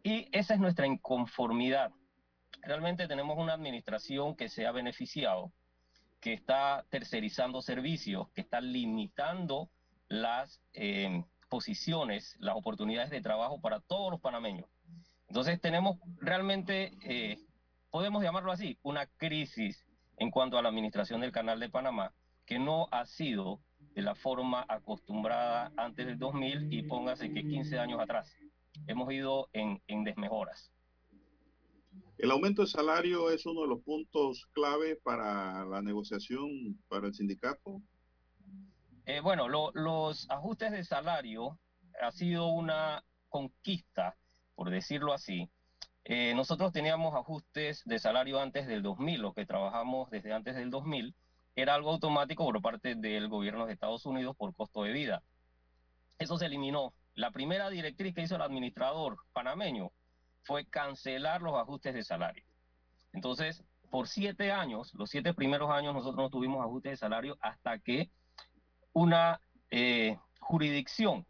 [0.04, 1.92] Y esa es nuestra inconformidad.
[2.62, 5.52] Realmente tenemos una administración que se ha beneficiado,
[6.22, 9.70] que está tercerizando servicios, que está limitando
[10.08, 14.70] las eh, posiciones, las oportunidades de trabajo para todos los panameños.
[15.28, 17.38] Entonces tenemos realmente, eh,
[17.90, 19.86] podemos llamarlo así, una crisis
[20.18, 22.14] en cuanto a la administración del Canal de Panamá,
[22.46, 23.60] que no ha sido
[23.96, 28.36] de la forma acostumbrada antes del 2000 y póngase que 15 años atrás.
[28.88, 30.72] Hemos ido en, en desmejoras.
[32.18, 36.50] El aumento de salario es uno de los puntos clave para la negociación
[36.88, 37.82] para el sindicato.
[39.06, 41.60] Eh, bueno, lo, los ajustes de salario
[42.02, 44.16] ha sido una conquista,
[44.56, 45.50] por decirlo así,
[46.06, 50.70] eh, nosotros teníamos ajustes de salario antes del 2000, lo que trabajamos desde antes del
[50.70, 51.16] 2000
[51.56, 55.24] era algo automático por parte del gobierno de Estados Unidos por costo de vida.
[56.20, 56.94] Eso se eliminó.
[57.16, 59.92] La primera directriz que hizo el administrador panameño
[60.42, 62.44] fue cancelar los ajustes de salario.
[63.14, 67.78] Entonces, por siete años, los siete primeros años nosotros no tuvimos ajustes de salario hasta
[67.78, 68.10] que
[68.92, 69.40] una
[69.70, 71.26] eh, jurisdicción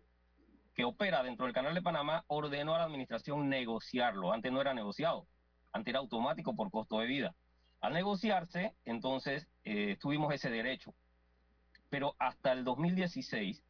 [0.73, 4.33] que opera dentro del Canal de Panamá ordenó a la administración negociarlo.
[4.33, 5.27] Antes no era negociado,
[5.71, 7.35] antes era automático por costo de vida.
[7.79, 10.93] Al negociarse, entonces eh, tuvimos ese derecho.
[11.89, 13.61] Pero hasta el 2016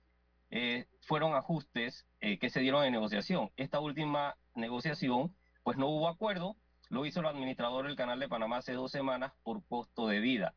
[0.51, 3.49] eh, fueron ajustes eh, que se dieron en negociación.
[3.57, 6.55] Esta última negociación, pues no hubo acuerdo,
[6.89, 10.53] lo hizo el administrador del Canal de Panamá hace dos semanas por costo de vida.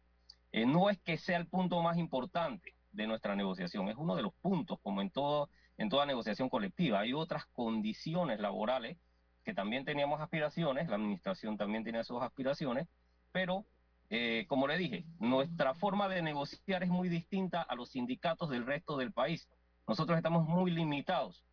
[0.52, 4.34] no es que sea el punto más importante de nuestra negociación, es uno de los
[4.34, 5.48] puntos, como en todo
[5.78, 7.00] en toda negociación colectiva.
[7.00, 8.96] Hay otras condiciones laborales
[9.44, 12.88] que también teníamos aspiraciones, la administración también tenía sus aspiraciones,
[13.32, 13.64] pero
[14.10, 18.66] eh, como le dije, nuestra forma de negociar es muy distinta a los sindicatos del
[18.66, 19.48] resto del país.
[19.86, 21.44] Nosotros estamos muy limitados.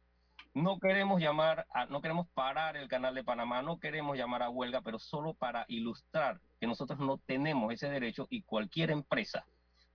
[0.56, 4.50] No queremos llamar, a, no queremos parar el canal de Panamá, no queremos llamar a
[4.50, 9.46] huelga, pero solo para ilustrar que nosotros no tenemos ese derecho y cualquier empresa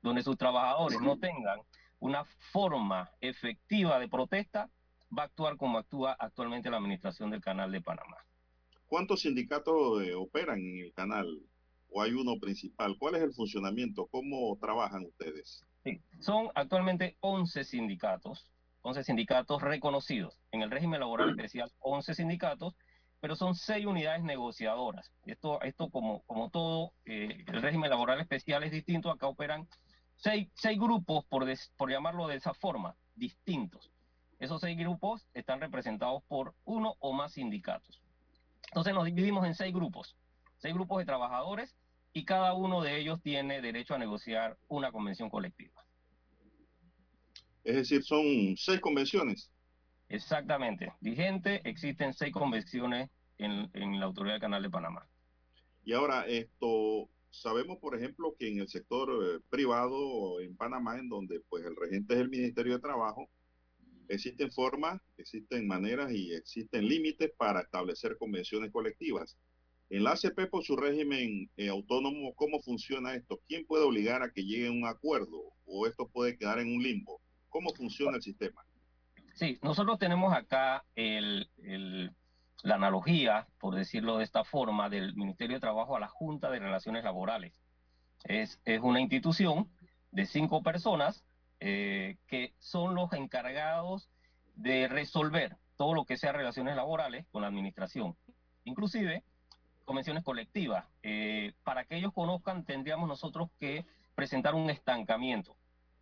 [0.03, 1.61] donde sus trabajadores no tengan
[2.01, 4.71] una forma efectiva de protesta,
[5.17, 8.17] va a actuar como actúa actualmente la administración del canal de Panamá.
[8.87, 11.27] ¿Cuántos sindicatos eh, operan en el canal?
[11.91, 12.97] ¿O hay uno principal?
[12.99, 14.07] ¿Cuál es el funcionamiento?
[14.07, 15.65] ¿Cómo trabajan ustedes?
[15.85, 18.47] Sí, son actualmente 11 sindicatos,
[18.83, 20.39] 11 sindicatos reconocidos.
[20.53, 22.75] En el régimen laboral especial, 11 sindicatos,
[23.21, 25.13] pero son 6 unidades negociadoras.
[25.25, 29.11] Esto, esto como, como todo, eh, el régimen laboral especial es distinto.
[29.11, 29.67] Acá operan
[30.19, 31.47] 6, seis grupos, por,
[31.77, 33.91] por llamarlo de esa forma, distintos.
[34.39, 38.03] Esos seis grupos están representados por uno o más sindicatos.
[38.69, 40.17] Entonces nos dividimos en seis grupos,
[40.59, 41.75] seis grupos de trabajadores
[42.13, 45.85] y cada uno de ellos tiene derecho a negociar una convención colectiva.
[47.65, 49.51] Es decir, son seis convenciones.
[50.09, 50.93] Exactamente.
[51.01, 55.07] Vigente, existen seis convenciones en, en la Autoridad del Canal de Panamá.
[55.85, 61.09] Y ahora, esto, sabemos, por ejemplo, que en el sector eh, privado en Panamá, en
[61.09, 63.29] donde pues el regente es el Ministerio de Trabajo,
[64.09, 69.37] Existen formas, existen maneras y existen límites para establecer convenciones colectivas.
[69.91, 73.41] En la ACP, por su régimen eh, autónomo, ¿cómo funciona esto?
[73.47, 76.83] ¿Quién puede obligar a que llegue a un acuerdo o esto puede quedar en un
[76.83, 77.21] limbo?
[77.51, 78.65] ¿Cómo funciona el sistema?
[79.35, 81.49] Sí, nosotros tenemos acá el,
[82.63, 86.59] la analogía, por decirlo de esta forma, del Ministerio de Trabajo a la Junta de
[86.59, 87.53] Relaciones Laborales.
[88.25, 89.71] Es, es una institución
[90.11, 91.25] de cinco personas
[91.61, 94.11] eh, que son los encargados
[94.55, 98.17] de resolver todo lo que sea relaciones laborales con la administración,
[98.65, 99.23] inclusive
[99.85, 100.87] convenciones colectivas.
[101.03, 105.57] Eh, para que ellos conozcan, tendríamos nosotros que presentar un estancamiento.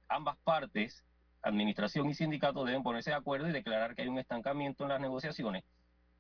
[0.09, 1.05] Ambas partes,
[1.43, 5.01] administración y sindicato, deben ponerse de acuerdo y declarar que hay un estancamiento en las
[5.01, 5.65] negociaciones.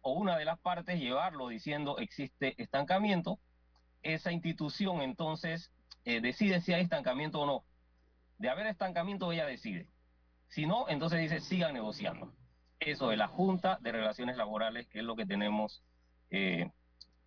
[0.08, 3.40] O una de las partes llevarlo diciendo existe estancamiento.
[4.02, 5.72] Esa institución entonces
[6.04, 7.64] eh, decide si hay estancamiento o no
[8.38, 9.88] de haber estancamiento, ella decide.
[10.46, 12.32] Si no, entonces dice, sigan negociando.
[12.78, 15.82] Eso de la Junta de Relaciones Laborales es lo que tenemos
[16.30, 16.70] eh,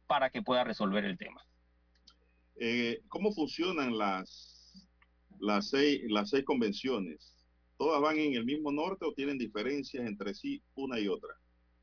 [0.07, 1.45] para que pueda resolver el tema.
[2.61, 4.88] Eh, ¿Cómo funcionan las,
[5.41, 7.35] las, seis, las seis convenciones?
[7.76, 11.34] ¿Todas van en el mismo norte o tienen diferencias entre sí una y otra?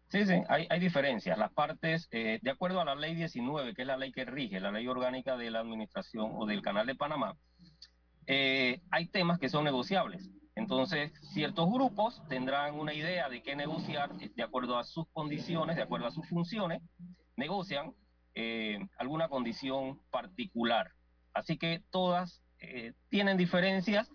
[0.09, 1.37] Sí, sí, hay, hay diferencias.
[1.37, 4.61] Las partes, eh, de acuerdo a la ley 19, que es la ley que rige,
[4.61, 7.37] la ley orgánica de la administración o del Canal de Panamá,
[8.27, 10.31] eh, hay temas que son negociables.
[10.55, 15.83] Entonces, ciertos grupos tendrán una idea de qué negociar de acuerdo a sus condiciones, de
[15.83, 16.83] acuerdo a sus funciones,
[17.37, 17.93] negocian
[18.35, 20.93] eh, alguna condición particular.
[21.35, 24.11] Así que todas eh, tienen diferencias,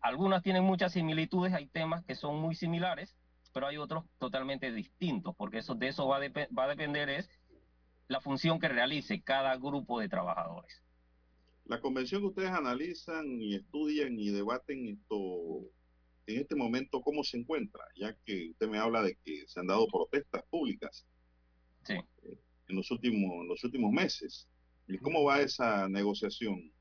[0.00, 3.14] algunas tienen muchas similitudes, hay temas que son muy similares,
[3.52, 7.28] pero hay otros totalmente distintos, porque eso, de eso va va a depender es
[8.08, 10.82] la función que realice cada grupo de trabajadores.
[11.64, 15.16] La convención que ustedes analizan y estudian y debaten esto
[16.26, 17.82] en este momento, ¿cómo se encuentra?
[17.96, 21.06] Ya que usted me habla de que se han dado protestas públicas
[21.84, 21.94] sí.
[21.94, 22.38] Eh,
[22.68, 24.48] en, los últimos, los últimos meses.
[24.86, 26.72] ¿Y cómo va esa negociación?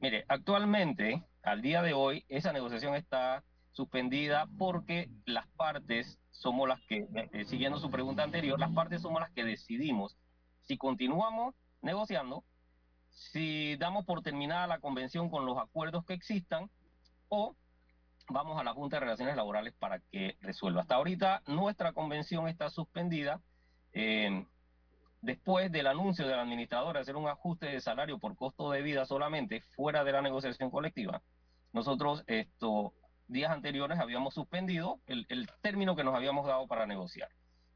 [0.00, 3.42] Mire, actualmente, al día de hoy, esa negociación está
[3.74, 9.20] suspendida porque las partes somos las que, eh, siguiendo su pregunta anterior, las partes somos
[9.20, 10.16] las que decidimos
[10.62, 12.44] si continuamos negociando
[13.10, 16.70] si damos por terminada la convención con los acuerdos que existan
[17.28, 17.54] o
[18.28, 20.82] vamos a la Junta de Relaciones Laborales para que resuelva.
[20.82, 23.40] Hasta ahorita nuestra convención está suspendida
[23.92, 24.46] eh,
[25.20, 29.04] después del anuncio del administrador de hacer un ajuste de salario por costo de vida
[29.04, 31.22] solamente fuera de la negociación colectiva.
[31.72, 32.92] Nosotros estos
[33.28, 37.28] días anteriores habíamos suspendido el, el término que nos habíamos dado para negociar.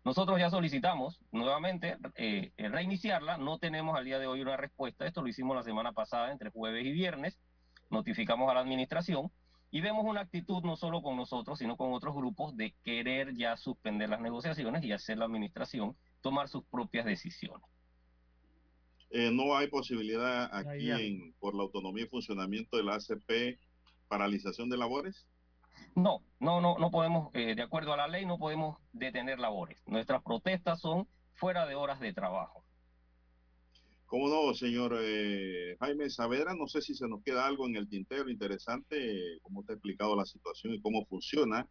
[0.05, 5.23] Nosotros ya solicitamos nuevamente eh, reiniciarla, no tenemos al día de hoy una respuesta, esto
[5.23, 7.39] lo hicimos la semana pasada entre jueves y viernes,
[7.91, 9.31] notificamos a la administración
[9.71, 13.57] y vemos una actitud no solo con nosotros, sino con otros grupos de querer ya
[13.57, 17.67] suspender las negociaciones y hacer la administración tomar sus propias decisiones.
[19.11, 23.59] Eh, no hay posibilidad aquí en, por la autonomía y funcionamiento de la ACP
[24.09, 25.27] paralización de labores.
[25.95, 29.83] No, no, no, no podemos, eh, de acuerdo a la ley, no podemos detener labores.
[29.87, 32.65] Nuestras protestas son fuera de horas de trabajo.
[34.07, 36.55] ¿Cómo no, señor eh, Jaime Saavedra?
[36.55, 40.17] No sé si se nos queda algo en el tintero interesante, cómo te ha explicado
[40.17, 41.69] la situación y cómo funciona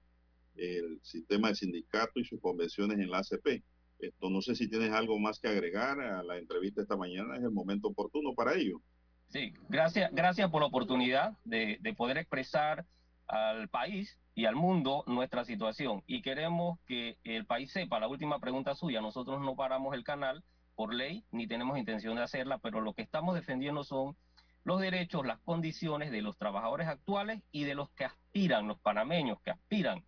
[0.56, 3.64] el sistema de sindicato y sus convenciones en la ACP.
[4.00, 7.44] Esto no sé si tienes algo más que agregar a la entrevista esta mañana, es
[7.44, 8.82] el momento oportuno para ello.
[9.30, 12.86] Sí, gracias, gracias por la oportunidad de, de poder expresar
[13.28, 16.04] al país y al mundo nuestra situación.
[16.08, 20.44] Y queremos que el país sepa, la última pregunta suya, nosotros no paramos el canal
[20.76, 24.16] por ley, ni tenemos intención de hacerla, pero lo que estamos defendiendo son
[24.64, 29.40] los derechos, las condiciones de los trabajadores actuales y de los que aspiran, los panameños
[29.42, 30.04] que aspiran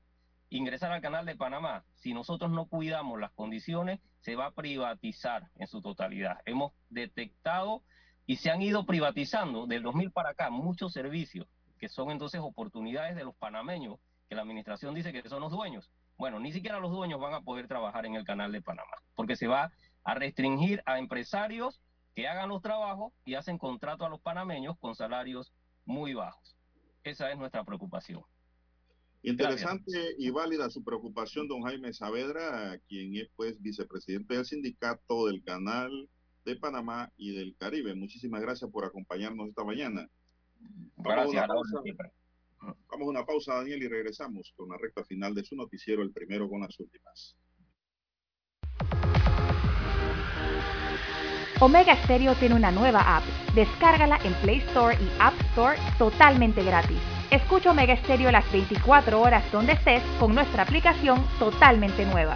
[0.49, 1.83] ingresar al canal de Panamá.
[1.95, 6.39] Si nosotros no cuidamos las condiciones, se va a privatizar en su totalidad.
[6.45, 7.83] Hemos detectado
[8.25, 11.47] y se han ido privatizando del 2000 para acá muchos servicios
[11.79, 13.97] que son entonces oportunidades de los panameños,
[14.27, 15.89] que la administración dice que son los dueños.
[16.17, 19.35] Bueno, ni siquiera los dueños van a poder trabajar en el canal de Panamá, porque
[19.35, 19.71] se va
[20.03, 21.81] a restringir a empresarios
[22.13, 25.53] que hagan los trabajos y hacen contrato a los panameños con salarios
[25.85, 26.55] muy bajos.
[27.03, 28.23] Esa es nuestra preocupación.
[29.21, 35.43] Interesante y válida su preocupación, don Jaime Saavedra, quien es pues vicepresidente del sindicato del
[35.43, 36.09] Canal
[36.45, 37.95] de Panamá y del Caribe.
[37.95, 40.09] Muchísimas gracias por acompañarnos esta mañana.
[40.97, 41.47] Vamos a,
[42.91, 46.11] Vamos a una pausa, Daniel, y regresamos con la recta final de su noticiero, el
[46.11, 47.37] primero con las últimas.
[51.61, 53.23] Omega Stereo tiene una nueva app.
[53.53, 56.97] Descárgala en Play Store y App Store totalmente gratis.
[57.31, 62.35] Escucha Omega Stereo las 24 horas donde estés con nuestra aplicación totalmente nueva.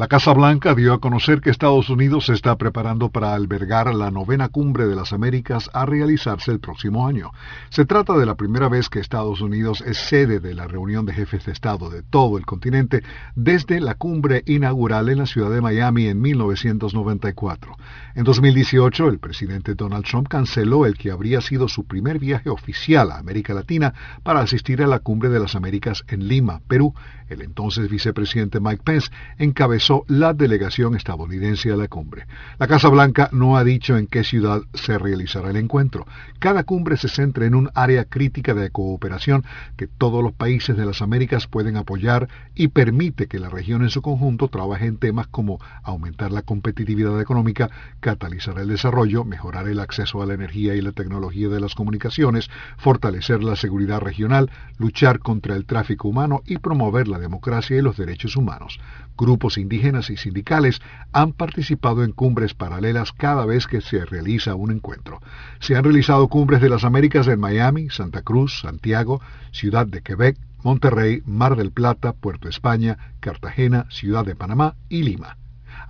[0.00, 4.10] La Casa Blanca dio a conocer que Estados Unidos se está preparando para albergar la
[4.10, 7.32] novena cumbre de las Américas a realizarse el próximo año.
[7.68, 11.12] Se trata de la primera vez que Estados Unidos es sede de la reunión de
[11.12, 13.02] jefes de Estado de todo el continente
[13.34, 17.76] desde la cumbre inaugural en la ciudad de Miami en 1994.
[18.14, 23.10] En 2018, el presidente Donald Trump canceló el que habría sido su primer viaje oficial
[23.10, 26.94] a América Latina para asistir a la cumbre de las Américas en Lima, Perú,
[27.30, 32.26] el entonces vicepresidente Mike Pence encabezó la delegación estadounidense a la cumbre.
[32.58, 36.06] La Casa Blanca no ha dicho en qué ciudad se realizará el encuentro.
[36.38, 39.44] Cada cumbre se centra en un área crítica de cooperación
[39.76, 43.90] que todos los países de las Américas pueden apoyar y permite que la región en
[43.90, 49.80] su conjunto trabaje en temas como aumentar la competitividad económica, catalizar el desarrollo, mejorar el
[49.80, 52.48] acceso a la energía y la tecnología de las comunicaciones,
[52.78, 57.96] fortalecer la seguridad regional, luchar contra el tráfico humano y promover la democracia y los
[57.96, 58.78] derechos humanos.
[59.20, 60.80] Grupos indígenas y sindicales
[61.12, 65.20] han participado en cumbres paralelas cada vez que se realiza un encuentro.
[65.58, 69.20] Se han realizado cumbres de las Américas en Miami, Santa Cruz, Santiago,
[69.52, 75.36] Ciudad de Quebec, Monterrey, Mar del Plata, Puerto España, Cartagena, Ciudad de Panamá y Lima.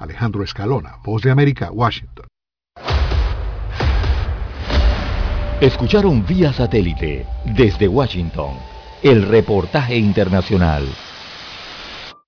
[0.00, 2.26] Alejandro Escalona, Voz de América, Washington.
[5.60, 8.54] Escucharon vía satélite desde Washington
[9.04, 10.84] el reportaje internacional.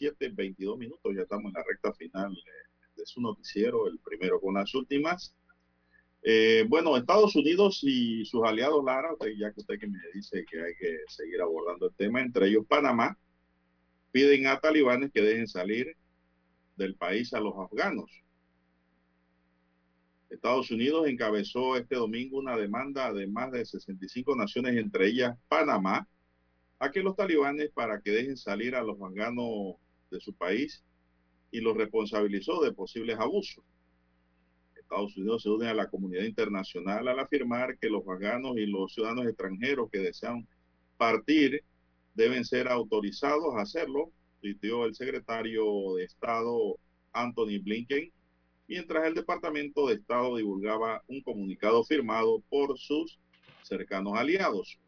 [0.00, 2.34] 7.22 minutos, ya estamos en la recta final
[2.96, 5.34] de su noticiero, el primero con las últimas.
[6.22, 10.62] Eh, bueno, Estados Unidos y sus aliados, Lara, ya que usted que me dice que
[10.62, 13.16] hay que seguir abordando el tema, entre ellos Panamá,
[14.10, 15.94] piden a talibanes que dejen salir
[16.76, 18.10] del país a los afganos.
[20.30, 26.08] Estados Unidos encabezó este domingo una demanda de más de 65 naciones, entre ellas Panamá,
[26.78, 29.76] a que los talibanes para que dejen salir a los afganos
[30.10, 30.82] de su país
[31.50, 33.64] y los responsabilizó de posibles abusos.
[34.76, 38.92] Estados Unidos se une a la comunidad internacional al afirmar que los afganos y los
[38.92, 40.48] ciudadanos extranjeros que desean
[40.96, 41.62] partir
[42.14, 44.10] deben ser autorizados a hacerlo,
[44.42, 45.64] dijo el secretario
[45.96, 46.76] de Estado
[47.12, 48.10] Anthony Blinken
[48.70, 53.18] mientras el Departamento de Estado divulgaba un comunicado firmado por sus
[53.62, 54.78] cercanos aliados.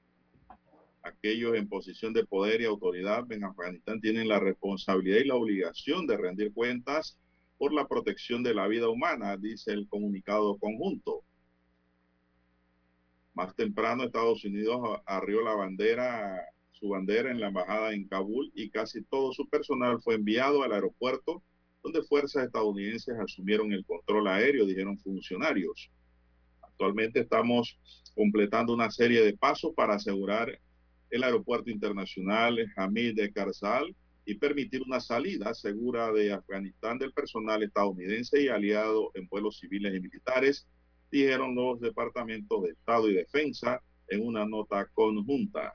[1.03, 6.07] Aquellos en posición de poder y autoridad en Afganistán tienen la responsabilidad y la obligación
[6.07, 7.19] de rendir cuentas
[7.59, 11.23] por la protección de la vida humana, dice el comunicado conjunto.
[13.35, 16.39] Más temprano, Estados Unidos arrió la bandera,
[16.73, 20.73] su bandera en la embajada en Kabul y casi todo su personal fue enviado al
[20.73, 21.43] aeropuerto
[21.83, 25.91] donde fuerzas estadounidenses asumieron el control aéreo, dijeron funcionarios.
[26.61, 27.79] Actualmente estamos
[28.15, 30.61] completando una serie de pasos para asegurar
[31.13, 33.95] el aeropuerto internacional Hamid de Karzal
[34.25, 39.95] y permitir una salida segura de Afganistán del personal estadounidense y aliado en vuelos civiles
[39.95, 40.67] y militares,
[41.11, 45.75] dijeron los departamentos de Estado y Defensa en una nota conjunta.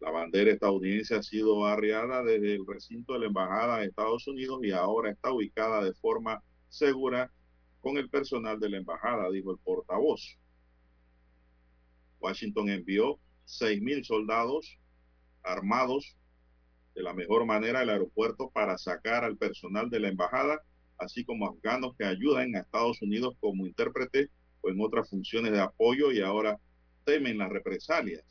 [0.00, 4.58] La bandera estadounidense ha sido arriada desde el recinto de la Embajada de Estados Unidos
[4.64, 7.30] y ahora está ubicada de forma segura
[7.80, 10.36] con el personal de la embajada, dijo el portavoz.
[12.18, 14.78] Washington envió 6.000 soldados
[15.42, 16.16] armados
[16.94, 20.62] de la mejor manera al aeropuerto para sacar al personal de la embajada,
[20.98, 24.30] así como afganos que ayudan a Estados Unidos como intérprete
[24.60, 26.58] o en otras funciones de apoyo y ahora
[27.04, 28.24] temen las represalias.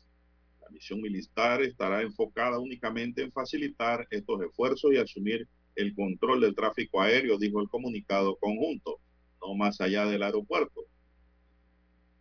[0.62, 5.46] La misión militar estará enfocada únicamente en facilitar estos esfuerzos y asumir
[5.76, 8.98] el control del tráfico aéreo, dijo el comunicado conjunto,
[9.40, 10.86] no más allá del aeropuerto.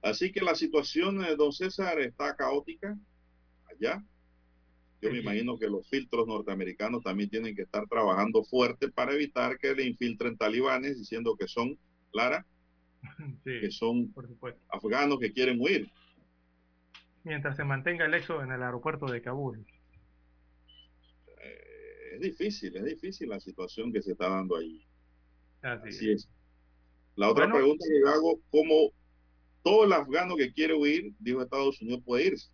[0.04, 2.96] Así que la situación, eh, don César, está caótica
[3.72, 4.04] allá.
[5.02, 9.58] Yo me imagino que los filtros norteamericanos también tienen que estar trabajando fuerte para evitar
[9.58, 11.78] que le infiltren talibanes diciendo que son,
[12.12, 12.46] Clara,
[13.44, 14.14] que son
[14.70, 15.92] afganos que quieren huir
[17.24, 19.66] mientras se mantenga el éxodo en el aeropuerto de Kabul.
[21.42, 24.86] Eh, es difícil, es difícil la situación que se está dando allí.
[25.62, 26.30] Así, es.
[27.16, 28.92] La otra pregunta que hago, ¿cómo
[29.64, 32.52] todo el afgano que quiere huir, dijo Estados Unidos, puede irse?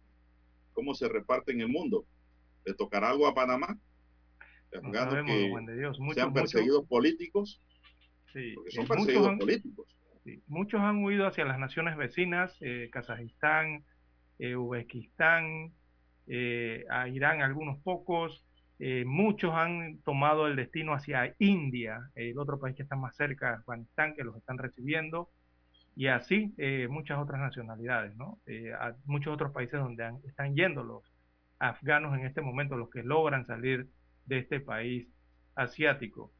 [0.73, 2.05] ¿Cómo se reparte en el mundo?
[2.65, 3.77] ¿Le tocará algo a Panamá?
[4.71, 5.51] afganos que
[6.13, 7.59] sean perseguidos políticos?
[8.31, 9.87] Sí, porque son perseguidos políticos.
[10.47, 13.83] muchos han huido hacia las naciones vecinas, eh, Kazajistán,
[14.37, 15.73] eh, Uzbekistán,
[16.27, 18.45] eh, a Irán algunos pocos,
[18.79, 23.55] eh, muchos han tomado el destino hacia India, el otro país que está más cerca,
[23.55, 25.29] Afganistán, que los están recibiendo,
[25.95, 26.53] y así
[26.89, 28.39] muchas otras nacionalidades, ¿no?
[28.79, 31.03] a muchos otros países donde están yendo los
[31.59, 33.87] afganos en este momento, los que logran salir
[34.25, 35.07] de este país
[35.55, 36.31] asiático.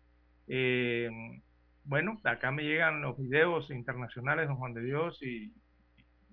[1.83, 5.51] bueno, acá me llegan los videos internacionales, don Juan de Dios, y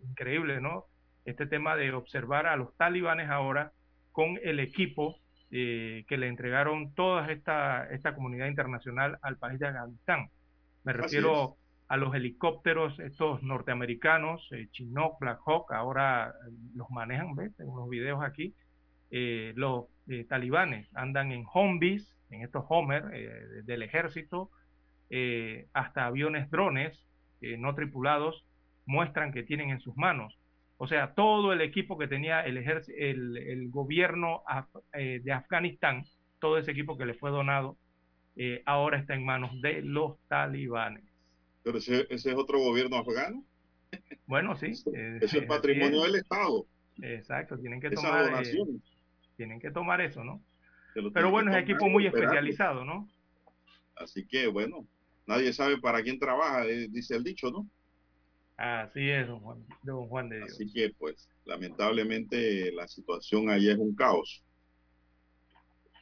[0.02, 0.86] increíble, ¿no?
[1.26, 3.72] este tema de observar a los talibanes ahora
[4.12, 5.16] con el equipo
[5.50, 10.30] eh, que le entregaron toda esta, esta comunidad internacional al país de Afganistán.
[10.84, 11.56] Me refiero
[11.88, 16.34] a los helicópteros, estos norteamericanos, eh, Chinook, Black Hawk, ahora
[16.74, 17.58] los manejan, ¿ves?
[17.60, 18.54] En unos videos aquí.
[19.10, 19.86] Eh, los
[20.28, 23.04] talibanes andan en Humvees, en estos Homer
[23.64, 24.50] del ejército,
[25.72, 27.04] hasta aviones drones
[27.40, 28.44] no tripulados
[28.84, 30.36] muestran que tienen en sus manos
[30.78, 34.42] o sea, todo el equipo que tenía el, el, gobierno
[34.92, 36.04] eh, de Afganistán,
[36.38, 37.78] todo ese equipo que le fue donado,
[38.36, 41.04] eh, ahora está en manos de los talibanes.
[41.66, 43.44] Pero ese, es otro gobierno afgano.
[44.28, 44.66] Bueno, sí.
[44.94, 46.64] Eh, es el patrimonio del Estado.
[47.02, 48.44] Exacto, tienen que tomar
[49.36, 50.40] tienen que tomar eso, ¿no?
[51.12, 53.08] Pero bueno, es equipo muy especializado, ¿no?
[53.96, 54.86] Así que bueno,
[55.26, 57.68] nadie sabe para quién trabaja, dice el dicho, ¿no?
[58.56, 60.52] Así es, don Juan, don Juan de Dios.
[60.52, 64.44] Así que, pues, lamentablemente la situación allá es un caos.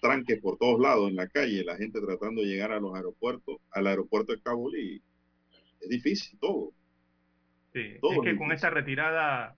[0.03, 3.57] Tranques por todos lados en la calle, la gente tratando de llegar a los aeropuertos,
[3.71, 5.03] al aeropuerto de Kabul y
[5.85, 6.73] es difícil todo.
[7.73, 9.57] Sí, es que con esta retirada,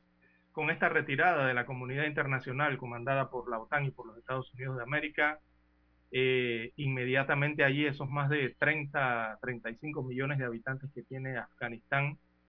[0.53, 4.53] con esta retirada de la comunidad internacional comandada por la OTAN y por los Estados
[4.55, 5.41] Unidos de América,
[6.13, 12.19] eh, inmediatamente allí esos más de 30, 35 millones de habitantes que tiene Afganistán